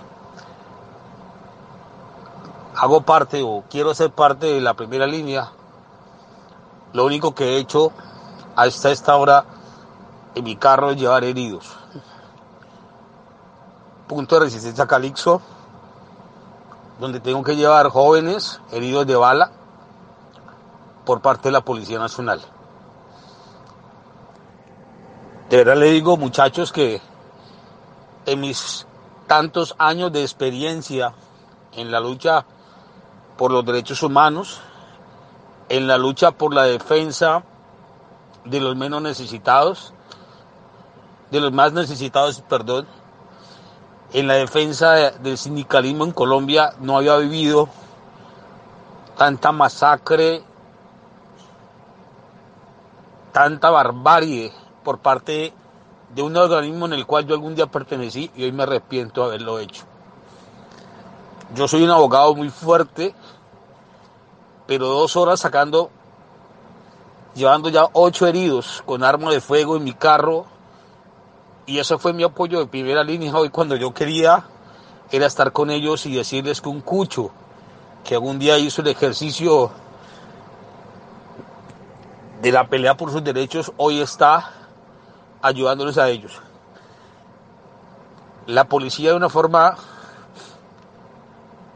hago 2.82 3.02
parte 3.02 3.44
o 3.44 3.64
quiero 3.70 3.94
ser 3.94 4.10
parte 4.10 4.48
de 4.48 4.60
la 4.60 4.74
primera 4.74 5.06
línea, 5.06 5.52
lo 6.94 7.06
único 7.06 7.36
que 7.36 7.44
he 7.50 7.58
hecho 7.60 7.92
hasta 8.56 8.90
esta 8.90 9.16
hora 9.18 9.46
en 10.34 10.44
mi 10.44 10.56
carro 10.56 10.90
es 10.90 10.98
llevar 10.98 11.24
heridos. 11.24 11.78
Punto 14.08 14.34
de 14.34 14.46
resistencia 14.46 14.88
Calixo, 14.88 15.44
donde 17.00 17.20
tengo 17.20 17.44
que 17.44 17.56
llevar 17.56 17.88
jóvenes 17.90 18.60
heridos 18.72 19.06
de 19.06 19.16
bala 19.16 19.52
por 21.06 21.22
parte 21.22 21.50
de 21.50 21.52
la 21.52 21.62
Policía 21.62 22.00
Nacional. 22.00 22.42
De 25.52 25.58
verdad 25.58 25.76
le 25.76 25.92
digo, 25.92 26.18
muchachos, 26.18 26.72
que 26.72 27.00
en 28.26 28.42
mis 28.42 28.88
tantos 29.28 29.76
años 29.78 30.12
de 30.12 30.24
experiencia 30.24 31.14
en 31.74 31.92
la 31.92 32.00
lucha 32.00 32.44
por 33.42 33.52
los 33.52 33.66
derechos 33.66 34.04
humanos, 34.04 34.62
en 35.68 35.88
la 35.88 35.98
lucha 35.98 36.30
por 36.30 36.54
la 36.54 36.66
defensa 36.66 37.42
de 38.46 38.60
los 38.60 38.76
menos 38.76 39.02
necesitados, 39.02 39.96
de 41.32 41.42
los 41.42 41.52
más 41.52 41.74
necesitados, 41.74 42.40
perdón, 42.42 42.86
en 44.14 44.28
la 44.28 44.36
defensa 44.36 45.10
del 45.10 45.40
sindicalismo 45.40 46.04
en 46.04 46.12
Colombia 46.12 46.76
no 46.82 46.96
había 46.96 47.18
vivido 47.18 47.68
tanta 49.18 49.52
masacre, 49.52 50.44
tanta 53.32 53.72
barbarie 53.72 54.54
por 54.84 55.00
parte 55.00 55.52
de 56.14 56.22
un 56.22 56.38
organismo 56.38 56.86
en 56.86 56.94
el 56.94 57.08
cual 57.08 57.26
yo 57.26 57.34
algún 57.34 57.56
día 57.56 57.66
pertenecí 57.66 58.30
y 58.36 58.44
hoy 58.44 58.52
me 58.52 58.62
arrepiento 58.62 59.22
de 59.22 59.28
haberlo 59.30 59.58
hecho. 59.58 59.91
Yo 61.54 61.68
soy 61.68 61.84
un 61.84 61.90
abogado 61.90 62.34
muy 62.34 62.50
fuerte, 62.50 63.14
pero 64.68 64.88
dos 64.88 65.18
horas 65.18 65.42
sacando, 65.42 65.90
llevando 67.36 67.68
ya 67.68 67.90
ocho 67.92 68.26
heridos 68.26 68.82
con 68.86 69.04
arma 69.04 69.32
de 69.32 69.42
fuego 69.42 69.76
en 69.76 69.84
mi 69.84 69.94
carro, 69.94 70.46
y 71.66 71.80
eso 71.80 72.00
fue 72.00 72.14
mi 72.14 72.24
apoyo 72.24 72.60
de 72.60 72.68
primera 72.68 73.04
línea 73.04 73.36
hoy 73.36 73.50
cuando 73.50 73.76
yo 73.76 73.94
quería 73.94 74.46
era 75.12 75.26
estar 75.26 75.52
con 75.52 75.70
ellos 75.70 76.06
y 76.06 76.16
decirles 76.16 76.62
que 76.62 76.70
un 76.70 76.80
cucho 76.80 77.32
que 78.06 78.16
algún 78.16 78.40
día 78.40 78.58
hizo 78.58 78.82
el 78.82 78.88
ejercicio 78.88 79.72
de 82.42 82.52
la 82.52 82.68
pelea 82.68 82.96
por 82.96 83.12
sus 83.12 83.24
derechos 83.24 83.74
hoy 83.76 84.00
está 84.00 84.52
ayudándoles 85.42 85.98
a 85.98 86.08
ellos. 86.08 86.40
La 88.48 88.64
policía 88.70 89.12
de 89.12 89.18
una 89.18 89.30
forma 89.30 89.76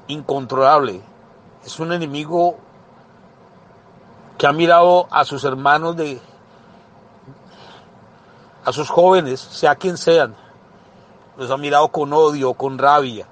incontrolable. 0.08 1.02
Es 1.64 1.80
un 1.80 1.92
enemigo 1.92 2.58
que 4.38 4.48
ha 4.48 4.52
mirado 4.52 5.08
a 5.12 5.26
sus 5.26 5.44
hermanos 5.44 5.96
de 5.96 6.22
a 8.66 8.72
sus 8.72 8.90
jóvenes, 8.90 9.40
sea 9.40 9.76
quien 9.76 9.96
sean, 9.96 10.36
los 11.38 11.52
ha 11.52 11.58
mirado 11.58 11.90
con 11.90 12.12
odio, 12.14 12.56
con 12.56 12.80
rabia, 12.80 13.28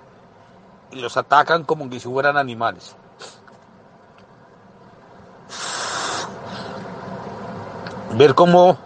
y 0.92 1.02
los 1.02 1.18
atacan 1.18 1.64
como 1.64 1.90
si 1.92 2.00
fueran 2.00 2.38
animales. 2.38 2.96
Ver 8.16 8.36
cómo 8.36 8.78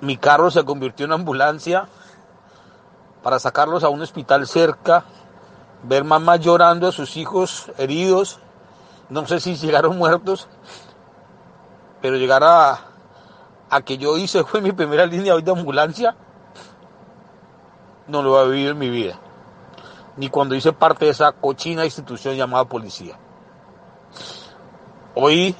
mi 0.00 0.16
carro 0.16 0.50
se 0.50 0.64
convirtió 0.64 1.04
en 1.04 1.12
ambulancia 1.12 1.88
para 3.22 3.38
sacarlos 3.38 3.84
a 3.84 3.90
un 3.90 4.00
hospital 4.00 4.46
cerca, 4.46 5.04
ver 5.82 6.04
mamás 6.04 6.40
llorando 6.40 6.88
a 6.88 6.92
sus 6.92 7.16
hijos 7.16 7.70
heridos, 7.78 8.38
no 9.08 9.26
sé 9.26 9.40
si 9.40 9.56
llegaron 9.56 9.96
muertos, 9.96 10.48
pero 12.00 12.16
llegar 12.16 12.44
a, 12.44 12.80
a 13.70 13.80
que 13.82 13.98
yo 13.98 14.16
hice 14.16 14.44
fue 14.44 14.60
mi 14.60 14.72
primera 14.72 15.06
línea 15.06 15.34
hoy 15.34 15.42
de 15.42 15.52
ambulancia, 15.52 16.16
no 18.06 18.22
lo 18.22 18.40
he 18.42 18.50
vivido 18.50 18.72
en 18.72 18.78
mi 18.78 18.90
vida. 18.90 19.18
Ni 20.16 20.30
cuando 20.30 20.54
hice 20.54 20.72
parte 20.72 21.04
de 21.04 21.10
esa 21.10 21.32
cochina 21.32 21.84
institución 21.84 22.34
llamada 22.34 22.64
policía. 22.64 23.18
Hoy 25.14 25.54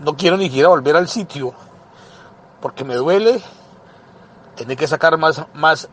no 0.00 0.16
quiero 0.16 0.36
ni 0.36 0.44
siquiera 0.44 0.68
volver 0.68 0.96
al 0.96 1.08
sitio 1.08 1.54
porque 2.60 2.84
me 2.84 2.96
duele 2.96 3.40
tener 4.56 4.76
que 4.76 4.86
sacar 4.86 5.16
más, 5.18 5.44
más 5.54 5.88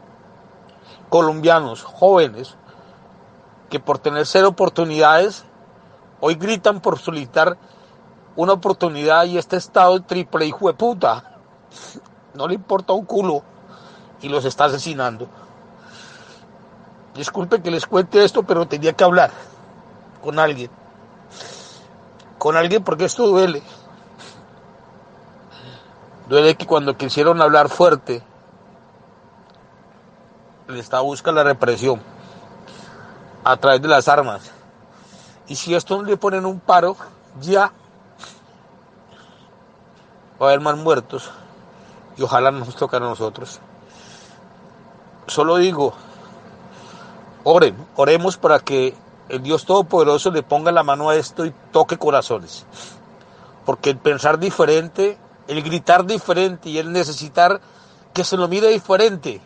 colombianos 1.16 1.82
jóvenes 1.82 2.56
que 3.70 3.80
por 3.80 4.00
tener 4.00 4.26
cero 4.26 4.50
oportunidades 4.50 5.46
hoy 6.20 6.36
gritan 6.36 6.82
por 6.82 7.00
solicitar 7.00 7.58
una 8.36 8.52
oportunidad 8.52 9.24
y 9.24 9.38
este 9.38 9.56
estado 9.56 10.02
triple 10.02 10.46
hijo 10.46 10.68
de 10.68 10.74
puta 10.74 11.38
no 12.34 12.50
le 12.50 12.56
importa 12.56 12.92
un 12.92 13.06
culo 13.06 13.44
y 14.22 14.28
los 14.28 14.44
está 14.44 14.66
asesinando. 14.66 15.30
Disculpe 17.14 17.62
que 17.62 17.72
les 17.72 17.86
cuente 17.86 18.26
esto, 18.26 18.44
pero 18.44 18.68
tenía 18.68 18.92
que 18.92 19.06
hablar 19.06 19.32
con 20.22 20.38
alguien. 20.38 20.70
Con 22.38 22.58
alguien 22.58 22.84
porque 22.84 23.06
esto 23.06 23.26
duele. 23.26 23.64
Duele 26.28 26.56
que 26.56 26.68
cuando 26.68 26.98
quisieron 26.98 27.42
hablar 27.42 27.70
fuerte, 27.70 28.22
le 30.68 30.80
estaba 30.80 31.04
buscando 31.04 31.44
la 31.44 31.50
represión 31.50 32.02
a 33.44 33.58
través 33.58 33.82
de 33.82 33.88
las 33.88 34.08
armas. 34.08 34.52
Y 35.48 35.56
si 35.56 35.76
esto 35.76 35.98
no 35.98 36.04
le 36.04 36.18
ponen 36.18 36.46
un 36.46 36.60
paro, 36.60 36.98
ya 37.40 37.72
va 40.42 40.48
a 40.48 40.50
haber 40.50 40.62
más 40.62 40.78
muertos 40.78 41.30
y 42.18 42.24
ojalá 42.24 42.52
nos 42.52 42.76
toque 42.76 42.98
a 42.98 43.00
nosotros. 43.00 43.60
Solo 45.28 45.58
digo, 45.58 45.94
oren, 47.44 47.76
oremos 47.96 48.38
para 48.38 48.60
que 48.60 48.96
el 49.30 49.42
Dios 49.42 49.66
Todopoderoso 49.66 50.32
le 50.32 50.44
ponga 50.44 50.72
la 50.72 50.84
mano 50.84 51.10
a 51.10 51.16
esto 51.16 51.46
y 51.46 51.54
toque 51.72 51.98
corazones. 51.98 52.66
Porque 53.66 53.90
el 53.90 53.98
pensar 53.98 54.40
diferente, 54.40 55.18
el 55.48 55.64
gritar 55.64 56.06
diferente 56.06 56.70
y 56.70 56.78
el 56.78 56.92
necesitar 56.92 57.60
que 58.14 58.24
se 58.24 58.38
lo 58.38 58.48
mire 58.48 58.70
diferente, 58.70 59.42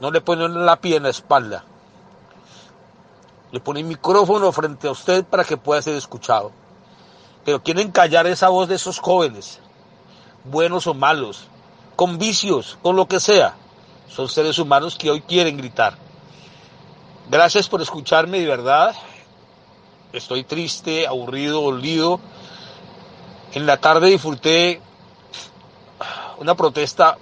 no 0.00 0.10
le 0.10 0.20
pone 0.20 0.48
la 0.48 0.76
pie 0.76 0.96
en 0.96 1.04
la 1.04 1.10
espalda. 1.10 1.64
Le 3.52 3.60
pone 3.60 3.80
el 3.80 3.86
micrófono 3.86 4.50
frente 4.52 4.88
a 4.88 4.92
usted 4.92 5.24
para 5.24 5.44
que 5.44 5.56
pueda 5.56 5.80
ser 5.82 5.94
escuchado. 5.94 6.52
Pero 7.44 7.62
quieren 7.62 7.92
callar 7.92 8.26
esa 8.26 8.48
voz 8.48 8.68
de 8.68 8.74
esos 8.76 8.98
jóvenes 8.98 9.60
buenos 10.44 10.86
o 10.86 10.94
malos, 10.94 11.46
con 11.96 12.18
vicios, 12.18 12.78
con 12.82 12.96
lo 12.96 13.06
que 13.06 13.20
sea. 13.20 13.56
Son 14.08 14.28
seres 14.28 14.58
humanos 14.58 14.96
que 14.96 15.10
hoy 15.10 15.22
quieren 15.22 15.56
gritar. 15.56 15.96
Gracias 17.30 17.68
por 17.68 17.80
escucharme, 17.80 18.40
de 18.40 18.46
verdad. 18.46 18.94
Estoy 20.12 20.44
triste, 20.44 21.06
aburrido, 21.06 21.62
olido, 21.62 22.20
En 23.52 23.66
la 23.66 23.76
tarde 23.76 24.08
disfruté 24.08 24.80
una 26.38 26.54
protesta 26.54 27.18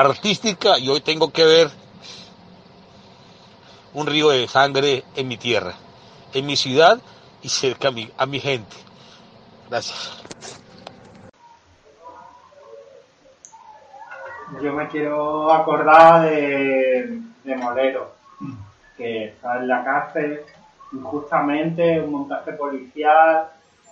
artística 0.00 0.78
y 0.78 0.88
hoy 0.88 1.00
tengo 1.00 1.32
que 1.32 1.44
ver 1.44 1.70
un 3.94 4.06
río 4.06 4.30
de 4.30 4.46
sangre 4.46 5.04
en 5.16 5.28
mi 5.28 5.36
tierra, 5.36 5.74
en 6.32 6.46
mi 6.46 6.56
ciudad 6.56 6.98
y 7.42 7.48
cerca 7.48 7.88
a 7.88 7.90
mi, 7.90 8.10
a 8.16 8.26
mi 8.26 8.38
gente. 8.38 8.76
Gracias. 9.68 10.22
Yo 14.62 14.72
me 14.72 14.88
quiero 14.88 15.52
acordar 15.52 16.30
de, 16.30 17.20
de 17.44 17.56
Molero, 17.56 18.12
que 18.96 19.26
está 19.26 19.58
en 19.58 19.68
la 19.68 19.84
cárcel 19.84 20.40
injustamente, 20.92 22.00
un 22.00 22.12
montaje 22.12 22.52
policial 22.52 23.50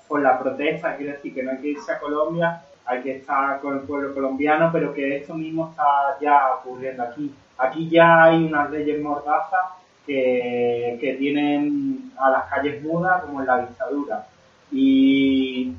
por 0.09 0.23
la 0.23 0.39
protesta, 0.39 0.97
quiere 0.97 1.13
decir 1.13 1.35
que 1.35 1.43
no 1.43 1.51
hay 1.51 1.59
que 1.59 1.69
irse 1.69 1.93
a 1.93 1.99
Colombia, 1.99 2.63
hay 2.87 3.03
que 3.03 3.17
estar 3.17 3.61
con 3.61 3.75
el 3.75 3.81
pueblo 3.81 4.15
colombiano, 4.15 4.71
pero 4.73 4.95
que 4.95 5.17
esto 5.17 5.35
mismo 5.35 5.71
está 5.71 6.17
ya 6.21 6.55
ocurriendo 6.55 7.03
aquí. 7.03 7.35
Aquí 7.59 7.89
ya 7.89 8.25
hay 8.25 8.45
unas 8.45 8.71
leyes 8.71 9.03
mordazas 9.03 9.73
que, 10.07 10.97
que 11.01 11.15
tienen 11.15 12.13
a 12.19 12.31
las 12.31 12.45
calles 12.45 12.83
mudas 12.83 13.23
como 13.23 13.41
en 13.41 13.47
la 13.47 13.59
dictadura. 13.59 14.27
Y 14.71 15.75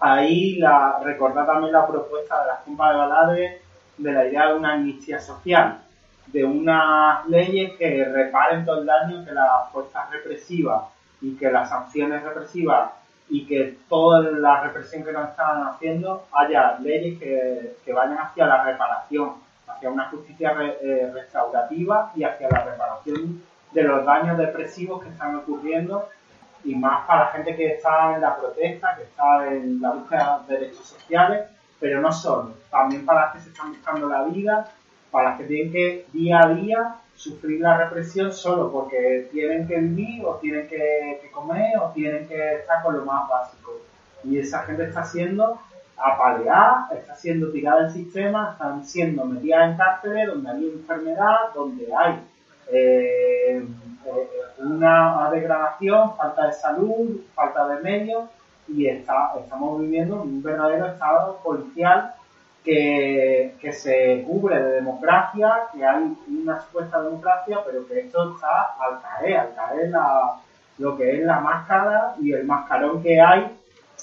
ahí 0.00 0.56
la, 0.56 1.00
recordar 1.02 1.46
también 1.46 1.72
la 1.72 1.86
propuesta 1.86 2.42
de 2.42 2.46
las 2.48 2.60
compas 2.60 2.92
de 2.92 2.98
Balade 2.98 3.62
de 3.96 4.12
la 4.12 4.26
idea 4.26 4.48
de 4.48 4.54
una 4.54 4.74
amnistía 4.74 5.18
social, 5.18 5.80
de 6.26 6.44
unas 6.44 7.26
leyes 7.26 7.72
que 7.78 8.04
reparen 8.04 8.64
todo 8.64 8.80
el 8.80 8.86
daño 8.86 9.24
que 9.24 9.32
las 9.32 9.70
fuerzas 9.72 10.10
represivas 10.10 10.84
y 11.20 11.34
que 11.36 11.50
las 11.50 11.68
sanciones 11.68 12.22
represivas 12.22 12.92
y 13.30 13.46
que 13.46 13.76
toda 13.88 14.20
la 14.30 14.60
represión 14.62 15.04
que 15.04 15.12
nos 15.12 15.28
están 15.30 15.62
haciendo 15.66 16.24
haya 16.32 16.78
leyes 16.80 17.18
que, 17.18 17.76
que 17.84 17.92
vayan 17.92 18.18
hacia 18.18 18.46
la 18.46 18.62
reparación, 18.64 19.32
hacia 19.66 19.90
una 19.90 20.08
justicia 20.08 20.52
re- 20.54 20.78
eh, 20.80 21.10
restaurativa 21.12 22.10
y 22.14 22.24
hacia 22.24 22.48
la 22.48 22.60
reparación 22.64 23.42
de 23.72 23.82
los 23.82 24.04
daños 24.04 24.38
depresivos 24.38 25.02
que 25.02 25.10
están 25.10 25.36
ocurriendo 25.36 26.08
y 26.64 26.74
más 26.74 27.06
para 27.06 27.24
la 27.26 27.30
gente 27.30 27.54
que 27.54 27.74
está 27.74 28.14
en 28.14 28.20
la 28.22 28.34
protesta, 28.36 28.96
que 28.96 29.02
está 29.02 29.46
en 29.48 29.80
la 29.80 29.90
búsqueda 29.90 30.40
de 30.48 30.58
derechos 30.58 30.86
sociales, 30.86 31.44
pero 31.78 32.00
no 32.00 32.10
solo, 32.10 32.54
también 32.70 33.04
para 33.04 33.26
las 33.26 33.32
que 33.34 33.40
se 33.40 33.50
están 33.50 33.70
buscando 33.70 34.08
la 34.08 34.24
vida, 34.24 34.66
para 35.10 35.30
las 35.30 35.38
que 35.38 35.44
tienen 35.44 35.70
que 35.72 36.06
día 36.12 36.40
a 36.40 36.48
día 36.48 36.94
sufrir 37.18 37.60
la 37.60 37.76
represión 37.76 38.32
solo 38.32 38.70
porque 38.70 39.28
tienen 39.32 39.66
que 39.66 39.76
vivir 39.80 40.24
o 40.24 40.36
tienen 40.36 40.68
que, 40.68 41.28
comer 41.32 41.76
o 41.78 41.90
tienen 41.90 42.28
que 42.28 42.54
estar 42.54 42.80
con 42.82 42.96
lo 42.96 43.04
más 43.04 43.28
básico. 43.28 43.72
Y 44.22 44.38
esa 44.38 44.62
gente 44.62 44.84
está 44.84 45.02
siendo 45.04 45.60
apaleada, 45.96 46.88
está 46.92 47.16
siendo 47.16 47.50
tirada 47.50 47.82
del 47.82 47.90
sistema, 47.90 48.50
están 48.52 48.84
siendo 48.84 49.24
metidas 49.24 49.68
en 49.68 49.76
cárceles 49.76 50.28
donde 50.28 50.48
hay 50.48 50.64
enfermedad, 50.68 51.36
donde 51.54 51.88
hay 51.92 52.20
eh, 52.70 53.66
eh, 54.06 54.28
una 54.58 55.28
degradación, 55.32 56.16
falta 56.16 56.46
de 56.46 56.52
salud, 56.52 57.20
falta 57.34 57.66
de 57.66 57.82
medios 57.82 58.24
y 58.68 58.86
está, 58.86 59.32
estamos 59.40 59.80
viviendo 59.80 60.22
un 60.22 60.40
verdadero 60.40 60.86
estado 60.86 61.40
policial 61.42 62.14
que, 62.68 63.72
se 63.72 64.24
cubre 64.26 64.62
de 64.62 64.72
democracia, 64.74 65.54
que 65.72 65.84
hay 65.84 66.14
una 66.28 66.60
supuesta 66.60 67.00
democracia, 67.00 67.60
pero 67.64 67.86
que 67.86 68.00
esto 68.00 68.34
está 68.34 68.74
al 68.78 69.00
caer, 69.00 69.36
al 69.38 69.54
caer 69.54 69.90
lo 70.78 70.96
que 70.96 71.16
es 71.16 71.24
la 71.24 71.40
máscara 71.40 72.14
y 72.20 72.32
el 72.32 72.44
mascarón 72.44 73.02
que 73.02 73.20
hay 73.20 73.56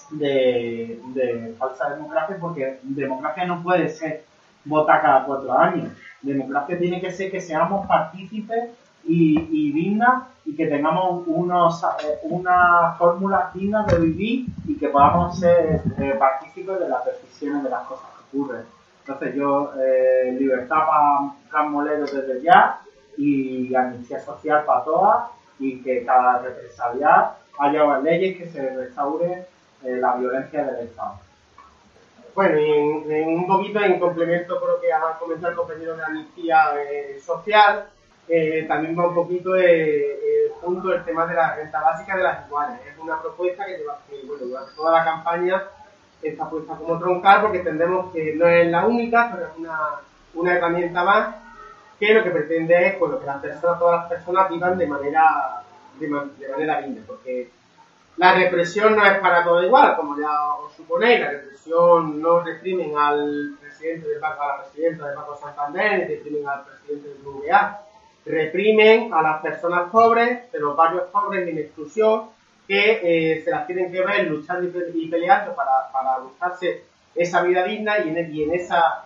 de, 0.10 1.56
falsa 1.60 1.92
democracia, 1.92 2.38
porque 2.40 2.80
democracia 2.82 3.46
no 3.46 3.62
puede 3.62 3.90
ser 3.90 4.24
votar 4.64 5.02
cada 5.02 5.26
cuatro 5.26 5.54
años. 5.54 5.92
Democracia 6.24 6.80
tiene 6.80 7.00
que 7.00 7.12
ser 7.12 7.30
que 7.30 7.42
seamos 7.42 7.86
partícipes 7.86 8.72
y, 9.04 9.72
dignas 9.74 10.24
y 10.44 10.56
que 10.56 10.66
tengamos 10.66 11.28
eh, 11.28 12.20
unas 12.24 12.98
fórmulas 12.98 13.54
dignas 13.54 13.86
de 13.86 14.00
vivir 14.00 14.48
y 14.68 14.76
que 14.76 14.90
podamos 14.90 15.40
ser 15.40 15.82
eh, 16.00 16.16
partícipes 16.18 16.80
de 16.80 16.90
las 16.90 17.06
decisiones 17.06 17.64
de 17.64 17.70
las 17.70 17.84
cosas 17.84 18.15
que 18.32 18.38
ocurren. 18.38 18.66
Entonces 19.00 19.36
yo, 19.36 19.72
eh, 19.80 20.36
libertad 20.38 20.80
para 20.88 21.34
Can 21.52 21.72
Molero 21.72 22.06
desde 22.06 22.42
ya 22.42 22.82
y 23.18 23.74
amnistía 23.76 24.20
social 24.20 24.64
para 24.66 24.84
todas 24.84 25.30
y 25.60 25.82
que 25.82 26.04
cada 26.06 26.40
represaliar 26.40 27.38
haya 27.60 28.00
leyes 28.00 28.38
que 28.38 28.50
se 28.50 28.76
restaure 28.76 29.46
eh, 29.84 29.98
la 29.98 30.16
violencia 30.16 30.66
del 30.66 30.88
Estado. 30.88 31.20
Bueno, 32.34 32.60
y 32.60 32.70
en, 32.70 33.12
en 33.12 33.28
un 33.30 33.48
poquito 33.48 33.80
en 33.80 34.00
complemento 34.00 34.60
con 34.60 34.70
lo 34.70 34.82
que 34.82 34.92
ha 34.92 35.18
comentado 35.18 35.52
el 35.52 35.58
compañero 35.58 35.96
de 35.96 36.04
Amnistía 36.04 36.74
eh, 36.82 37.20
Social, 37.24 37.86
eh, 38.28 38.66
también 38.68 38.98
va 38.98 39.08
un 39.08 39.16
poquito 39.16 39.56
eh, 39.56 40.14
eh, 40.14 40.52
junto 40.60 40.92
el 40.92 41.06
tema 41.06 41.28
de 41.28 41.36
la 41.36 41.56
renta 41.56 41.80
básica 41.82 42.18
de 42.18 42.24
las 42.24 42.48
iguales. 42.48 42.80
Es 42.86 42.98
una 42.98 43.22
propuesta 43.22 43.66
que, 43.66 43.78
lleva, 43.78 44.00
que, 44.10 44.26
bueno, 44.26 44.46
durante 44.46 44.76
toda 44.76 44.92
la 44.92 45.06
campaña 45.06 45.64
está 46.30 46.50
puesta 46.50 46.76
como 46.76 47.00
troncal 47.00 47.42
porque 47.42 47.60
entendemos 47.60 48.12
que 48.12 48.36
no 48.36 48.48
es 48.48 48.70
la 48.70 48.86
única, 48.86 49.32
pero 49.34 49.48
es 49.48 49.58
una, 49.58 49.80
una 50.34 50.54
herramienta 50.54 51.04
más 51.04 51.36
que 52.00 52.14
lo 52.14 52.24
que 52.24 52.32
pretende 52.32 52.88
es 52.88 53.00
bueno, 53.00 53.20
que 53.20 53.26
las 53.26 53.42
personas, 53.42 53.80
todas 53.80 54.02
las 54.02 54.10
personas 54.10 54.50
vivan 54.50 54.78
de 54.78 54.88
manera, 54.88 55.62
de, 56.00 56.08
de 56.08 56.50
manera 56.50 56.82
digna, 56.82 57.02
porque 57.08 57.50
la 58.18 58.34
represión 58.36 58.96
no 58.96 59.06
es 59.06 59.18
para 59.20 59.44
todo 59.44 59.64
igual, 59.64 59.96
como 59.96 60.18
ya 60.18 60.32
os 60.56 60.74
suponéis, 60.74 61.20
la 61.20 61.32
represión 61.32 62.22
no 62.22 62.42
reprimen 62.42 62.98
al 62.98 63.58
presidente 63.60 64.08
del 64.08 64.20
Banco, 64.20 64.42
a 64.44 64.48
la 64.48 64.64
presidenta 64.64 65.08
del 65.08 65.16
Banco 65.16 65.36
Santander, 65.36 66.00
ni 66.00 66.16
reprimen 66.16 66.48
al 66.48 66.64
presidente 66.64 67.10
del 67.10 67.18
BBVA, 67.18 67.82
reprimen 68.26 69.14
a 69.14 69.22
las 69.22 69.42
personas 69.42 69.90
pobres, 69.92 70.52
de 70.52 70.60
los 70.60 70.76
barrios 70.76 71.04
pobres 71.12 71.48
en 71.48 71.58
exclusión, 71.58 72.30
que 72.68 73.00
eh, 73.36 73.42
se 73.44 73.52
las 73.52 73.66
tienen 73.68 73.92
que 73.92 74.02
ver 74.04 74.28
luchando 74.28 74.68
y, 74.68 74.72
pe- 74.72 74.92
y 74.94 75.08
peleando 75.08 75.56
para, 75.56 75.92
para 75.92 76.20
buscarse 76.20 76.84
esa 77.16 77.42
vida 77.44 77.64
digna 77.64 78.00
y 78.00 78.10
en, 78.10 78.34
y 78.36 78.44
en 78.44 78.54
esa 78.54 79.02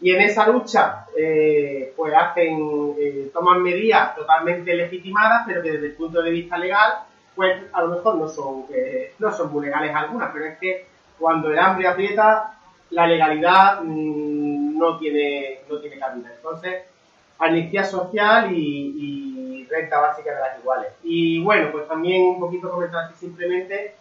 y 0.00 0.10
en 0.10 0.20
esa 0.22 0.48
lucha 0.48 1.06
eh, 1.16 1.92
pues 1.96 2.12
hacen 2.14 2.94
eh, 2.98 3.30
toman 3.32 3.62
medidas 3.62 4.14
totalmente 4.16 4.74
legitimadas 4.74 5.44
pero 5.46 5.62
que 5.62 5.70
desde 5.72 5.86
el 5.86 5.92
punto 5.94 6.20
de 6.22 6.30
vista 6.30 6.58
legal 6.58 6.94
pues 7.34 7.62
a 7.72 7.82
lo 7.82 7.88
mejor 7.88 8.16
no 8.16 8.28
son 8.28 8.64
eh, 8.74 9.12
no 9.18 9.30
son 9.32 9.52
muy 9.52 9.66
legales 9.66 9.94
algunas 9.94 10.30
pero 10.32 10.46
es 10.46 10.58
que 10.58 10.86
cuando 11.18 11.50
el 11.50 11.58
hambre 11.58 11.86
aprieta 11.86 12.58
la 12.90 13.06
legalidad 13.06 13.80
mm, 13.82 14.76
no 14.78 14.98
tiene 14.98 15.60
no 15.70 15.78
tiene 15.78 15.98
cabida. 15.98 16.32
Entonces 16.34 16.82
amnistía 17.38 17.84
social 17.84 18.52
y, 18.52 18.94
y 18.96 19.33
renta 19.66 20.00
básica 20.00 20.32
de 20.34 20.40
las 20.40 20.58
iguales 20.58 20.92
y 21.02 21.42
bueno 21.42 21.70
pues 21.72 21.88
también 21.88 22.22
un 22.22 22.40
poquito 22.40 22.70
comentar 22.70 23.04
aquí 23.04 23.14
simplemente 23.18 23.94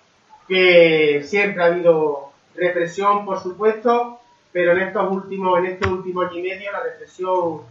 que 0.48 1.22
siempre 1.24 1.64
ha 1.64 1.68
habido 1.68 2.32
represión 2.56 3.26
por 3.26 3.40
supuesto 3.40 4.20
pero 4.54 4.74
en 4.74 4.82
estos 4.82 5.12
últimos, 5.12 5.60
en 5.60 5.66
este 5.66 5.90
último 5.90 6.22
año 6.22 6.38
y 6.38 6.44
medio 6.44 6.72
la 6.72 6.84
represión 6.84 7.62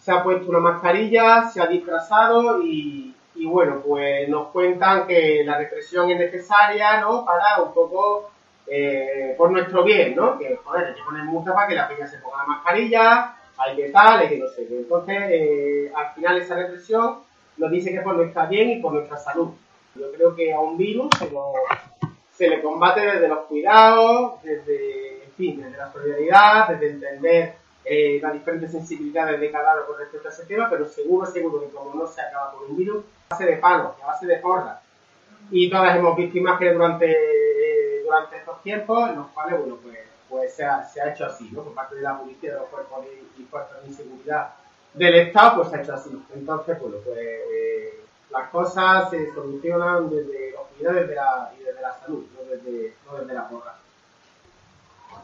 se 0.00 0.12
ha 0.12 0.22
puesto 0.22 0.48
una 0.48 0.60
mascarilla, 0.60 1.48
se 1.48 1.60
ha 1.60 1.66
disfrazado 1.66 2.62
y, 2.62 3.12
y 3.34 3.44
bueno, 3.44 3.82
pues 3.84 4.28
nos 4.28 4.48
cuentan 4.48 5.08
que 5.08 5.42
la 5.44 5.58
represión 5.58 6.08
es 6.10 6.18
necesaria, 6.18 7.00
¿no? 7.00 7.24
Para 7.24 7.60
un 7.60 7.74
poco 7.74 8.30
eh, 8.68 9.34
por 9.36 9.50
nuestro 9.50 9.82
bien, 9.82 10.14
¿no? 10.14 10.38
Que 10.38 10.60
joder, 10.64 10.86
hay 10.86 10.94
que 10.94 11.02
poner 11.02 11.24
multa 11.24 11.52
para 11.52 11.66
que 11.66 11.74
la 11.74 11.88
peña 11.88 12.06
se 12.06 12.18
ponga 12.18 12.38
la 12.38 12.46
mascarilla, 12.46 13.35
hay 13.58 13.76
que 13.76 13.88
tal, 13.90 14.20
hay 14.20 14.28
que 14.28 14.38
no 14.38 14.48
sé 14.48 14.66
qué. 14.66 14.76
Entonces, 14.78 15.16
eh, 15.30 15.92
al 15.94 16.12
final 16.14 16.38
esa 16.40 16.54
represión 16.56 17.18
nos 17.56 17.70
dice 17.70 17.92
que 17.92 18.00
por 18.00 18.16
nuestra 18.16 18.46
bien 18.46 18.70
y 18.70 18.80
por 18.80 18.92
nuestra 18.92 19.16
salud. 19.16 19.48
Yo 19.94 20.12
creo 20.12 20.34
que 20.36 20.52
a 20.52 20.60
un 20.60 20.76
virus 20.76 21.08
se, 21.18 21.30
lo- 21.30 21.52
se 22.34 22.48
le 22.48 22.60
combate 22.62 23.00
desde 23.00 23.28
los 23.28 23.46
cuidados, 23.46 24.42
desde, 24.42 25.24
en 25.24 25.32
fin, 25.32 25.62
desde 25.62 25.76
la 25.78 25.90
solidaridad, 25.92 26.68
desde 26.68 26.90
entender 26.90 27.54
eh, 27.84 28.18
las 28.20 28.32
diferentes 28.34 28.72
sensibilidades 28.72 29.40
de 29.40 29.50
cada 29.50 29.74
uno 29.76 29.86
con 29.86 29.98
respecto 29.98 30.28
a 30.28 30.32
ese 30.32 30.44
tema, 30.44 30.68
pero 30.68 30.86
seguro, 30.86 31.24
seguro 31.26 31.60
que 31.60 31.68
como 31.70 31.94
no 31.94 32.06
se 32.06 32.20
acaba 32.20 32.52
con 32.52 32.68
un 32.70 32.76
virus, 32.76 33.04
a 33.30 33.34
base 33.34 33.46
de 33.46 33.56
palos, 33.56 33.92
a 34.02 34.06
base 34.08 34.26
de 34.26 34.36
porras. 34.36 34.78
Y 35.50 35.70
todas 35.70 35.96
hemos 35.96 36.16
visto 36.16 36.36
imágenes 36.36 36.74
durante, 36.74 37.10
eh, 37.10 38.02
durante 38.04 38.36
estos 38.36 38.60
tiempos 38.62 39.08
en 39.08 39.16
los 39.16 39.28
cuales, 39.28 39.58
bueno, 39.60 39.78
pues, 39.82 39.96
pues 40.28 40.54
se, 40.54 40.64
ha, 40.64 40.84
se 40.84 41.00
ha 41.00 41.12
hecho 41.12 41.26
así, 41.26 41.48
¿no? 41.52 41.62
Por 41.62 41.74
parte 41.74 41.96
de 41.96 42.02
la 42.02 42.18
policía, 42.18 42.52
de 42.52 42.58
los 42.60 42.68
cuerpos 42.68 43.04
y, 43.38 43.42
y 43.42 43.44
fuerzas 43.46 43.82
de 43.82 43.88
inseguridad 43.88 44.50
del 44.94 45.14
Estado, 45.14 45.56
pues 45.56 45.68
se 45.70 45.76
ha 45.76 45.82
hecho 45.82 45.94
así. 45.94 46.24
Entonces, 46.34 46.80
bueno, 46.80 46.96
pues 47.04 47.18
eh, 47.18 48.00
las 48.30 48.48
cosas 48.50 49.10
se 49.10 49.32
solucionan 49.32 50.10
desde 50.10 50.52
los 50.52 50.62
cuidados 50.76 51.08
la, 51.14 51.52
y 51.58 51.62
desde 51.64 51.80
la 51.80 51.94
salud, 52.00 52.24
no 52.34 52.50
desde, 52.50 52.94
no 53.06 53.18
desde 53.18 53.34
la 53.34 53.48
porra. 53.48 53.74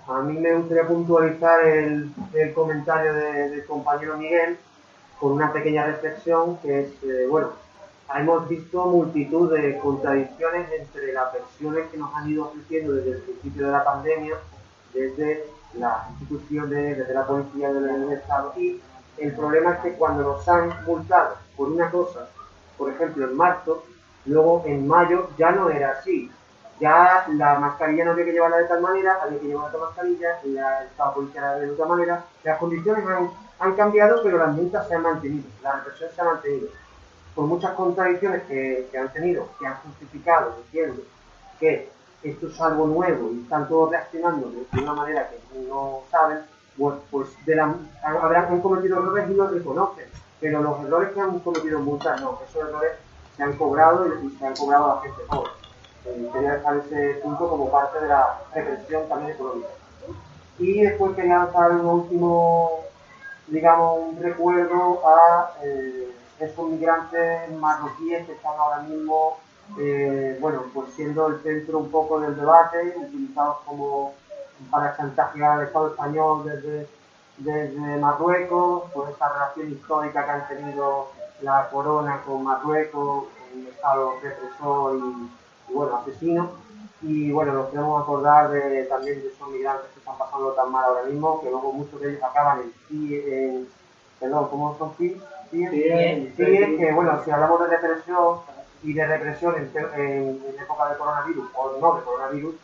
A 0.09 0.21
mí 0.21 0.37
me 0.39 0.55
gustaría 0.55 0.87
puntualizar 0.87 1.65
el, 1.65 2.11
el 2.35 2.53
comentario 2.55 3.15
de- 3.15 3.51
del 3.51 3.65
compañero 3.67 4.17
Miguel 4.17 4.59
con 5.21 5.33
una 5.33 5.53
pequeña 5.53 5.87
reflexión 5.87 6.59
que 6.59 6.81
es, 6.81 6.91
eh, 7.05 7.27
bueno, 7.29 7.53
hemos 8.15 8.49
visto 8.49 8.85
multitud 8.87 9.53
de 9.57 9.79
contradicciones 9.79 10.71
entre 10.73 11.13
las 11.13 11.33
versiones 11.33 11.89
que 11.91 11.97
nos 11.99 12.13
han 12.15 12.29
ido 12.29 12.47
ofreciendo 12.49 12.95
desde 12.95 13.13
el 13.13 13.23
principio 13.23 13.67
de 13.67 13.73
la 13.73 13.85
pandemia, 13.85 14.35
desde 14.93 15.45
las 15.75 16.11
instituciones, 16.11 16.99
desde 16.99 17.15
la 17.15 17.27
policía, 17.27 17.73
desde 17.73 17.95
el 17.95 18.13
Estado. 18.13 18.53
Y 18.57 18.81
el 19.19 19.35
problema 19.35 19.75
es 19.75 19.79
que 19.81 19.93
cuando 19.95 20.23
nos 20.23 20.49
han 20.49 20.85
multado 20.85 21.37
por 21.57 21.69
una 21.69 21.91
cosa, 21.91 22.29
por 22.77 22.91
ejemplo 22.91 23.25
en 23.25 23.37
marzo, 23.37 23.85
luego 24.27 24.63
en 24.67 24.87
mayo 24.87 25.31
ya 25.39 25.51
no 25.53 25.71
era 25.71 25.93
así. 25.93 26.31
Ya 26.81 27.27
la 27.29 27.59
mascarilla 27.59 28.05
no 28.05 28.13
había 28.13 28.25
que 28.25 28.33
llevarla 28.33 28.57
de 28.57 28.65
tal 28.65 28.81
manera, 28.81 29.19
había 29.23 29.39
que 29.39 29.47
llevar 29.47 29.69
otra 29.69 29.81
mascarilla, 29.81 30.41
la 30.45 30.85
Estado 30.85 31.15
policial 31.15 31.61
de 31.61 31.71
otra 31.71 31.87
manera. 31.87 32.25
Las 32.43 32.59
condiciones 32.59 33.07
han, 33.07 33.31
han 33.61 33.77
cambiado, 33.77 34.23
pero 34.23 34.39
las 34.39 34.53
multas 34.53 34.89
se 34.89 34.95
han 34.95 35.03
mantenido, 35.03 35.49
la 35.63 35.73
represión 35.73 36.11
se 36.15 36.21
ha 36.21 36.25
mantenido 36.25 36.69
por 37.35 37.47
muchas 37.47 37.73
contradicciones 37.73 38.43
que, 38.43 38.89
que, 38.91 38.99
han 38.99 39.13
tenido, 39.13 39.49
que 39.59 39.67
han 39.67 39.77
justificado 39.77 40.57
diciendo 40.65 41.03
que 41.59 41.91
esto 42.23 42.47
es 42.47 42.61
algo 42.61 42.87
nuevo 42.87 43.31
y 43.33 43.43
están 43.43 43.69
todos 43.69 43.91
reaccionando 43.91 44.51
de 44.51 44.81
una 44.81 44.93
manera 44.95 45.29
que 45.29 45.59
no 45.69 46.01
saben, 46.11 46.39
pues, 46.79 46.97
pues 47.11 47.29
de 47.45 47.57
la, 47.57 47.75
cometido 48.63 48.99
errores 48.99 49.31
y 49.31 49.35
los 49.35 49.51
reconocen, 49.51 50.07
pero 50.41 50.63
los 50.63 50.81
errores 50.85 51.11
que 51.13 51.21
han 51.21 51.39
cometido 51.41 51.81
muchas 51.81 52.21
no, 52.21 52.39
esos 52.49 52.69
errores 52.69 52.93
se 53.37 53.43
han 53.43 53.57
cobrado 53.57 54.07
y, 54.23 54.31
se 54.31 54.47
han 54.47 54.55
cobrado 54.55 54.93
a 54.93 54.95
la 54.97 55.01
gente 55.03 55.23
pobre. 55.29 55.51
Eh, 56.05 56.31
quería 56.33 56.55
dejar 56.55 56.77
ese 56.79 57.21
punto 57.23 57.49
como 57.49 57.71
parte 57.71 58.01
de 58.01 58.09
la 58.09 58.41
represión 58.55 59.09
también 59.09 59.33
económica. 59.33 59.69
Y 60.59 60.83
después 60.83 61.15
quería 61.15 61.47
dar 61.53 61.73
un 61.73 61.87
último, 61.87 62.81
digamos, 63.47 64.01
un 64.09 64.23
recuerdo 64.23 65.01
a 65.07 65.55
eh, 65.63 66.13
esos 66.39 66.69
migrantes 66.69 67.51
marroquíes 67.53 68.27
que 68.27 68.33
están 68.33 68.53
ahora 68.59 68.81
mismo, 68.83 69.39
eh, 69.79 70.37
bueno, 70.41 70.65
pues 70.75 70.93
siendo 70.95 71.29
el 71.29 71.41
centro 71.43 71.79
un 71.79 71.91
poco 71.91 72.21
del 72.21 72.37
debate, 72.37 72.95
utilizados 72.97 73.59
como 73.65 74.15
para 74.71 74.97
chantajear 74.97 75.59
al 75.59 75.67
Estado 75.67 75.89
español 75.89 76.45
desde, 76.45 76.89
desde 77.39 77.97
Marruecos, 77.99 78.91
por 78.93 79.11
esa 79.11 79.33
relación 79.33 79.73
histórica 79.73 80.25
que 80.25 80.31
han 80.31 80.49
tenido 80.49 81.09
la 81.41 81.69
corona 81.71 82.23
con 82.25 82.45
Marruecos, 82.45 83.25
un 83.55 83.67
Estado 83.67 84.13
represor 84.23 84.97
y, 84.97 85.73
bueno, 85.73 85.97
asesino. 85.97 86.51
Y 87.01 87.33
bueno, 87.33 87.53
nos 87.55 87.71
queremos 87.71 88.03
acordar 88.03 88.51
de, 88.51 88.85
también 88.85 89.21
de 89.21 89.29
esos 89.29 89.49
migrantes 89.49 89.91
que 89.93 89.99
están 89.99 90.17
pasando 90.17 90.53
tan 90.53 90.71
mal 90.71 90.85
ahora 90.85 91.03
mismo, 91.05 91.41
que 91.41 91.51
luego 91.51 91.73
muchos 91.73 92.01
de 92.01 92.11
ellos 92.11 92.23
acaban 92.23 92.61
en, 92.61 92.73
en 92.91 93.69
perdón, 94.21 94.49
¿cómo 94.51 94.79
son 94.79 94.95
CIE? 94.97 95.21
CIE, 95.51 96.77
que 96.79 96.93
bueno, 96.95 97.21
si 97.25 97.31
hablamos 97.33 97.61
de 97.61 97.67
represión 97.77 98.39
y 98.83 98.93
de 98.93 99.07
represión 99.07 99.55
en, 99.57 99.71
en, 100.01 100.61
época 100.61 100.91
de 100.91 100.99
coronavirus 100.99 101.49
o 101.55 101.79
no 101.81 101.97
de 101.97 102.03
coronavirus, 102.03 102.55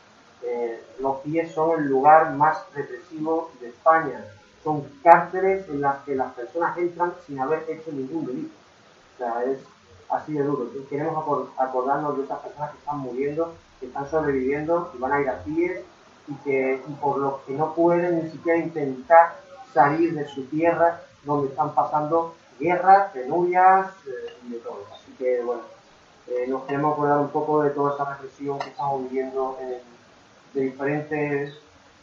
eh, 0.42 0.82
los 1.00 1.22
CIE 1.22 1.48
son 1.48 1.80
el 1.80 1.86
lugar 1.86 2.32
más 2.32 2.58
represivo 2.74 3.50
de 3.60 3.68
España. 3.68 4.24
Son 4.64 4.84
cárceles 5.02 5.68
en 5.68 5.80
las 5.80 6.02
que 6.04 6.14
las 6.14 6.32
personas 6.32 6.76
entran 6.78 7.14
sin 7.26 7.38
haber 7.40 7.64
hecho 7.68 7.92
ningún 7.92 8.26
delito. 8.26 8.54
O 9.14 9.18
sea, 9.18 9.44
es 9.44 9.58
así 10.10 10.32
de 10.32 10.42
duro. 10.42 10.68
Queremos 10.88 11.48
acordarnos 11.56 12.16
de 12.18 12.24
esas 12.24 12.38
personas 12.40 12.72
que 12.72 12.78
están 12.78 12.98
muriendo, 12.98 13.54
que 13.78 13.86
están 13.86 14.08
sobreviviendo 14.10 14.90
y 14.94 14.98
van 14.98 15.12
a 15.12 15.20
ir 15.20 15.28
a 15.28 15.42
CIE 15.44 15.84
y, 16.26 16.34
que, 16.44 16.82
y 16.86 16.92
por 16.94 17.18
los 17.18 17.40
que 17.42 17.54
no 17.54 17.74
pueden 17.74 18.24
ni 18.24 18.30
siquiera 18.30 18.58
intentar 18.58 19.36
salir 19.72 20.14
de 20.14 20.26
su 20.26 20.44
tierra 20.46 21.00
donde 21.24 21.48
están 21.48 21.74
pasando 21.74 22.34
guerras, 22.58 23.12
penurias 23.12 23.86
eh, 24.06 24.34
y 24.46 24.52
de 24.52 24.58
todo. 24.58 24.84
Así 24.92 25.12
que, 25.18 25.42
bueno, 25.42 25.62
eh, 26.30 26.46
nos 26.48 26.64
queremos 26.64 26.92
acordar 26.92 27.18
un 27.18 27.28
poco 27.28 27.62
de 27.62 27.70
toda 27.70 27.94
esa 27.94 28.04
represión 28.14 28.58
que 28.58 28.68
estamos 28.68 29.02
viviendo 29.04 29.58
en, 29.60 29.78
de 30.54 30.60
diferentes 30.60 31.54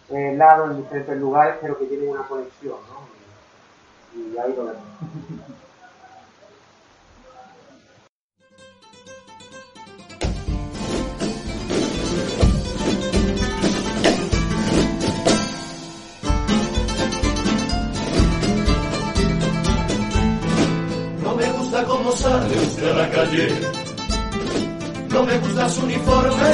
eh, 0.09 0.35
lados, 0.35 0.71
en 0.71 0.77
diferentes 0.77 1.17
lugares, 1.17 1.55
pero 1.61 1.77
que 1.77 1.85
tienen 1.85 2.09
una 2.09 2.27
conexión, 2.27 2.77
¿no? 2.89 4.19
Y, 4.19 4.33
y 4.33 4.37
ahí 4.37 4.53
lo 4.55 4.65
vemos. 4.65 4.83
cómo 21.83 22.11
sale 22.11 22.55
usted 22.57 22.89
a 22.89 22.93
la 22.93 23.11
calle. 23.11 23.64
Me 25.35 25.41
gusta 25.41 25.67
su 25.67 25.81
uniforme 25.83 26.51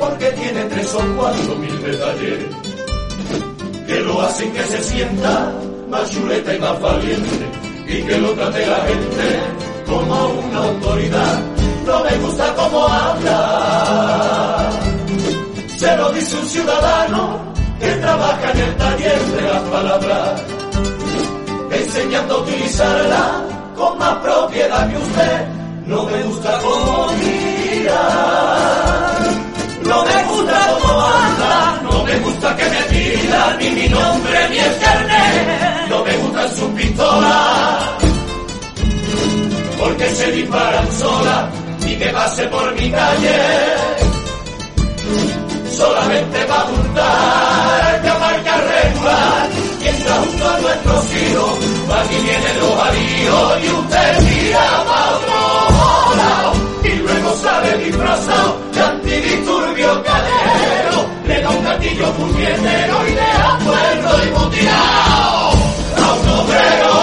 porque 0.00 0.26
tiene 0.32 0.64
tres 0.64 0.92
o 0.94 1.16
cuatro 1.16 1.54
mil 1.60 1.80
detalles 1.80 2.44
que 3.86 4.00
lo 4.00 4.20
hacen 4.20 4.52
que 4.52 4.64
se 4.64 4.82
sienta 4.82 5.52
más 5.88 6.10
chuleta 6.10 6.52
y 6.52 6.58
más 6.58 6.80
valiente 6.80 7.46
y 7.86 8.02
que 8.02 8.18
lo 8.18 8.32
trate 8.32 8.66
la 8.66 8.80
gente 8.80 9.40
como 9.86 10.26
una 10.26 10.58
autoridad. 10.58 11.40
No 11.86 12.02
me 12.02 12.16
gusta 12.16 12.52
cómo 12.56 12.88
habla. 12.88 14.70
Se 15.76 15.96
lo 15.96 16.10
dice 16.10 16.36
un 16.36 16.46
ciudadano 16.48 17.54
que 17.78 17.90
trabaja 17.92 18.50
en 18.50 18.58
el 18.58 18.76
taller 18.76 19.20
de 19.20 19.42
las 19.42 19.62
palabras, 19.62 20.42
enseñando 21.70 22.34
a 22.34 22.38
utilizarla 22.40 23.44
con 23.76 23.96
más 23.98 24.16
propiedad 24.16 24.90
que 24.90 24.96
usted. 24.96 25.46
No 25.86 26.02
me 26.06 26.22
gusta 26.24 26.58
cómo 26.60 27.12
no 29.84 30.04
me 30.04 30.24
gusta 30.24 30.76
cómo 30.80 31.02
anda, 31.02 31.80
no 31.82 32.04
me 32.04 32.18
gusta 32.18 32.56
que 32.56 32.64
me 32.64 32.82
pida 32.90 33.56
ni 33.60 33.70
mi 33.70 33.88
nombre 33.88 34.48
ni 34.50 34.58
el 34.58 34.78
carnet, 34.78 35.88
no 35.88 36.04
me 36.04 36.16
gustan 36.16 36.56
sus 36.56 36.70
pistolas, 36.70 37.84
porque 39.78 40.14
se 40.14 40.32
disparan 40.32 40.92
solas 40.92 41.44
y 41.86 41.96
que 41.96 42.06
pase 42.06 42.46
por 42.48 42.74
mi 42.74 42.90
calle. 42.90 43.38
Solamente 45.76 46.44
va 46.46 46.56
a 46.56 46.60
apuntar 46.62 48.02
que 48.02 48.08
aparca 48.08 48.56
regular 48.56 49.48
mientras 49.80 50.18
junto 50.18 50.48
a 50.48 50.58
nuestros 50.58 51.14
hijos 51.14 51.58
aquí 51.98 52.16
vienen 52.16 52.60
los 52.60 52.78
alíos 52.80 53.62
y 53.62 53.68
usted 53.68 54.20
mira 54.22 54.84
para 54.86 55.10
otro 55.16 56.16
lado 56.16 56.65
y 56.96 56.98
luego 56.98 57.36
sale 57.36 57.76
disfrazado 57.78 58.58
de 58.72 58.80
antidisturbio 58.80 60.02
calero 60.02 61.06
le 61.26 61.42
da 61.42 61.50
un 61.50 61.64
gatillo 61.64 62.12
puñetero 62.12 63.08
y 63.08 63.14
le 63.14 63.20
ha 63.20 63.58
puerto 63.58 64.24
y 64.24 64.30
mutilado 64.38 65.50
a 65.96 66.12
un 66.14 66.28
obrero 66.40 66.94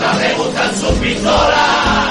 no 0.00 0.20
le 0.20 0.34
gustan 0.34 0.76
sus 0.76 0.98
pistolas 1.00 2.08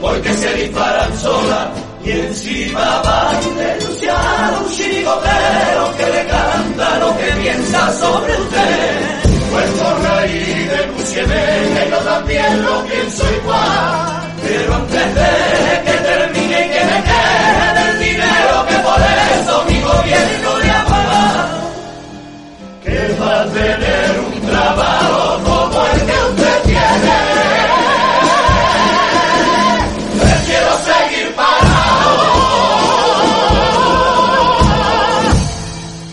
porque 0.00 0.32
se 0.32 0.54
disparan 0.54 1.18
solas 1.18 1.68
y 2.04 2.10
encima 2.10 3.02
va 3.04 3.30
a 3.30 3.40
denunciar 3.40 4.54
a 4.54 4.58
un 4.58 4.70
chirigotero 4.70 5.96
que 5.98 6.06
le 6.06 6.26
canta 6.26 6.98
lo 7.00 7.16
que 7.18 7.26
piensa 7.42 7.92
sobre 7.92 8.32
usted. 8.32 9.27
Pues 9.50 9.70
corra 9.70 10.26
y 10.26 10.64
denúncieme 10.64 11.34
que 11.34 11.90
yo 11.90 11.98
también 11.98 12.62
lo 12.62 12.84
pienso 12.84 13.24
igual. 13.34 14.34
Pero 14.42 14.74
antes 14.74 15.14
de 15.14 15.82
que 15.84 15.98
termine 15.98 16.66
y 16.66 16.70
que 16.70 16.84
me 16.84 17.02
quede 17.08 17.90
el 17.90 17.98
dinero 17.98 18.66
que 18.68 18.74
por 18.76 19.00
eso 19.40 19.64
mi 19.68 19.80
gobierno 19.80 20.58
le 20.62 20.70
ha 20.70 20.84
pagado, 20.84 21.58
que 22.84 23.16
va 23.20 23.40
a 23.40 23.46
tener 23.46 24.20
un 24.20 24.40
trabajo 24.48 25.47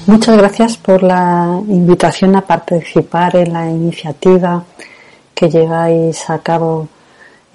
Muchas 0.08 0.38
gracias 0.38 0.78
por 0.78 1.02
la 1.02 1.60
invitación 1.68 2.36
a 2.36 2.42
participar 2.42 3.36
en 3.38 3.54
la 3.54 3.68
iniciativa 3.68 4.64
que 5.34 5.50
lleváis 5.50 6.30
a 6.30 6.38
cabo 6.40 6.88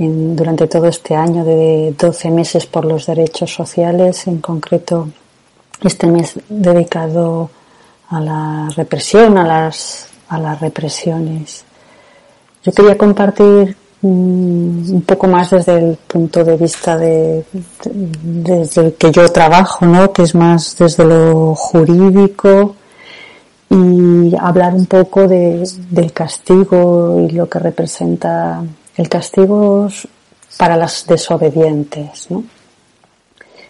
en, 0.01 0.34
durante 0.34 0.66
todo 0.66 0.88
este 0.88 1.14
año 1.14 1.44
de 1.44 1.94
12 1.96 2.30
meses 2.32 2.66
por 2.66 2.84
los 2.84 3.07
derechos 3.07 3.55
sociales, 3.55 4.26
en 4.26 4.40
concreto 4.40 5.09
este 5.80 6.09
mes 6.09 6.40
dedicado 6.48 7.51
a 8.09 8.18
la 8.18 8.68
represión, 8.74 9.38
a 9.38 9.46
las, 9.46 10.09
a 10.28 10.36
las 10.40 10.61
represiones. 10.61 11.64
Yo 12.64 12.72
quería 12.72 12.98
compartir 12.98 13.76
un 14.03 15.05
poco 15.07 15.26
más 15.26 15.51
desde 15.51 15.78
el 15.78 15.96
punto 15.96 16.42
de 16.42 16.57
vista 16.57 16.96
de, 16.96 17.44
de, 17.53 17.92
desde 18.22 18.86
el 18.86 18.94
que 18.94 19.12
yo 19.12 19.28
trabajo, 19.30 19.84
¿no? 19.84 20.12
Que 20.12 20.22
es 20.22 20.34
más 20.34 20.76
desde 20.78 21.05
lo 21.05 21.55
jurídico 21.55 22.76
y 23.68 24.34
hablar 24.38 24.74
un 24.74 24.86
poco 24.86 25.28
de, 25.28 25.68
del 25.90 26.12
castigo 26.12 27.26
y 27.28 27.32
lo 27.32 27.48
que 27.48 27.59
representa 27.59 28.62
el 28.96 29.09
castigo 29.09 29.88
para 30.57 30.76
las 30.76 31.07
desobedientes, 31.07 32.30
¿no? 32.30 32.42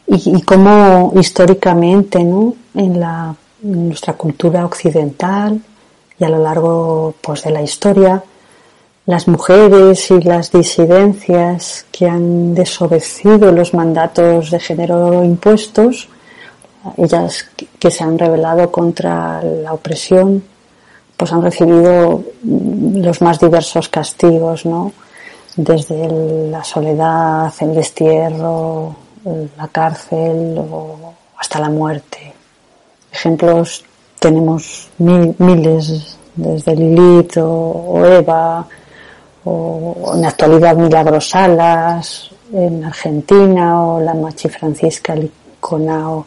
Y, 0.06 0.36
y 0.36 0.42
cómo 0.42 1.12
históricamente, 1.16 2.22
¿no? 2.22 2.54
En, 2.74 3.00
la, 3.00 3.34
en 3.62 3.88
nuestra 3.88 4.14
cultura 4.14 4.64
occidental 4.64 5.60
y 6.18 6.24
a 6.24 6.28
lo 6.28 6.38
largo 6.38 7.14
pues, 7.20 7.42
de 7.42 7.50
la 7.50 7.62
historia, 7.62 8.22
las 9.10 9.26
mujeres 9.26 10.08
y 10.12 10.20
las 10.20 10.52
disidencias 10.52 11.84
que 11.90 12.08
han 12.08 12.54
desobedecido 12.54 13.50
los 13.50 13.74
mandatos 13.74 14.52
de 14.52 14.60
género 14.60 15.24
impuestos, 15.24 16.08
ellas 16.96 17.44
que 17.80 17.90
se 17.90 18.04
han 18.04 18.16
rebelado 18.16 18.70
contra 18.70 19.42
la 19.42 19.72
opresión, 19.72 20.44
pues 21.16 21.32
han 21.32 21.42
recibido 21.42 22.22
los 22.44 23.20
más 23.20 23.40
diversos 23.40 23.88
castigos, 23.88 24.64
¿no? 24.64 24.92
Desde 25.56 26.08
la 26.48 26.62
soledad, 26.62 27.52
el 27.60 27.74
destierro, 27.74 28.94
la 29.58 29.68
cárcel 29.68 30.56
o 30.56 31.12
hasta 31.36 31.58
la 31.58 31.68
muerte. 31.68 32.32
Ejemplos 33.12 33.84
tenemos 34.20 34.88
miles, 34.98 36.16
desde 36.36 36.76
Lilith 36.76 37.38
o 37.38 38.06
Eva, 38.06 38.66
o 39.44 40.12
en 40.14 40.24
actualidad 40.24 40.76
Milagros 40.76 41.30
Salas 41.30 42.30
en 42.52 42.84
Argentina 42.84 43.82
o 43.82 44.00
la 44.00 44.14
Machi 44.14 44.48
Francisca 44.48 45.14
Liconao 45.14 46.26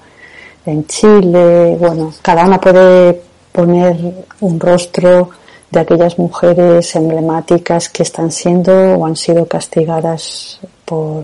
en 0.66 0.86
Chile. 0.88 1.76
Bueno, 1.80 2.14
cada 2.22 2.45
una 2.45 2.59
puede 2.59 3.22
poner 3.51 4.26
un 4.39 4.59
rostro 4.59 5.30
de 5.70 5.80
aquellas 5.80 6.18
mujeres 6.20 6.95
emblemáticas 6.95 7.89
que 7.89 8.03
están 8.03 8.32
siendo 8.32 8.72
o 8.72 9.05
han 9.05 9.16
sido 9.16 9.45
castigadas 9.47 10.59
por, 10.86 11.24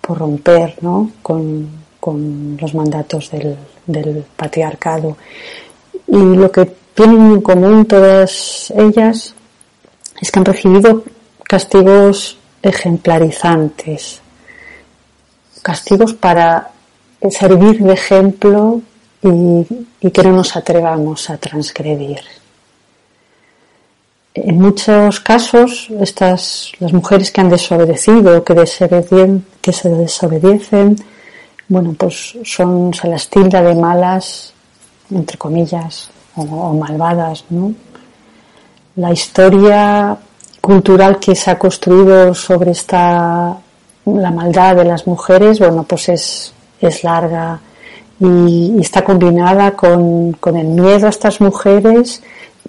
por 0.00 0.18
romper 0.18 0.76
¿no? 0.82 1.10
con, 1.22 1.68
con 1.98 2.56
los 2.60 2.74
mandatos 2.74 3.30
del 3.30 4.24
patriarcado. 4.36 5.16
Y 6.06 6.16
lo 6.16 6.50
que 6.52 6.66
tienen 6.94 7.32
en 7.32 7.40
común 7.40 7.86
todas 7.86 8.72
ellas 8.76 9.34
es 10.22 10.30
que 10.30 10.38
han 10.38 10.44
recibido 10.44 11.02
castigos 11.42 12.38
ejemplarizantes, 12.62 14.22
castigos 15.62 16.14
para 16.14 16.70
servir 17.28 17.82
de 17.82 17.92
ejemplo 17.92 18.80
y, 19.20 20.10
que 20.10 20.22
no 20.22 20.32
nos 20.32 20.56
atrevamos 20.56 21.28
a 21.28 21.36
transgredir. 21.38 22.20
En 24.34 24.60
muchos 24.60 25.20
casos, 25.20 25.88
estas, 26.00 26.72
las 26.78 26.92
mujeres 26.92 27.30
que 27.32 27.40
han 27.40 27.50
desobedecido, 27.50 28.44
que, 28.44 28.54
que 29.60 29.72
se 29.72 29.88
desobedecen, 29.88 30.96
bueno, 31.68 31.94
pues 31.98 32.38
son, 32.44 32.94
se 32.94 33.08
las 33.08 33.28
tilda 33.28 33.60
de 33.60 33.74
malas, 33.74 34.54
entre 35.10 35.36
comillas, 35.36 36.10
o 36.36 36.72
malvadas, 36.74 37.44
¿no? 37.50 37.74
La 38.96 39.12
historia 39.12 40.16
cultural 40.60 41.18
que 41.18 41.34
se 41.34 41.50
ha 41.50 41.58
construido 41.58 42.34
sobre 42.34 42.70
esta 42.72 43.56
la 44.04 44.30
maldad 44.30 44.76
de 44.76 44.84
las 44.84 45.06
mujeres, 45.06 45.58
bueno, 45.58 45.84
pues 45.84 46.08
es, 46.08 46.52
es 46.80 47.04
larga 47.04 47.60
y, 48.18 48.76
está 48.80 49.02
combinada 49.02 49.72
con, 49.72 50.32
con, 50.32 50.56
el 50.56 50.66
miedo 50.68 51.06
a 51.06 51.10
estas 51.10 51.40
mujeres, 51.40 52.22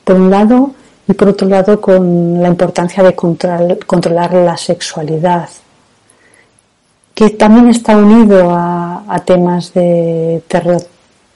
por 0.04 0.16
un 0.16 0.30
lado, 0.30 0.72
y 1.08 1.14
por 1.14 1.30
otro 1.30 1.48
lado 1.48 1.82
con 1.82 2.42
la 2.42 2.48
importancia 2.48 3.04
de 3.04 3.16
controlar 3.16 4.34
la 4.34 4.58
sexualidad, 4.58 5.50
que 7.14 7.32
también 7.32 7.70
está 7.70 7.98
unido 7.98 8.52
a, 8.52 9.22
temas 9.26 9.74
de 9.74 10.44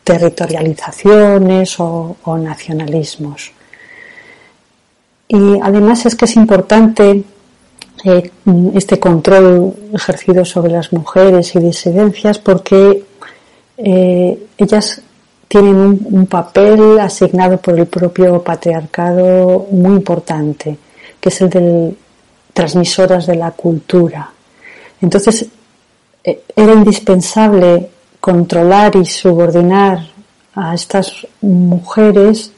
territorializaciones 0.03 1.79
o 1.79 2.37
nacionalismos. 2.37 3.56
Y 5.27 5.59
además 5.61 6.05
es 6.05 6.15
que 6.15 6.25
es 6.25 6.35
importante 6.35 7.23
eh, 8.03 8.31
este 8.75 8.99
control 8.99 9.73
ejercido 9.93 10.45
sobre 10.45 10.71
las 10.71 10.93
mujeres 10.93 11.55
y 11.55 11.59
disidencias 11.59 12.37
porque 12.39 13.03
eh, 13.77 14.47
ellas 14.57 15.01
tienen 15.47 15.99
un, 16.05 16.27
papel 16.27 16.99
asignado 16.99 17.57
por 17.57 17.79
el 17.79 17.87
propio 17.87 18.43
patriarcado 18.43 19.67
muy 19.71 19.93
importante, 19.93 20.77
que 21.19 21.29
es 21.29 21.41
el 21.41 21.49
de 21.49 21.95
transmisoras 22.53 23.27
de 23.27 23.35
la 23.35 23.51
cultura. 23.51 24.29
Entonces, 25.01 25.45
eh, 26.23 26.43
era 26.55 26.73
indispensable 26.73 27.89
controlar 28.19 28.95
y 28.95 29.05
subordinar 29.05 29.99
a 30.53 30.73
estas 30.73 31.25
mujeres 31.41 32.51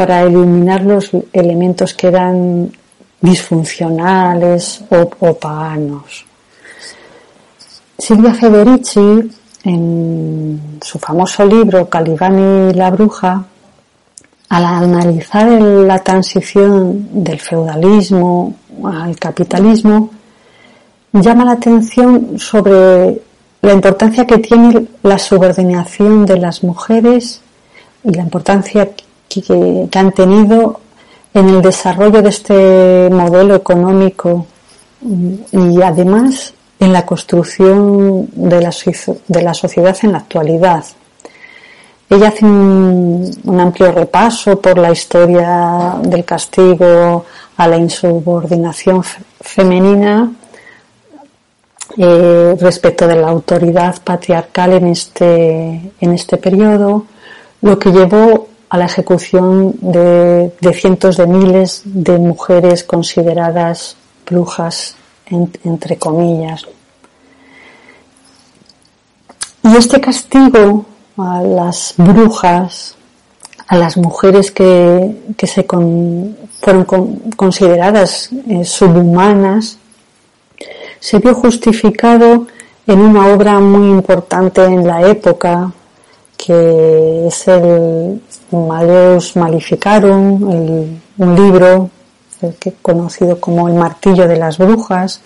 para 0.00 0.22
eliminar 0.22 0.82
los 0.82 1.10
elementos 1.30 1.92
que 1.92 2.06
eran 2.06 2.72
disfuncionales 3.20 4.82
o, 4.88 5.34
paganos. 5.34 6.24
Silvia 7.98 8.32
Federici, 8.32 9.30
en 9.62 10.78
su 10.80 10.98
famoso 10.98 11.44
libro 11.44 11.86
Calibani 11.90 12.70
y 12.70 12.72
la 12.72 12.90
bruja, 12.90 13.44
al 14.48 14.64
analizar 14.64 15.50
la 15.60 15.98
transición 15.98 17.22
del 17.22 17.38
feudalismo 17.38 18.54
al 18.82 19.18
capitalismo, 19.18 20.08
llama 21.12 21.44
la 21.44 21.52
atención 21.52 22.38
sobre 22.38 23.20
la 23.60 23.72
importancia 23.74 24.26
que 24.26 24.38
tiene 24.38 24.86
la 25.02 25.18
subordinación 25.18 26.24
de 26.24 26.38
las 26.38 26.64
mujeres 26.64 27.42
y 28.02 28.14
la 28.14 28.22
importancia 28.22 28.88
que, 29.30 29.88
han 29.96 30.12
tenido 30.12 30.80
en 31.32 31.48
el 31.48 31.62
desarrollo 31.62 32.20
de 32.22 32.28
este 32.30 33.08
modelo 33.10 33.54
económico 33.54 34.46
y 35.52 35.80
además 35.80 36.52
en 36.80 36.92
la 36.92 37.06
construcción 37.06 38.28
de 38.32 38.60
la, 38.60 38.74
de 39.28 39.42
la 39.42 39.54
sociedad 39.54 39.96
en 40.02 40.12
la 40.12 40.18
actualidad. 40.18 40.84
Ella 42.08 42.28
hace 42.28 42.44
un, 42.44 43.60
amplio 43.60 43.92
repaso 43.92 44.60
por 44.60 44.76
la 44.78 44.90
historia 44.90 45.94
del 46.02 46.24
castigo 46.24 47.24
a 47.56 47.68
la 47.68 47.76
insubordinación 47.76 49.04
femenina 49.40 50.32
eh, 51.96 52.56
respecto 52.58 53.06
de 53.06 53.14
la 53.14 53.28
autoridad 53.28 54.02
patriarcal 54.02 54.72
en 54.72 54.88
este, 54.88 55.92
en 56.00 56.12
este 56.12 56.36
periodo, 56.36 57.06
lo 57.62 57.78
que 57.78 57.90
llevó 57.90 58.48
a 58.70 58.78
la 58.78 58.84
ejecución 58.84 59.74
de, 59.80 60.52
cientos 60.72 61.16
de 61.16 61.26
miles 61.26 61.82
de 61.84 62.18
mujeres 62.18 62.84
consideradas 62.84 63.96
brujas, 64.24 64.94
entre 65.26 65.98
comillas. 65.98 66.66
Y 69.64 69.76
este 69.76 70.00
castigo 70.00 70.86
a 71.16 71.42
las 71.42 71.94
brujas, 71.96 72.96
a 73.66 73.76
las 73.76 73.96
mujeres 73.96 74.52
que, 74.52 75.16
se 75.42 75.66
fueron 76.60 76.84
consideradas 77.36 78.30
eh, 78.48 78.64
subhumanas, 78.64 79.78
se 81.00 81.18
vio 81.18 81.34
justificado 81.34 82.46
en 82.86 83.00
una 83.00 83.28
obra 83.28 83.58
muy 83.58 83.90
importante 83.90 84.64
en 84.64 84.86
la 84.86 85.08
época, 85.08 85.72
que 86.46 87.26
es 87.26 87.48
el 87.48 88.22
Maleus 88.50 89.36
Malificarum, 89.36 90.42
un 91.18 91.36
libro 91.36 91.90
que 92.58 92.72
conocido 92.80 93.38
como 93.38 93.68
El 93.68 93.74
martillo 93.74 94.26
de 94.26 94.36
las 94.36 94.56
brujas, 94.56 95.20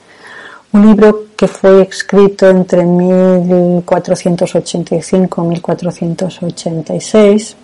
un 0.73 0.89
libro 0.89 1.27
que 1.37 1.47
fue 1.47 1.83
escrito 1.83 2.51
entre 2.51 2.85
1485 2.85 5.45
y 5.45 5.47
1486 5.47 7.57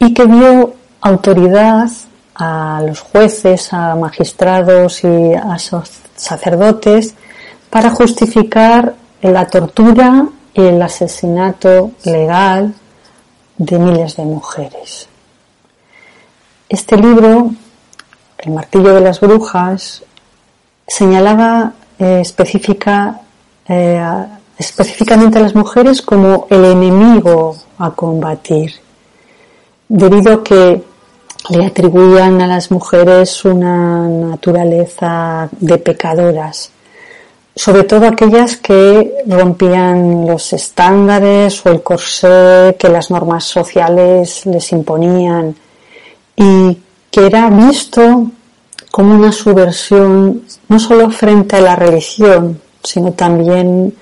y 0.00 0.12
que 0.12 0.26
dio 0.26 0.74
autoridad 1.00 1.88
a 2.34 2.82
los 2.84 2.98
jueces, 3.00 3.72
a 3.72 3.94
magistrados 3.94 5.04
y 5.04 5.34
a 5.34 5.56
sacerdotes 6.16 7.14
para 7.70 7.90
justificar 7.90 8.96
la 9.22 9.46
tortura 9.46 10.26
y 10.54 10.62
el 10.62 10.80
asesinato 10.80 11.92
legal 12.04 12.74
de 13.56 13.78
miles 13.78 14.16
de 14.16 14.24
mujeres. 14.24 15.08
Este 16.68 16.96
libro, 16.96 17.50
El 18.38 18.52
martillo 18.52 18.94
de 18.94 19.00
las 19.00 19.20
brujas, 19.20 20.04
señalaba 20.86 21.72
eh, 21.98 22.22
eh, 23.68 24.26
específicamente 24.58 25.38
a 25.38 25.42
las 25.42 25.54
mujeres 25.54 26.02
como 26.02 26.46
el 26.50 26.64
enemigo 26.64 27.56
a 27.78 27.90
combatir, 27.90 28.72
debido 29.88 30.34
a 30.34 30.44
que 30.44 30.82
le 31.50 31.66
atribuían 31.66 32.40
a 32.42 32.46
las 32.46 32.70
mujeres 32.70 33.44
una 33.44 34.06
naturaleza 34.08 35.48
de 35.52 35.78
pecadoras, 35.78 36.70
sobre 37.58 37.82
todo 37.82 38.06
aquellas 38.06 38.56
que 38.56 39.24
rompían 39.26 40.28
los 40.28 40.52
estándares 40.52 41.66
o 41.66 41.70
el 41.70 41.82
corsé 41.82 42.76
que 42.78 42.88
las 42.88 43.10
normas 43.10 43.42
sociales 43.42 44.46
les 44.46 44.70
imponían 44.70 45.56
y 46.36 46.78
que 47.10 47.26
era 47.26 47.50
visto 47.50 48.30
como 48.92 49.12
una 49.12 49.32
subversión 49.32 50.44
no 50.68 50.78
solo 50.78 51.10
frente 51.10 51.56
a 51.56 51.60
la 51.60 51.74
religión, 51.74 52.60
sino 52.80 53.12
también 53.14 53.92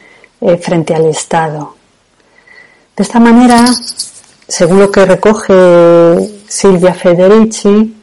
eh, 0.43 0.59
frente 0.59 0.95
al 0.95 1.07
Estado. 1.07 1.77
De 2.95 3.03
esta 3.03 3.19
manera, 3.19 3.65
según 4.47 4.81
lo 4.81 4.91
que 4.91 5.07
recoge 5.07 6.43
Silvia 6.47 6.93
Federici, 6.93 7.97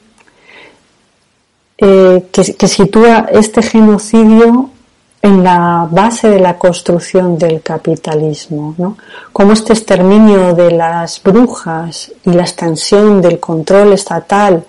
eh, 1.78 2.26
que, 2.32 2.68
sitúa 2.68 3.28
este 3.32 3.62
genocidio 3.62 4.73
en 5.24 5.42
la 5.42 5.88
base 5.90 6.30
de 6.30 6.40
la 6.40 6.58
construcción 6.58 7.38
del 7.38 7.62
capitalismo, 7.62 8.76
¿no? 8.78 8.98
como 9.32 9.54
este 9.54 9.72
exterminio 9.72 10.54
de 10.54 10.72
las 10.72 11.24
brujas 11.24 12.12
y 12.26 12.32
la 12.32 12.44
extensión 12.44 13.22
del 13.22 13.40
control 13.40 13.94
estatal 13.94 14.66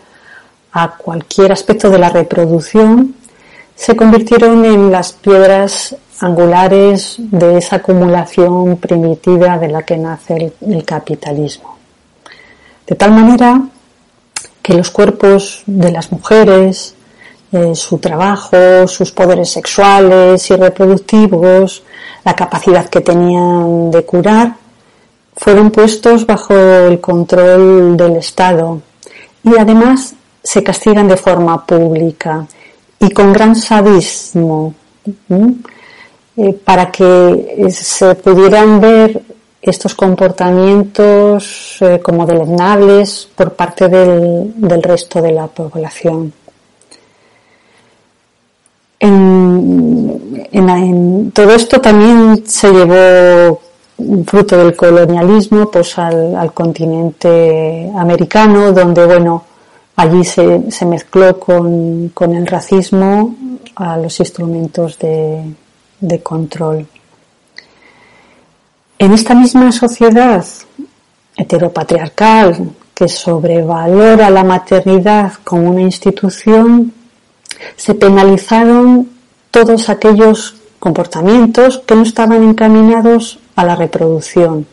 a 0.73 0.91
cualquier 0.97 1.51
aspecto 1.51 1.91
de 1.91 1.99
la 1.99 2.09
reproducción 2.09 3.17
se 3.75 3.97
convirtieron 3.97 4.65
en 4.65 4.93
las 4.93 5.13
piedras 5.13 5.97
angulares 6.21 7.17
de 7.19 7.59
esa 7.59 7.77
acumulación 7.77 8.77
primitiva 8.77 9.59
de 9.59 9.69
la 9.69 9.83
que 9.83 9.97
nace 9.97 10.53
el, 10.61 10.85
capitalismo. 10.85 11.77
De 12.87 12.95
tal 12.95 13.11
manera 13.11 13.61
que 14.63 14.75
los 14.75 14.91
cuerpos 14.91 15.65
de 15.67 15.91
las 15.91 16.13
mujeres, 16.13 16.94
su 17.75 17.99
trabajo, 17.99 18.87
sus 18.87 19.13
poderes 19.13 19.51
sexuales 19.51 20.51
y 20.51 20.57
reproductivos, 20.57 21.83
la 22.25 22.35
capacidad 22.35 22.89
que 22.89 23.01
tenían 23.01 23.91
de 23.91 24.05
curar, 24.05 24.55
fueron 25.37 25.71
puestos 25.71 26.27
bajo 26.27 26.55
el 26.55 27.01
control 27.01 27.97
del 27.97 28.17
Estado 28.17 28.81
y 29.43 29.57
además 29.59 30.15
se 30.43 30.63
castigan 30.63 31.09
de 31.09 31.17
forma 31.17 31.65
pública 31.65 32.47
y 33.01 33.11
con 33.11 33.33
gran 33.33 33.57
sadismo 33.57 34.75
eh, 36.37 36.53
para 36.65 36.91
que 36.91 37.69
se 37.71 38.15
pudieran 38.17 38.81
ver 38.81 39.23
estos 39.61 39.95
comportamientos 39.95 41.79
eh, 41.81 42.01
como 42.03 42.27
deleznables 42.27 43.29
por 43.35 43.55
parte 43.55 43.89
del, 43.89 44.83
resto 44.83 45.23
de 45.23 45.33
la 45.33 45.47
población. 45.47 46.33
En, 49.07 50.11
todo 51.35 51.51
esto 51.55 51.81
también 51.81 52.47
se 52.47 52.71
llevó 52.73 53.61
fruto 54.25 54.57
del 54.57 54.75
colonialismo 54.75 55.71
pues 55.71 55.99
al, 55.99 56.35
al 56.35 56.53
continente 56.55 57.91
americano 57.95 58.73
donde 58.73 59.05
bueno 59.05 59.45
allí 59.97 60.25
se, 60.25 60.71
se 60.71 60.87
mezcló 60.87 61.39
con, 61.39 62.09
con, 62.15 62.35
el 62.35 62.47
racismo 62.47 63.37
a 63.77 63.97
los 63.99 64.19
instrumentos 64.21 64.99
de, 64.99 65.45
de 66.01 66.23
control. 66.23 66.87
En 68.99 69.13
esta 69.13 69.35
misma 69.35 69.71
sociedad 69.71 70.45
heteropatriarcal 71.37 72.71
que 72.95 73.09
sobrevalora 73.09 74.31
la 74.31 74.45
maternidad 74.45 75.33
como 75.45 75.71
una 75.71 75.83
institución, 75.83 76.93
se 77.77 77.95
penalizaron 77.95 79.09
todos 79.51 79.89
aquellos 79.89 80.57
comportamientos 80.79 81.79
que 81.79 81.95
no 81.95 82.03
estaban 82.03 82.43
encaminados 82.43 83.39
a 83.57 83.65
la 83.65 83.77
reproducción, 83.77 84.67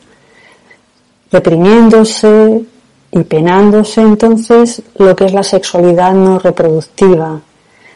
reprimiéndose 1.31 2.63
y 3.11 3.23
penándose 3.23 4.01
entonces 4.01 4.81
lo 4.97 5.15
que 5.15 5.25
es 5.25 5.33
la 5.33 5.43
sexualidad 5.43 6.13
no 6.13 6.39
reproductiva. 6.39 7.39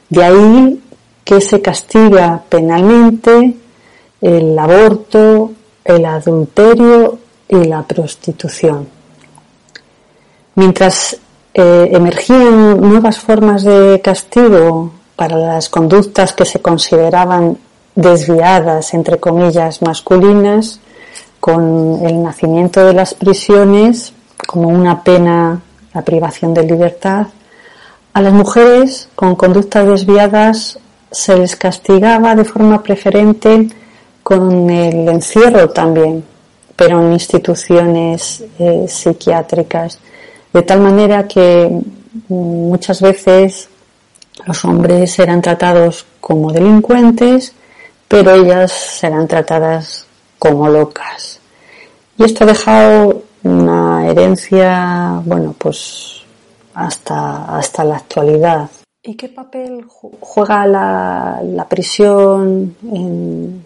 De 0.09 0.23
ahí 0.23 0.81
que 1.23 1.41
se 1.41 1.61
castiga 1.61 2.43
penalmente 2.47 3.55
el 4.22 4.57
aborto, 4.57 5.51
el 5.84 6.05
adulterio 6.05 7.17
y 7.49 7.63
la 7.63 7.84
prostitución. 7.84 8.88
Mientras 10.55 11.17
eh, 11.57 11.90
emergían 11.94 12.82
nuevas 12.82 13.18
formas 13.18 13.64
de 13.64 14.02
castigo 14.03 14.91
para 15.15 15.38
las 15.38 15.69
conductas 15.69 16.34
que 16.34 16.44
se 16.44 16.60
consideraban 16.61 17.57
desviadas, 17.95 18.94
entre 18.94 19.22
comillas, 19.22 19.82
masculinas, 19.82 20.82
con 21.40 22.06
el 22.06 22.22
nacimiento 22.22 22.86
de 22.86 22.94
las 22.94 23.14
prisiones 23.14 24.11
como 24.45 24.68
una 24.68 25.02
pena, 25.02 25.61
la 25.94 26.02
privación 26.02 26.53
de 26.53 26.64
libertad, 26.64 27.27
a 28.14 28.22
las 28.22 28.34
mujeres 28.34 29.07
con 29.15 29.36
conductas 29.36 29.88
desviadas 29.88 30.77
se 31.10 31.38
les 31.38 31.56
castigaba 31.56 32.36
de 32.36 32.44
forma 32.44 32.84
preferente 32.84 33.69
con 34.23 34.69
el 34.69 35.07
encierro 35.07 35.69
también, 35.69 36.22
pero 36.76 37.02
en 37.02 37.14
instituciones 37.14 38.44
eh, 38.60 38.86
psiquiátricas, 38.90 39.99
de 40.56 40.61
tal 40.61 40.80
manera 40.80 41.27
que 41.27 41.69
muchas 42.30 43.02
veces 43.02 43.68
los 44.45 44.64
hombres 44.64 45.19
eran 45.19 45.41
tratados 45.41 46.06
como 46.22 46.53
delincuentes, 46.53 47.53
pero 48.07 48.32
ellas 48.32 48.72
serán 48.72 49.27
tratadas 49.27 50.06
como 50.40 50.69
locas. 50.69 51.41
Y 52.18 52.23
esto 52.23 52.45
ha 52.45 52.48
dejado 52.48 53.23
una 53.44 54.07
herencia, 54.07 55.22
bueno, 55.26 55.53
pues 55.57 56.22
hasta, 56.73 57.57
hasta 57.57 57.84
la 57.84 57.98
actualidad. 57.98 58.69
¿Y 59.03 59.15
qué 59.15 59.27
papel 59.27 59.86
juega 60.22 60.65
la, 60.65 61.68
prisión 61.69 62.77
en, 62.94 63.61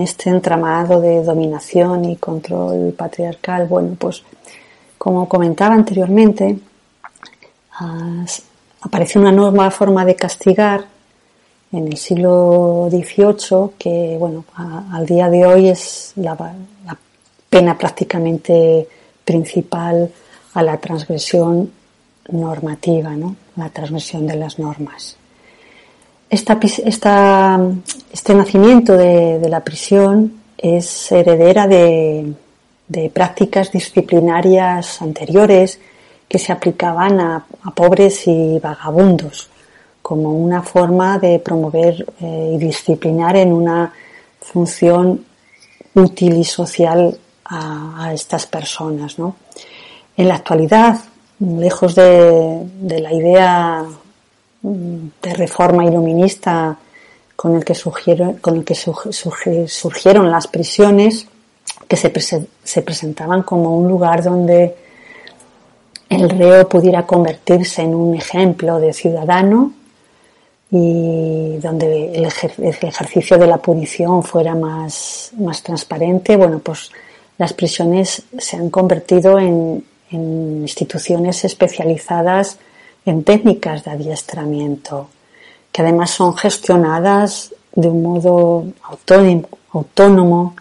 este 0.00 0.30
entramado 0.30 0.98
de 0.98 1.22
dominación 1.22 2.06
y 2.06 2.16
control 2.16 2.94
patriarcal? 2.96 3.66
Bueno, 3.66 3.96
pues 3.98 4.22
como 5.02 5.28
comentaba 5.28 5.74
anteriormente, 5.74 6.56
apareció 8.82 9.20
una 9.20 9.32
nueva 9.32 9.68
forma 9.72 10.04
de 10.04 10.14
castigar 10.14 10.84
en 11.72 11.88
el 11.88 11.96
siglo 11.96 12.86
XVIII 12.88 13.70
que, 13.76 14.16
bueno, 14.16 14.44
al 14.92 15.04
día 15.04 15.28
de 15.28 15.44
hoy 15.44 15.70
es 15.70 16.12
la, 16.14 16.36
pena 17.50 17.76
prácticamente 17.76 18.86
principal 19.24 20.08
a 20.54 20.62
la 20.62 20.76
transgresión 20.76 21.72
normativa, 22.30 23.10
¿no? 23.16 23.34
la 23.56 23.70
transmisión 23.70 24.24
de 24.24 24.36
las 24.36 24.60
normas. 24.60 25.16
Este 26.30 26.54
nacimiento 28.36 28.96
de, 28.96 29.48
la 29.48 29.64
prisión 29.64 30.42
es 30.56 31.10
heredera 31.10 31.66
de, 31.66 32.34
prácticas 33.12 33.72
disciplinarias 33.72 35.00
anteriores 35.00 35.80
que 36.28 36.38
se 36.38 36.52
aplicaban 36.52 37.20
a, 37.20 37.46
pobres 37.74 38.26
y 38.26 38.58
vagabundos 38.58 39.48
como 40.00 40.32
una 40.32 40.62
forma 40.62 41.18
de 41.18 41.38
promover 41.38 42.04
eh, 42.20 42.52
y 42.54 42.58
disciplinar 42.58 43.36
en 43.36 43.52
una 43.52 43.92
función 44.40 45.24
útil 45.94 46.38
y 46.38 46.44
social 46.44 47.16
a, 47.44 48.06
a 48.06 48.12
estas 48.12 48.46
personas. 48.46 49.18
¿no? 49.18 49.36
En 50.16 50.28
la 50.28 50.34
actualidad, 50.34 50.98
lejos 51.40 51.94
de, 51.94 53.00
la 53.00 53.12
idea 53.12 53.84
mm, 54.62 55.06
de 55.22 55.34
reforma 55.34 55.84
iluminista 55.84 56.76
con 57.34 57.56
el 57.56 57.64
que 57.64 57.74
con 58.40 58.56
el 58.56 58.64
que 58.64 58.74
surgieron 58.74 60.30
las 60.30 60.46
prisiones, 60.46 61.26
que 61.92 61.96
se, 61.98 62.48
se, 62.64 62.80
presentaban 62.80 63.42
como 63.42 63.76
un 63.76 63.86
lugar 63.86 64.22
donde 64.22 64.74
el 66.08 66.30
reo 66.30 66.66
pudiera 66.66 67.04
convertirse 67.04 67.82
en 67.82 67.94
un 67.94 68.14
ejemplo 68.14 68.80
de 68.80 68.94
ciudadano 68.94 69.74
y 70.70 71.58
donde 71.58 72.14
el, 72.14 72.24
ejercicio 72.24 73.36
de 73.36 73.46
la 73.46 73.58
punición 73.58 74.22
fuera 74.22 74.54
más, 74.54 75.32
más 75.36 75.62
transparente, 75.62 76.34
bueno, 76.34 76.60
pues 76.60 76.90
las 77.36 77.52
prisiones 77.52 78.22
se 78.38 78.56
han 78.56 78.70
convertido 78.70 79.38
en 79.38 79.84
instituciones 80.12 81.44
especializadas 81.44 82.56
en 83.04 83.22
técnicas 83.22 83.84
de 83.84 83.90
adiestramiento, 83.90 85.08
que 85.70 85.82
además 85.82 86.08
son 86.08 86.34
gestionadas 86.38 87.52
de 87.74 87.88
un 87.88 88.02
modo 88.02 88.64
autónomo, 89.74 90.54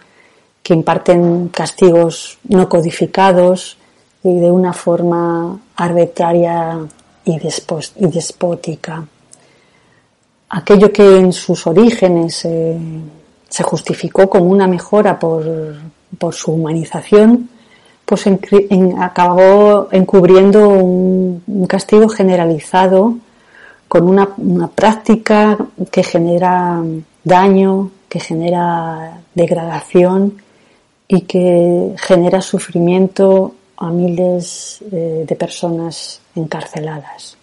que 0.63 0.73
imparten 0.73 1.49
castigos 1.49 2.37
no 2.47 2.69
codificados 2.69 3.77
y 4.23 4.39
de 4.39 4.51
una 4.51 4.73
forma 4.73 5.59
arbitraria 5.75 6.79
y, 7.25 7.39
despótica. 7.39 9.03
Aquello 10.49 10.91
que 10.91 11.17
en 11.17 11.33
sus 11.33 11.65
orígenes 11.65 12.35
se 12.35 13.63
justificó 13.63 14.29
como 14.29 14.45
una 14.45 14.67
mejora 14.67 15.17
por, 15.17 15.43
su 16.31 16.51
humanización, 16.51 17.49
pues 18.05 18.27
acabó 18.99 19.87
encubriendo 19.91 20.69
un, 20.69 21.65
castigo 21.67 22.09
generalizado 22.09 23.15
con 23.87 24.07
una, 24.07 24.29
una, 24.37 24.67
práctica 24.67 25.57
que 25.89 26.03
genera 26.03 26.81
daño, 27.23 27.91
que 28.09 28.19
genera 28.19 29.21
degradación 29.33 30.41
y 31.11 31.21
que 31.21 31.93
genera 31.97 32.39
sufrimiento 32.41 33.53
a 33.75 33.89
miles 33.89 34.81
eh, 34.91 35.25
de 35.27 35.35
personas 35.35 36.21
encarceladas. 36.35 37.35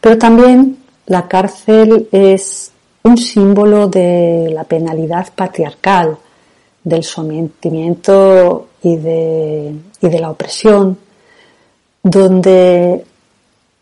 Pero 0.00 0.16
también 0.16 0.78
la 1.06 1.26
cárcel 1.26 2.08
es 2.12 2.70
un 3.02 3.18
símbolo 3.18 3.88
de 3.88 4.52
la 4.54 4.62
penalidad 4.62 5.32
patriarcal, 5.34 6.16
del 6.84 7.02
sometimiento 7.02 8.68
y 8.82 8.96
de, 8.96 9.74
la 10.00 10.30
opresión, 10.30 10.96
donde 12.04 13.04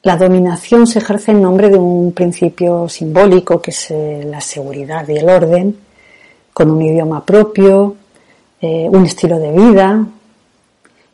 la 0.02 0.16
dominación 0.16 0.86
se 0.86 1.00
ejerce 1.00 1.32
en 1.32 1.42
nombre 1.42 1.68
de 1.68 1.76
un 1.76 2.12
principio 2.12 2.88
simbólico 2.88 3.60
que 3.60 3.70
es 3.70 3.90
eh, 3.90 4.22
la 4.24 4.40
seguridad 4.40 5.06
y 5.06 5.18
el 5.18 5.28
orden, 5.28 5.76
con 6.54 6.70
un 6.70 6.80
idioma 6.80 7.24
propio, 7.24 7.94
eh, 8.60 8.88
un 8.90 9.04
estilo 9.04 9.38
de 9.38 9.52
vida, 9.52 10.06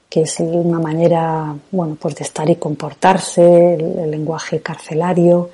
que 0.09 0.23
es 0.23 0.41
una 0.41 0.79
manera, 0.79 1.55
bueno, 1.71 1.97
pues 2.01 2.15
de 2.15 2.25
estar 2.25 2.49
y 2.49 2.57
comportarse, 2.57 3.75
el, 3.75 4.11
lenguaje 4.11 4.61
carcelario, 4.61 5.51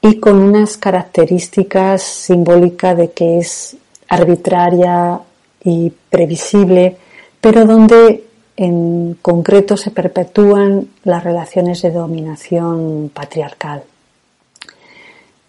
y 0.00 0.20
con 0.20 0.36
unas 0.36 0.76
características 0.76 2.02
simbólicas 2.02 2.96
de 2.96 3.10
que 3.10 3.38
es 3.38 3.76
arbitraria 4.08 5.18
y 5.64 5.90
previsible, 6.10 6.96
pero 7.40 7.64
donde 7.64 8.24
en 8.56 9.18
concreto 9.20 9.76
se 9.76 9.90
perpetúan 9.90 10.88
las 11.04 11.24
relaciones 11.24 11.82
de 11.82 11.90
dominación 11.90 13.10
patriarcal. 13.12 13.82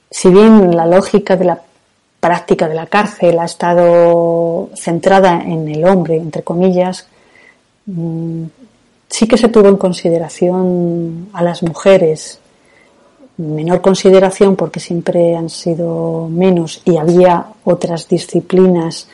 Si 0.09 0.29
bien 0.29 0.75
la 0.75 0.85
lógica 0.85 1.35
de 1.35 1.45
la 1.45 1.61
práctica 2.19 2.67
de 2.67 2.75
la 2.75 2.87
cárcel 2.87 3.39
ha 3.39 3.45
estado 3.45 4.69
centrada 4.75 5.41
en 5.43 5.67
el 5.67 5.85
hombre, 5.85 6.15
entre 6.17 6.43
comillas, 6.43 7.07
mm, 7.85 8.43
sí 9.07 9.27
que 9.27 9.37
se 9.37 9.49
tuvo 9.49 9.69
en 9.69 9.77
consideración 9.77 11.29
a 11.33 11.43
las 11.43 11.63
mujeres, 11.63 12.39
menor 13.37 13.81
consideración 13.81 14.55
porque 14.55 14.79
siempre 14.79 15.35
han 15.35 15.49
sido 15.49 16.27
menos 16.29 16.81
y 16.85 16.97
había 16.97 17.45
otras 17.63 18.07
disciplinas 18.07 19.07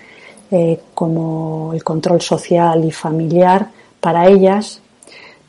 eh, 0.49 0.79
como 0.93 1.71
el 1.73 1.83
control 1.83 2.21
social 2.21 2.85
y 2.85 2.91
familiar 2.91 3.67
para 3.99 4.27
ellas, 4.27 4.79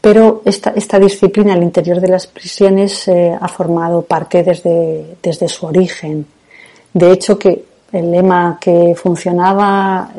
pero 0.00 0.42
esta, 0.44 0.98
disciplina 0.98 1.54
al 1.54 1.62
interior 1.62 2.00
de 2.00 2.08
las 2.08 2.26
prisiones 2.26 3.08
eh, 3.08 3.36
ha 3.40 3.48
formado 3.48 4.02
parte 4.02 4.42
desde, 4.42 5.16
desde 5.22 5.48
su 5.48 5.66
origen 5.66 6.26
de 6.94 7.10
hecho, 7.10 7.36
que 7.38 7.64
el 7.92 8.10
lema 8.10 8.56
que 8.60 8.94
funcionaba 8.96 10.10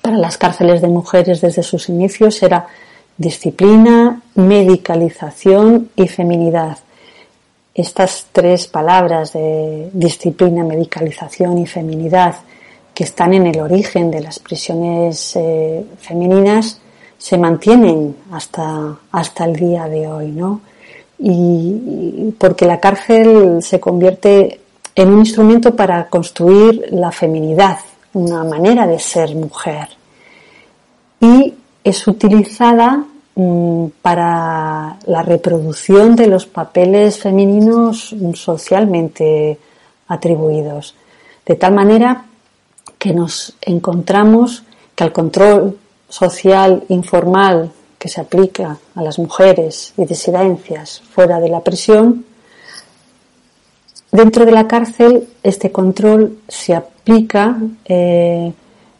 para 0.00 0.18
las 0.18 0.36
cárceles 0.36 0.82
de 0.82 0.88
mujeres 0.88 1.40
desde 1.40 1.62
sus 1.62 1.88
inicios 1.88 2.42
era 2.42 2.66
disciplina, 3.16 4.20
medicalización 4.34 5.90
y 5.96 6.08
feminidad. 6.08 6.78
Estas 7.74 8.26
tres 8.32 8.66
palabras 8.66 9.32
de 9.32 9.88
disciplina, 9.94 10.62
medicalización 10.62 11.58
y 11.58 11.66
feminidad 11.66 12.36
que 12.92 13.04
están 13.04 13.32
en 13.32 13.46
el 13.46 13.60
origen 13.60 14.10
de 14.10 14.20
las 14.20 14.38
prisiones 14.38 15.34
eh, 15.36 15.84
femeninas 16.00 16.80
se 17.18 17.38
mantienen 17.38 18.14
hasta, 18.30 18.94
hasta 19.10 19.44
el 19.46 19.56
día 19.56 19.88
de 19.88 20.06
hoy, 20.06 20.28
¿no? 20.28 20.60
y 21.18 22.34
porque 22.38 22.66
la 22.66 22.80
cárcel 22.80 23.62
se 23.62 23.80
convierte 23.80 24.60
en 24.94 25.12
un 25.12 25.20
instrumento 25.20 25.74
para 25.74 26.08
construir 26.08 26.86
la 26.90 27.10
feminidad, 27.10 27.78
una 28.12 28.44
manera 28.44 28.86
de 28.86 28.98
ser 28.98 29.34
mujer. 29.34 29.88
Y 31.20 31.54
es 31.82 32.06
utilizada 32.06 33.04
mm, 33.34 33.86
para 34.00 34.96
la 35.06 35.22
reproducción 35.22 36.14
de 36.14 36.28
los 36.28 36.46
papeles 36.46 37.18
femeninos 37.18 38.14
socialmente 38.34 39.58
atribuidos. 40.08 40.94
De 41.44 41.56
tal 41.56 41.74
manera 41.74 42.24
que 42.98 43.12
nos 43.12 43.56
encontramos 43.60 44.62
que 44.94 45.04
al 45.04 45.12
control 45.12 45.78
social 46.08 46.84
informal 46.88 47.72
que 47.98 48.08
se 48.08 48.20
aplica 48.20 48.78
a 48.94 49.02
las 49.02 49.18
mujeres 49.18 49.92
y 49.96 50.04
disidencias 50.04 51.02
fuera 51.10 51.40
de 51.40 51.48
la 51.48 51.60
prisión 51.60 52.24
Dentro 54.14 54.46
de 54.46 54.52
la 54.52 54.68
cárcel, 54.68 55.26
este 55.42 55.72
control 55.72 56.38
se 56.46 56.72
aplica 56.72 57.58
eh, 57.84 58.52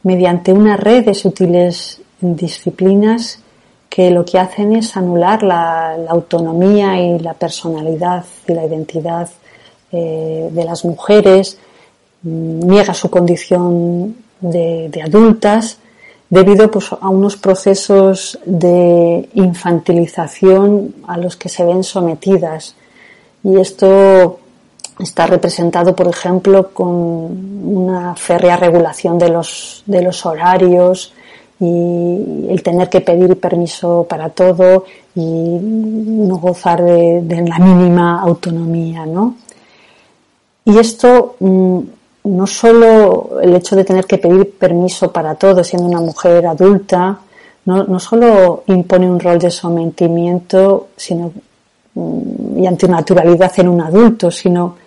mediante 0.02 0.52
una 0.52 0.76
red 0.76 1.04
de 1.04 1.14
sutiles 1.14 2.00
disciplinas 2.20 3.38
que 3.88 4.10
lo 4.10 4.24
que 4.24 4.40
hacen 4.40 4.74
es 4.74 4.96
anular 4.96 5.44
la, 5.44 5.94
autonomía 6.08 7.00
y 7.00 7.20
la 7.20 7.34
personalidad 7.34 8.24
y 8.48 8.54
la 8.54 8.66
identidad 8.66 9.30
eh, 9.92 10.48
de 10.50 10.64
las 10.64 10.84
mujeres, 10.84 11.58
mm, 12.22 12.66
niega 12.66 12.92
su 12.92 13.08
condición 13.08 14.16
de, 14.40 15.00
adultas 15.00 15.78
debido 16.28 16.72
pues, 16.72 16.90
a 16.90 17.08
unos 17.08 17.36
procesos 17.36 18.36
de 18.44 19.28
infantilización 19.34 20.92
a 21.06 21.16
los 21.18 21.36
que 21.36 21.48
se 21.48 21.64
ven 21.64 21.84
sometidas. 21.84 22.74
Y 23.44 23.60
esto 23.60 24.40
está 24.98 25.26
representado, 25.26 25.94
por 25.94 26.06
ejemplo, 26.06 26.70
con 26.72 26.86
una 26.86 28.14
férrea 28.14 28.56
regulación 28.56 29.18
de 29.18 29.28
los, 29.28 29.82
de 29.86 30.02
los 30.02 30.24
horarios 30.24 31.12
y 31.60 32.46
el 32.48 32.62
tener 32.62 32.88
que 32.88 33.00
pedir 33.00 33.38
permiso 33.38 34.06
para 34.08 34.28
todo 34.30 34.84
y 35.14 35.20
no 35.22 36.36
gozar 36.38 36.82
de, 36.82 37.44
la 37.46 37.58
mínima 37.58 38.20
autonomía, 38.20 39.06
¿no? 39.06 39.36
Y 40.64 40.78
esto 40.78 41.36
mm, 41.40 41.78
no 42.24 42.46
solo 42.46 43.40
el 43.40 43.54
hecho 43.54 43.76
de 43.76 43.84
tener 43.84 44.06
que 44.06 44.18
pedir 44.18 44.56
permiso 44.56 45.12
para 45.12 45.34
todo 45.34 45.62
siendo 45.62 45.88
una 45.88 46.00
mujer 46.00 46.46
adulta, 46.46 47.18
no, 47.66 47.84
no 47.84 47.98
solo 47.98 48.64
impone 48.66 49.10
un 49.10 49.20
rol 49.20 49.38
de 49.38 49.50
sometimiento 49.50 50.88
sino, 50.96 51.32
mm, 51.94 52.58
y 52.58 52.66
antinaturalidad 52.66 53.52
en 53.58 53.68
un 53.68 53.80
adulto, 53.80 54.30
sino 54.30 54.83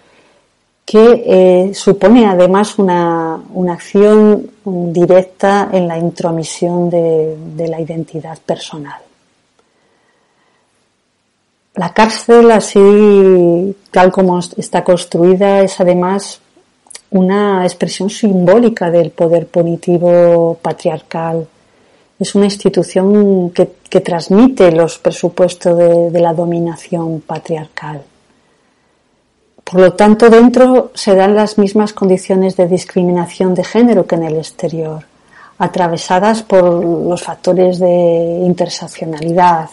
que 0.88 1.24
eh, 1.26 1.74
supone 1.74 2.26
además 2.26 2.80
una, 2.80 3.42
acción 3.70 4.50
directa 4.64 5.68
en 5.74 5.86
la 5.86 5.98
intromisión 5.98 6.90
de, 6.90 7.68
la 7.68 7.82
identidad 7.82 8.38
personal. 8.40 9.02
La 11.76 11.94
cárcel, 11.94 12.50
así 12.52 13.76
tal 13.92 14.14
como 14.14 14.40
está 14.40 14.82
construida, 14.86 15.60
es 15.60 15.78
además 15.82 16.40
una 17.10 17.66
expresión 17.66 18.10
simbólica 18.10 18.90
del 18.90 19.12
poder 19.12 19.48
punitivo 19.48 20.58
patriarcal. 20.62 21.46
Es 22.18 22.34
una 22.34 22.46
institución 22.46 23.52
que, 23.52 24.00
transmite 24.00 24.72
los 24.72 25.00
presupuestos 25.00 25.78
de 26.14 26.20
la 26.22 26.34
dominación 26.34 27.20
patriarcal. 27.20 28.04
Por 29.70 29.82
lo 29.82 29.94
tanto, 29.94 30.30
dentro 30.30 30.92
se 30.94 31.14
dan 31.14 31.36
las 31.36 31.58
mismas 31.58 31.92
condiciones 31.92 32.56
de 32.56 32.70
discriminación 32.70 33.54
de 33.54 33.66
género 33.66 34.08
que 34.08 34.16
en 34.16 34.24
el 34.24 34.38
exterior, 34.38 35.04
atravesadas 35.58 36.42
por 36.42 36.64
los 36.64 37.22
factores 37.22 37.78
de 37.78 38.44
interseccionalidad, 38.46 39.70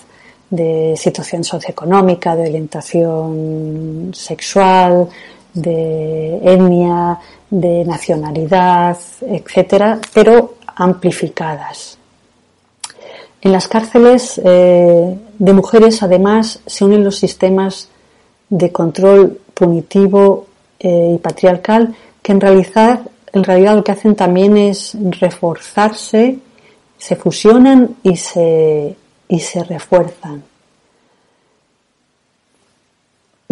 de 0.50 0.94
situación 0.96 1.44
socioeconómica, 1.44 2.34
de 2.34 2.48
orientación 2.48 4.10
sexual, 4.12 5.08
de 5.52 6.40
etnia, 6.42 7.16
de 7.48 7.84
nacionalidad, 7.84 8.98
etcétera, 9.20 10.00
pero 10.12 10.54
amplificadas. 10.74 11.98
En 13.40 13.52
las 13.52 13.68
cárceles 13.68 14.40
eh, 14.44 15.18
de 15.38 15.52
mujeres, 15.52 16.02
además, 16.02 16.58
se 16.66 16.84
unen 16.84 17.04
los 17.04 17.16
sistemas 17.16 17.88
de 18.48 18.72
control 18.72 19.38
punitivo 19.54 20.46
eh, 20.78 21.12
y 21.14 21.18
patriarcal 21.18 21.94
que 22.22 22.32
en 22.32 22.40
realidad, 22.40 23.00
en 23.32 23.44
realidad 23.44 23.76
lo 23.76 23.84
que 23.84 23.92
hacen 23.92 24.16
también 24.16 24.56
es 24.56 24.96
reforzarse, 25.20 26.38
se 26.98 27.16
fusionan 27.16 27.96
y 28.02 28.16
se, 28.16 28.96
y 29.28 29.40
se 29.40 29.64
refuerzan. 29.64 30.42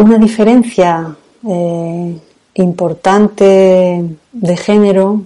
una 0.03 0.17
diferencia 0.17 1.15
eh, 1.47 2.19
importante 2.55 4.05
de 4.31 4.57
género 4.57 5.23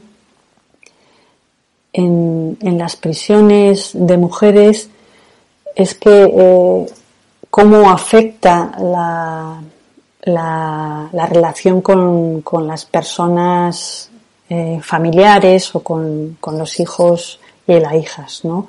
en, 1.94 2.78
las 2.78 2.96
prisiones 2.96 3.92
de 3.94 4.18
mujeres 4.18 4.90
es 5.76 5.96
que 5.96 6.24
eh, 6.24 6.86
cómo 7.50 7.90
afecta 7.90 8.72
la, 8.80 9.60
la, 10.28 11.10
relación 11.30 11.82
con, 11.82 12.44
las 12.68 12.86
personas 12.86 14.10
eh, 14.50 14.80
familiares 14.84 15.74
o 15.74 15.80
con, 15.82 16.38
los 16.42 16.80
hijos 16.80 17.40
y 17.66 17.80
las 17.80 17.94
hijas, 17.96 18.46
¿no? 18.46 18.68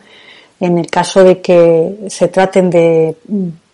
En 0.61 0.79
el 0.79 0.91
caso 0.91 1.23
de 1.23 1.41
que 1.41 2.07
se 2.09 2.29
traten 2.29 2.71
de 2.71 3.17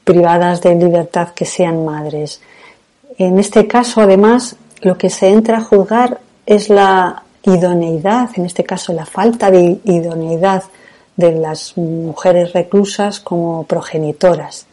privadas 0.04 0.60
de 0.60 0.74
libertad 0.74 1.30
que 1.30 1.46
sean 1.46 1.84
madres. 1.84 2.40
En 3.16 3.38
este 3.38 3.66
caso, 3.66 4.02
además, 4.02 4.56
lo 4.82 4.98
que 4.98 5.08
se 5.08 5.28
entra 5.28 5.58
a 5.58 5.64
juzgar 5.64 6.20
es 6.44 6.68
la 6.68 7.22
idoneidad, 7.42 8.30
en 8.34 8.44
este 8.44 8.64
caso 8.64 8.92
la 8.92 9.06
falta 9.06 9.50
de 9.50 9.78
idoneidad 9.84 10.64
de 11.16 11.32
las 11.32 11.76
mujeres 11.76 12.52
reclusas 12.52 13.20
como 13.20 13.64
progenitoras, 13.64 14.66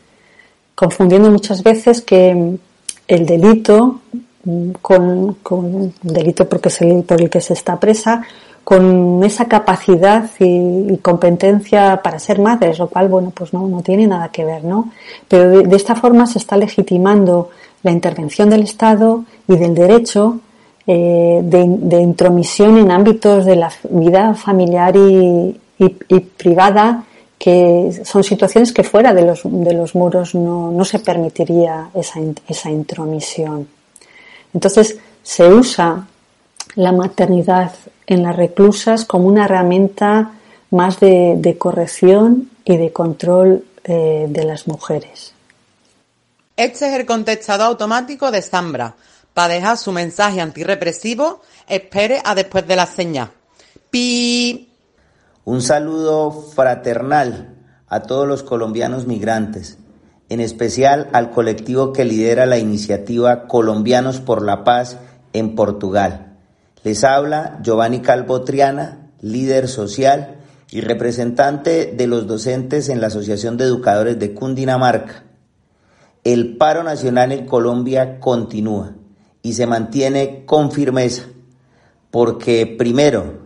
confundiendo 0.76 1.30
muchas 1.30 1.64
veces 1.64 2.02
que 2.02 2.58
el 3.12 3.26
delito 3.26 4.00
con, 4.82 5.34
con 5.44 5.94
delito 6.02 6.48
porque 6.48 6.70
es 6.70 6.82
el, 6.82 7.04
por 7.04 7.22
el 7.22 7.30
que 7.30 7.42
se 7.42 7.54
está 7.54 7.78
presa, 7.78 8.24
con 8.64 9.22
esa 9.26 9.50
capacidad 9.50 10.30
y, 10.40 10.96
competencia 11.02 12.02
para 12.02 12.20
ser 12.20 12.40
madres, 12.40 12.80
lo 12.80 12.88
cual, 12.88 13.10
bueno, 13.10 13.34
pues 13.36 13.54
no, 13.54 13.68
no 13.68 13.82
tiene 13.82 14.08
nada 14.08 14.30
que 14.30 14.46
ver, 14.46 14.64
¿no? 14.64 14.92
Pero 15.28 15.50
de, 15.50 15.76
esta 15.76 15.96
forma 15.96 16.26
se 16.26 16.38
está 16.38 16.56
legitimando 16.56 17.50
la 17.84 17.92
intervención 17.92 18.50
del 18.50 18.64
Estado 18.64 19.26
y 19.46 19.58
del 19.58 19.76
derecho 19.76 20.40
eh, 20.88 21.42
de, 21.44 22.02
intromisión 22.02 22.78
en 22.78 22.92
ámbitos 22.92 23.44
de 23.44 23.58
la 23.58 23.72
vida 23.90 24.36
familiar 24.36 24.96
y, 24.96 25.60
privada 26.38 27.04
que 27.42 28.04
son 28.06 28.24
situaciones 28.24 28.72
que 28.72 28.84
fuera 28.84 29.16
de 29.16 29.24
los, 29.24 29.42
de 29.44 29.74
los 29.74 29.96
muros 29.96 30.36
no, 30.36 30.70
no 30.70 30.86
se 30.86 31.00
permitiría 31.00 31.90
esa, 31.96 32.20
esa 32.48 32.70
intromisión. 32.70 33.68
Entonces 34.54 35.00
se 35.24 35.48
usa 35.48 36.06
la 36.76 36.92
maternidad 36.92 37.74
en 38.06 38.22
las 38.22 38.36
reclusas 38.36 39.06
como 39.06 39.26
una 39.26 39.46
herramienta 39.46 40.34
más 40.70 41.00
de, 41.00 41.56
corrección 41.58 42.52
y 42.64 42.78
de 42.78 42.94
control 42.94 43.66
eh, 43.86 44.28
de 44.30 44.44
las 44.44 44.68
mujeres. 44.68 45.34
Este 46.56 46.90
es 46.90 47.00
el 47.00 47.08
contestador 47.08 47.70
automático 47.70 48.30
de 48.30 48.44
Zambra. 48.44 48.94
Para 49.34 49.56
dejar 49.56 49.80
su 49.80 49.92
mensaje 49.92 50.42
antirrepresivo, 50.42 51.42
espere 51.68 52.22
a 52.24 52.36
después 52.36 52.68
de 52.68 52.76
la 52.76 52.86
señal. 52.86 53.32
Pi. 53.90 54.68
Un 55.46 55.62
saludo 55.62 56.32
fraternal 56.32 57.56
a 57.88 58.02
todos 58.02 58.28
los 58.28 58.44
colombianos 58.44 59.08
migrantes, 59.08 59.78
en 60.30 60.40
especial 60.40 61.10
al 61.14 61.32
colectivo 61.32 61.94
que 61.94 62.06
lidera 62.06 62.46
la 62.46 62.58
iniciativa 62.58 63.48
Colombianos 63.48 64.20
por 64.20 64.44
la 64.44 64.64
Paz 64.64 64.98
en 65.34 65.56
Portugal 65.56 66.32
les 66.84 67.04
habla 67.04 67.60
Giovanni 67.62 68.00
Calvo 68.00 68.42
Triana, 68.42 69.12
líder 69.22 69.68
social 69.68 70.38
y 70.72 70.82
representante 70.82 71.94
de 71.96 72.08
los 72.08 72.28
docentes 72.28 72.90
en 72.90 73.02
la 73.02 73.08
Asociación 73.08 73.58
de 73.58 73.66
Educadores 73.66 74.18
de 74.18 74.34
Cundinamarca. 74.34 75.26
El 76.24 76.58
paro 76.58 76.84
nacional 76.84 77.32
en 77.32 77.46
Colombia 77.46 78.20
continúa 78.20 78.96
y 79.44 79.54
se 79.54 79.68
mantiene 79.68 80.44
con 80.46 80.72
firmeza, 80.72 81.24
porque 82.10 82.66
primero, 82.66 83.41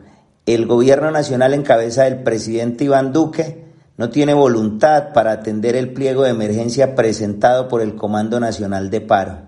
el 0.45 0.67
gobierno 0.67 1.09
nacional 1.09 1.53
en 1.53 1.63
cabeza 1.63 2.03
del 2.03 2.21
presidente 2.21 2.83
Iván 2.83 3.11
Duque 3.11 3.65
no 3.97 4.09
tiene 4.09 4.33
voluntad 4.33 5.11
para 5.13 5.31
atender 5.31 5.75
el 5.75 5.93
pliego 5.93 6.23
de 6.23 6.29
emergencia 6.29 6.95
presentado 6.95 7.67
por 7.67 7.81
el 7.81 7.95
Comando 7.95 8.39
Nacional 8.39 8.89
de 8.89 9.01
Paro. 9.01 9.39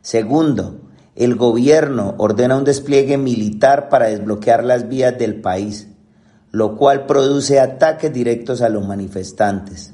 Segundo, 0.00 0.80
el 1.14 1.34
gobierno 1.34 2.14
ordena 2.16 2.56
un 2.56 2.64
despliegue 2.64 3.18
militar 3.18 3.90
para 3.90 4.06
desbloquear 4.06 4.64
las 4.64 4.88
vías 4.88 5.18
del 5.18 5.42
país, 5.42 5.88
lo 6.52 6.76
cual 6.76 7.04
produce 7.04 7.60
ataques 7.60 8.10
directos 8.12 8.62
a 8.62 8.70
los 8.70 8.86
manifestantes. 8.86 9.92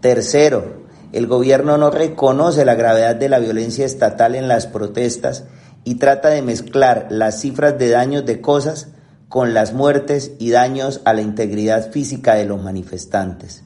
Tercero, 0.00 0.84
el 1.12 1.26
gobierno 1.26 1.78
no 1.78 1.90
reconoce 1.90 2.64
la 2.64 2.76
gravedad 2.76 3.16
de 3.16 3.28
la 3.28 3.40
violencia 3.40 3.86
estatal 3.86 4.36
en 4.36 4.46
las 4.46 4.68
protestas 4.68 5.46
y 5.82 5.96
trata 5.96 6.28
de 6.28 6.42
mezclar 6.42 7.08
las 7.10 7.40
cifras 7.40 7.76
de 7.76 7.88
daños 7.88 8.24
de 8.24 8.40
cosas 8.40 8.90
con 9.30 9.54
las 9.54 9.72
muertes 9.72 10.32
y 10.40 10.50
daños 10.50 11.02
a 11.04 11.12
la 11.14 11.22
integridad 11.22 11.92
física 11.92 12.34
de 12.34 12.46
los 12.46 12.60
manifestantes. 12.60 13.62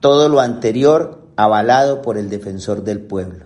Todo 0.00 0.30
lo 0.30 0.40
anterior 0.40 1.28
avalado 1.36 2.00
por 2.00 2.16
el 2.16 2.30
defensor 2.30 2.84
del 2.84 3.00
pueblo. 3.00 3.44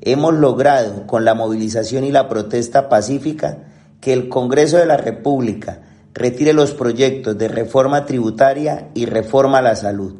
Hemos 0.00 0.32
logrado, 0.32 1.06
con 1.06 1.26
la 1.26 1.34
movilización 1.34 2.04
y 2.04 2.10
la 2.10 2.30
protesta 2.30 2.88
pacífica, 2.88 3.58
que 4.00 4.14
el 4.14 4.30
Congreso 4.30 4.78
de 4.78 4.86
la 4.86 4.96
República 4.96 5.82
retire 6.14 6.54
los 6.54 6.72
proyectos 6.72 7.36
de 7.36 7.48
reforma 7.48 8.06
tributaria 8.06 8.88
y 8.94 9.04
reforma 9.04 9.58
a 9.58 9.62
la 9.62 9.76
salud. 9.76 10.14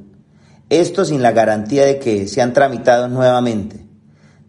Esto 0.69 1.07
sin 1.07 1.23
la 1.23 1.33
garantía 1.33 1.87
de 1.87 1.99
que 1.99 2.29
sean 2.29 2.53
tramitados 2.53 3.11
nuevamente. 3.11 3.87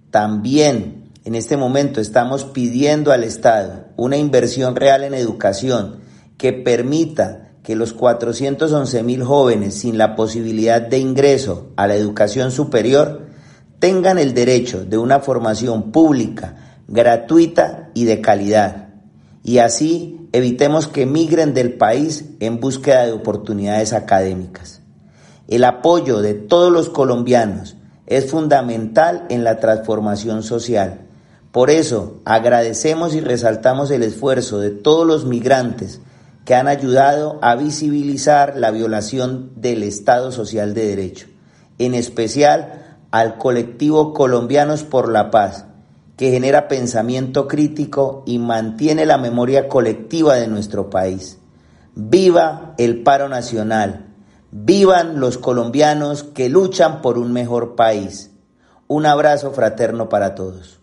También 0.09 1.00
en 1.23 1.35
este 1.35 1.55
momento 1.55 2.01
estamos 2.01 2.45
pidiendo 2.45 3.11
al 3.11 3.23
Estado 3.23 3.85
una 3.95 4.17
inversión 4.17 4.75
real 4.75 5.03
en 5.03 5.13
educación 5.13 5.97
que 6.37 6.51
permita 6.51 7.51
que 7.61 7.75
los 7.75 7.93
411 7.93 9.03
mil 9.03 9.23
jóvenes 9.23 9.75
sin 9.75 9.99
la 9.99 10.15
posibilidad 10.15 10.81
de 10.81 10.97
ingreso 10.97 11.69
a 11.75 11.85
la 11.85 11.93
educación 11.93 12.51
superior 12.51 13.27
tengan 13.77 14.17
el 14.17 14.33
derecho 14.33 14.83
de 14.83 14.97
una 14.97 15.19
formación 15.19 15.91
pública, 15.91 16.81
gratuita 16.87 17.91
y 17.93 18.05
de 18.05 18.19
calidad. 18.19 18.89
Y 19.43 19.59
así 19.59 20.27
evitemos 20.31 20.87
que 20.87 21.05
migren 21.05 21.53
del 21.53 21.73
país 21.73 22.25
en 22.39 22.59
búsqueda 22.59 23.05
de 23.05 23.11
oportunidades 23.11 23.93
académicas. 23.93 24.81
El 25.47 25.65
apoyo 25.65 26.21
de 26.21 26.33
todos 26.33 26.71
los 26.71 26.89
colombianos 26.89 27.75
es 28.07 28.29
fundamental 28.29 29.25
en 29.29 29.43
la 29.43 29.59
transformación 29.59 30.41
social. 30.41 31.10
Por 31.51 31.69
eso 31.69 32.21
agradecemos 32.23 33.13
y 33.13 33.19
resaltamos 33.19 33.91
el 33.91 34.03
esfuerzo 34.03 34.59
de 34.59 34.69
todos 34.71 35.05
los 35.05 35.25
migrantes 35.25 35.99
que 36.45 36.55
han 36.55 36.67
ayudado 36.67 37.39
a 37.41 37.55
visibilizar 37.55 38.55
la 38.55 38.71
violación 38.71 39.51
del 39.57 39.83
Estado 39.83 40.31
Social 40.31 40.73
de 40.73 40.87
Derecho, 40.87 41.27
en 41.77 41.93
especial 41.93 42.97
al 43.11 43.37
colectivo 43.37 44.13
Colombianos 44.13 44.83
por 44.83 45.11
la 45.11 45.29
Paz, 45.29 45.65
que 46.15 46.31
genera 46.31 46.69
pensamiento 46.69 47.47
crítico 47.47 48.23
y 48.25 48.39
mantiene 48.39 49.05
la 49.05 49.17
memoria 49.17 49.67
colectiva 49.67 50.35
de 50.35 50.47
nuestro 50.47 50.89
país. 50.89 51.37
Viva 51.95 52.75
el 52.77 53.03
paro 53.03 53.27
nacional, 53.27 54.07
vivan 54.51 55.19
los 55.19 55.37
colombianos 55.37 56.23
que 56.23 56.47
luchan 56.47 57.01
por 57.01 57.17
un 57.17 57.33
mejor 57.33 57.75
país. 57.75 58.31
Un 58.87 59.05
abrazo 59.05 59.51
fraterno 59.51 60.07
para 60.07 60.35
todos. 60.35 60.80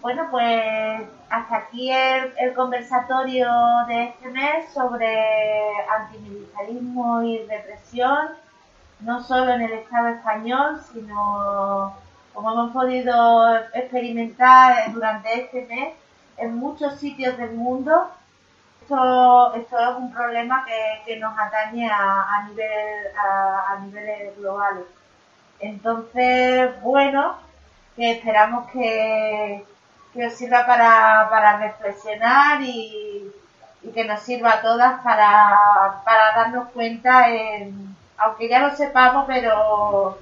Bueno, 0.00 0.28
pues 0.30 1.02
hasta 1.28 1.56
aquí 1.56 1.90
el, 1.90 2.32
el 2.38 2.54
conversatorio 2.54 3.48
de 3.88 4.04
este 4.04 4.28
mes 4.30 4.72
sobre 4.72 5.72
antimilitarismo 5.88 7.22
y 7.22 7.38
represión 7.46 8.28
no 9.00 9.22
solo 9.22 9.52
en 9.54 9.62
el 9.62 9.72
Estado 9.72 10.08
español, 10.08 10.80
sino 10.92 11.94
como 12.34 12.52
hemos 12.52 12.72
podido 12.72 13.56
experimentar 13.74 14.92
durante 14.92 15.42
este 15.42 15.66
mes 15.66 15.94
en 16.36 16.56
muchos 16.56 16.98
sitios 16.98 17.36
del 17.36 17.52
mundo. 17.52 18.10
Esto, 18.82 19.54
esto 19.54 19.78
es 19.78 19.96
un 19.96 20.12
problema 20.12 20.64
que, 21.04 21.16
nos 21.16 21.38
atañe 21.38 21.88
a, 21.90 22.46
nivel, 22.48 23.06
a, 23.16 23.78
niveles 23.80 24.36
globales. 24.38 24.84
Entonces, 25.60 26.80
bueno, 26.80 27.36
que 27.96 28.12
esperamos 28.12 28.70
que, 28.70 29.64
os 30.26 30.34
sirva 30.34 30.66
para, 30.66 31.58
reflexionar 31.58 32.60
y, 32.62 33.32
que 33.94 34.04
nos 34.04 34.20
sirva 34.20 34.54
a 34.54 34.60
todas 34.60 35.00
para, 35.02 36.02
para 36.04 36.34
darnos 36.34 36.68
cuenta 36.70 37.30
en 37.30 37.96
aunque 38.18 38.48
ya 38.48 38.58
lo 38.58 38.76
sepamos, 38.76 39.24
pero 39.26 40.18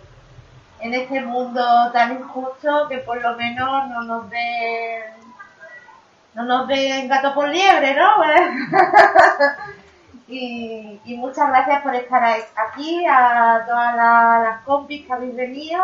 en 0.81 0.95
este 0.95 1.21
mundo 1.23 1.91
tan 1.93 2.13
injusto 2.13 2.87
que 2.89 2.99
por 2.99 3.21
lo 3.21 3.35
menos 3.37 3.89
no 3.89 4.03
nos 4.03 4.31
den 4.31 5.03
no 6.35 6.45
nos 6.45 6.69
den 6.69 7.09
gato 7.09 7.35
por 7.35 7.49
liebre, 7.49 7.95
¿no? 7.95 8.23
y, 10.29 11.01
muchas 11.17 11.49
gracias 11.49 11.83
por 11.83 11.95
estar 11.95 12.23
aquí, 12.57 13.07
a 13.11 13.65
todas 13.67 13.97
las, 13.97 14.63
compis 14.65 15.07
que 15.07 15.13
habéis 15.15 15.35
venido 15.35 15.83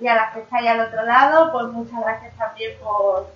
y 0.00 0.08
a 0.08 0.14
las 0.14 0.32
que 0.32 0.40
estáis 0.40 0.70
al 0.70 0.80
otro 0.80 1.04
lado, 1.04 1.52
pues 1.52 1.66
muchas 1.66 2.00
gracias 2.00 2.34
también 2.38 2.78
por, 2.82 3.28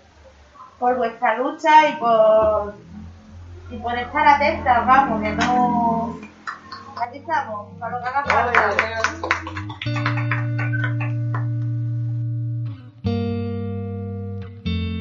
por 0.78 0.96
vuestra 0.96 1.38
lucha 1.38 1.88
y 1.88 1.96
por, 1.96 2.74
y 3.70 3.76
por 3.78 3.96
estar 3.96 4.26
atentas, 4.26 4.86
vamos, 4.86 5.22
que 5.22 5.32
no... 5.32 6.18
Aquí 7.00 7.18
estamos, 7.18 7.68
para 7.78 7.98
lo 7.98 8.02
que 8.02 8.08
haga 8.08 8.24
falta. 8.24 8.74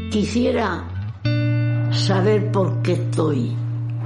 Quisiera 0.10 0.84
saber 1.92 2.52
por 2.52 2.82
qué 2.82 2.94
estoy 2.94 3.56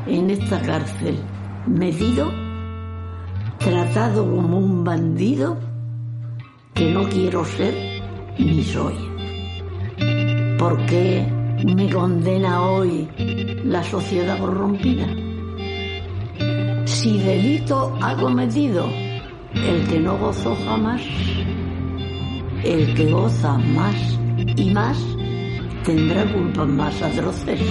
en 0.06 0.30
esta 0.30 0.62
cárcel, 0.62 1.22
medido, 1.66 2.32
tratado 3.58 4.24
como 4.24 4.58
un 4.58 4.84
bandido 4.84 5.58
que 6.74 6.92
no 6.92 7.04
quiero 7.10 7.44
ser 7.46 7.74
ni 8.38 8.64
soy. 8.64 8.96
¿Por 10.58 10.86
qué 10.86 11.37
me 11.66 11.90
condena 11.90 12.62
hoy 12.62 13.08
la 13.64 13.84
sociedad 13.84 14.38
corrompida? 14.40 15.08
Si 16.86 17.18
delito 17.20 17.98
ha 18.02 18.16
cometido 18.16 18.88
el 19.54 19.88
que 19.88 20.00
no 20.00 20.18
gozó 20.18 20.56
jamás, 20.66 21.02
el 22.64 22.94
que 22.94 23.12
goza 23.12 23.58
más 23.58 23.96
y 24.56 24.70
más 24.72 24.98
tendrá 25.84 26.26
culpas 26.34 26.68
más 26.68 27.02
atroces, 27.02 27.62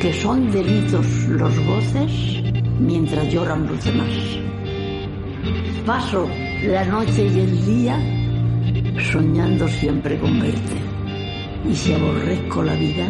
que 0.00 0.12
son 0.12 0.50
delitos 0.50 1.06
los 1.28 1.58
goces 1.66 2.42
mientras 2.78 3.32
lloran 3.32 3.66
los 3.66 3.84
demás. 3.84 4.08
Paso 5.86 6.28
la 6.62 6.84
noche 6.84 7.26
y 7.26 7.40
el 7.40 7.66
día 7.66 7.98
soñando 9.10 9.68
siempre 9.68 10.18
con 10.18 10.40
verte. 10.40 10.83
Y 11.68 11.74
si 11.74 11.92
aborrezco 11.94 12.62
la 12.62 12.74
vida, 12.74 13.08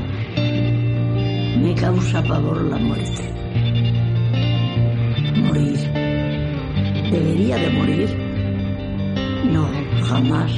me 1.61 1.75
causa 1.75 2.23
pavor 2.23 2.63
la 2.63 2.77
muerte. 2.77 3.23
Morir. 5.37 5.79
¿Debería 7.11 7.57
de 7.57 7.71
morir? 7.71 8.09
No, 9.53 9.69
jamás. 10.05 10.53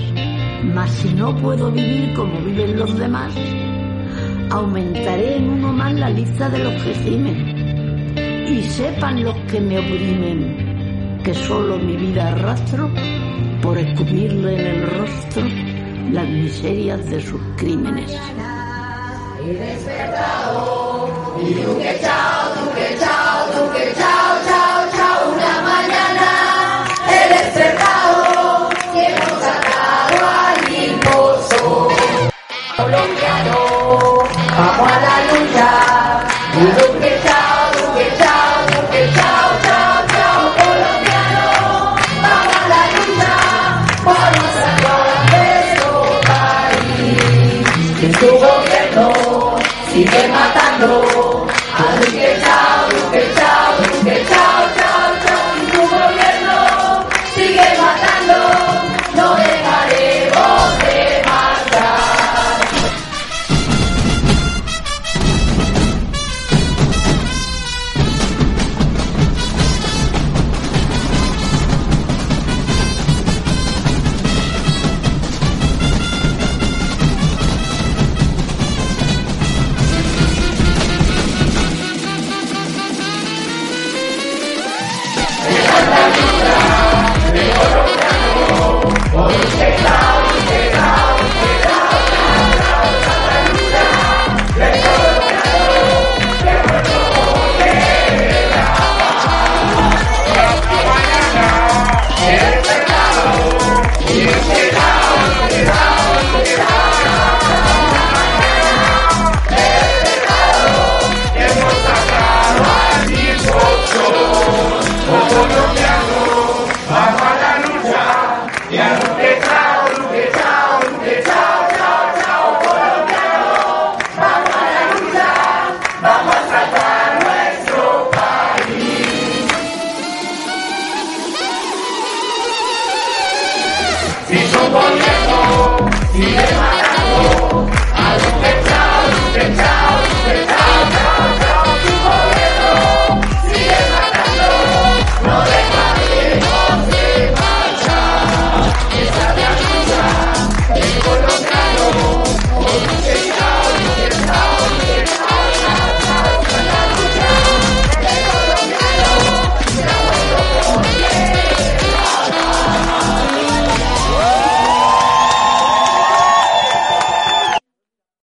Mas 0.75 0.91
si 0.91 1.15
no 1.15 1.35
puedo 1.37 1.71
vivir 1.71 2.13
como 2.15 2.41
viven 2.41 2.79
los 2.79 2.99
demás, 2.99 3.35
aumentaré 4.51 5.37
en 5.37 5.49
uno 5.49 5.73
más 5.73 5.93
la 5.95 6.11
lista 6.11 6.49
de 6.49 6.59
los 6.59 6.83
que 6.83 6.95
gimen. 6.95 8.17
Y 8.49 8.63
sepan 8.63 9.25
los 9.25 9.37
que 9.51 9.61
me 9.61 9.79
oprimen 9.79 11.21
que 11.23 11.35
solo 11.35 11.79
mi 11.79 11.97
vida 11.97 12.29
arrastro 12.29 12.89
por 13.61 13.77
escupirle 13.77 14.61
en 14.61 14.67
el 14.67 14.91
rostro 14.91 15.66
las 16.13 16.29
miserias 16.29 17.09
de 17.11 17.21
sus 17.21 17.41
crímenes. 17.57 18.13
He 19.43 19.55
despertado 19.55 21.09
y 21.41 21.55
duque 21.55 21.99
chao, 22.01 22.37
sigue 49.97 50.29
matando 50.29 51.26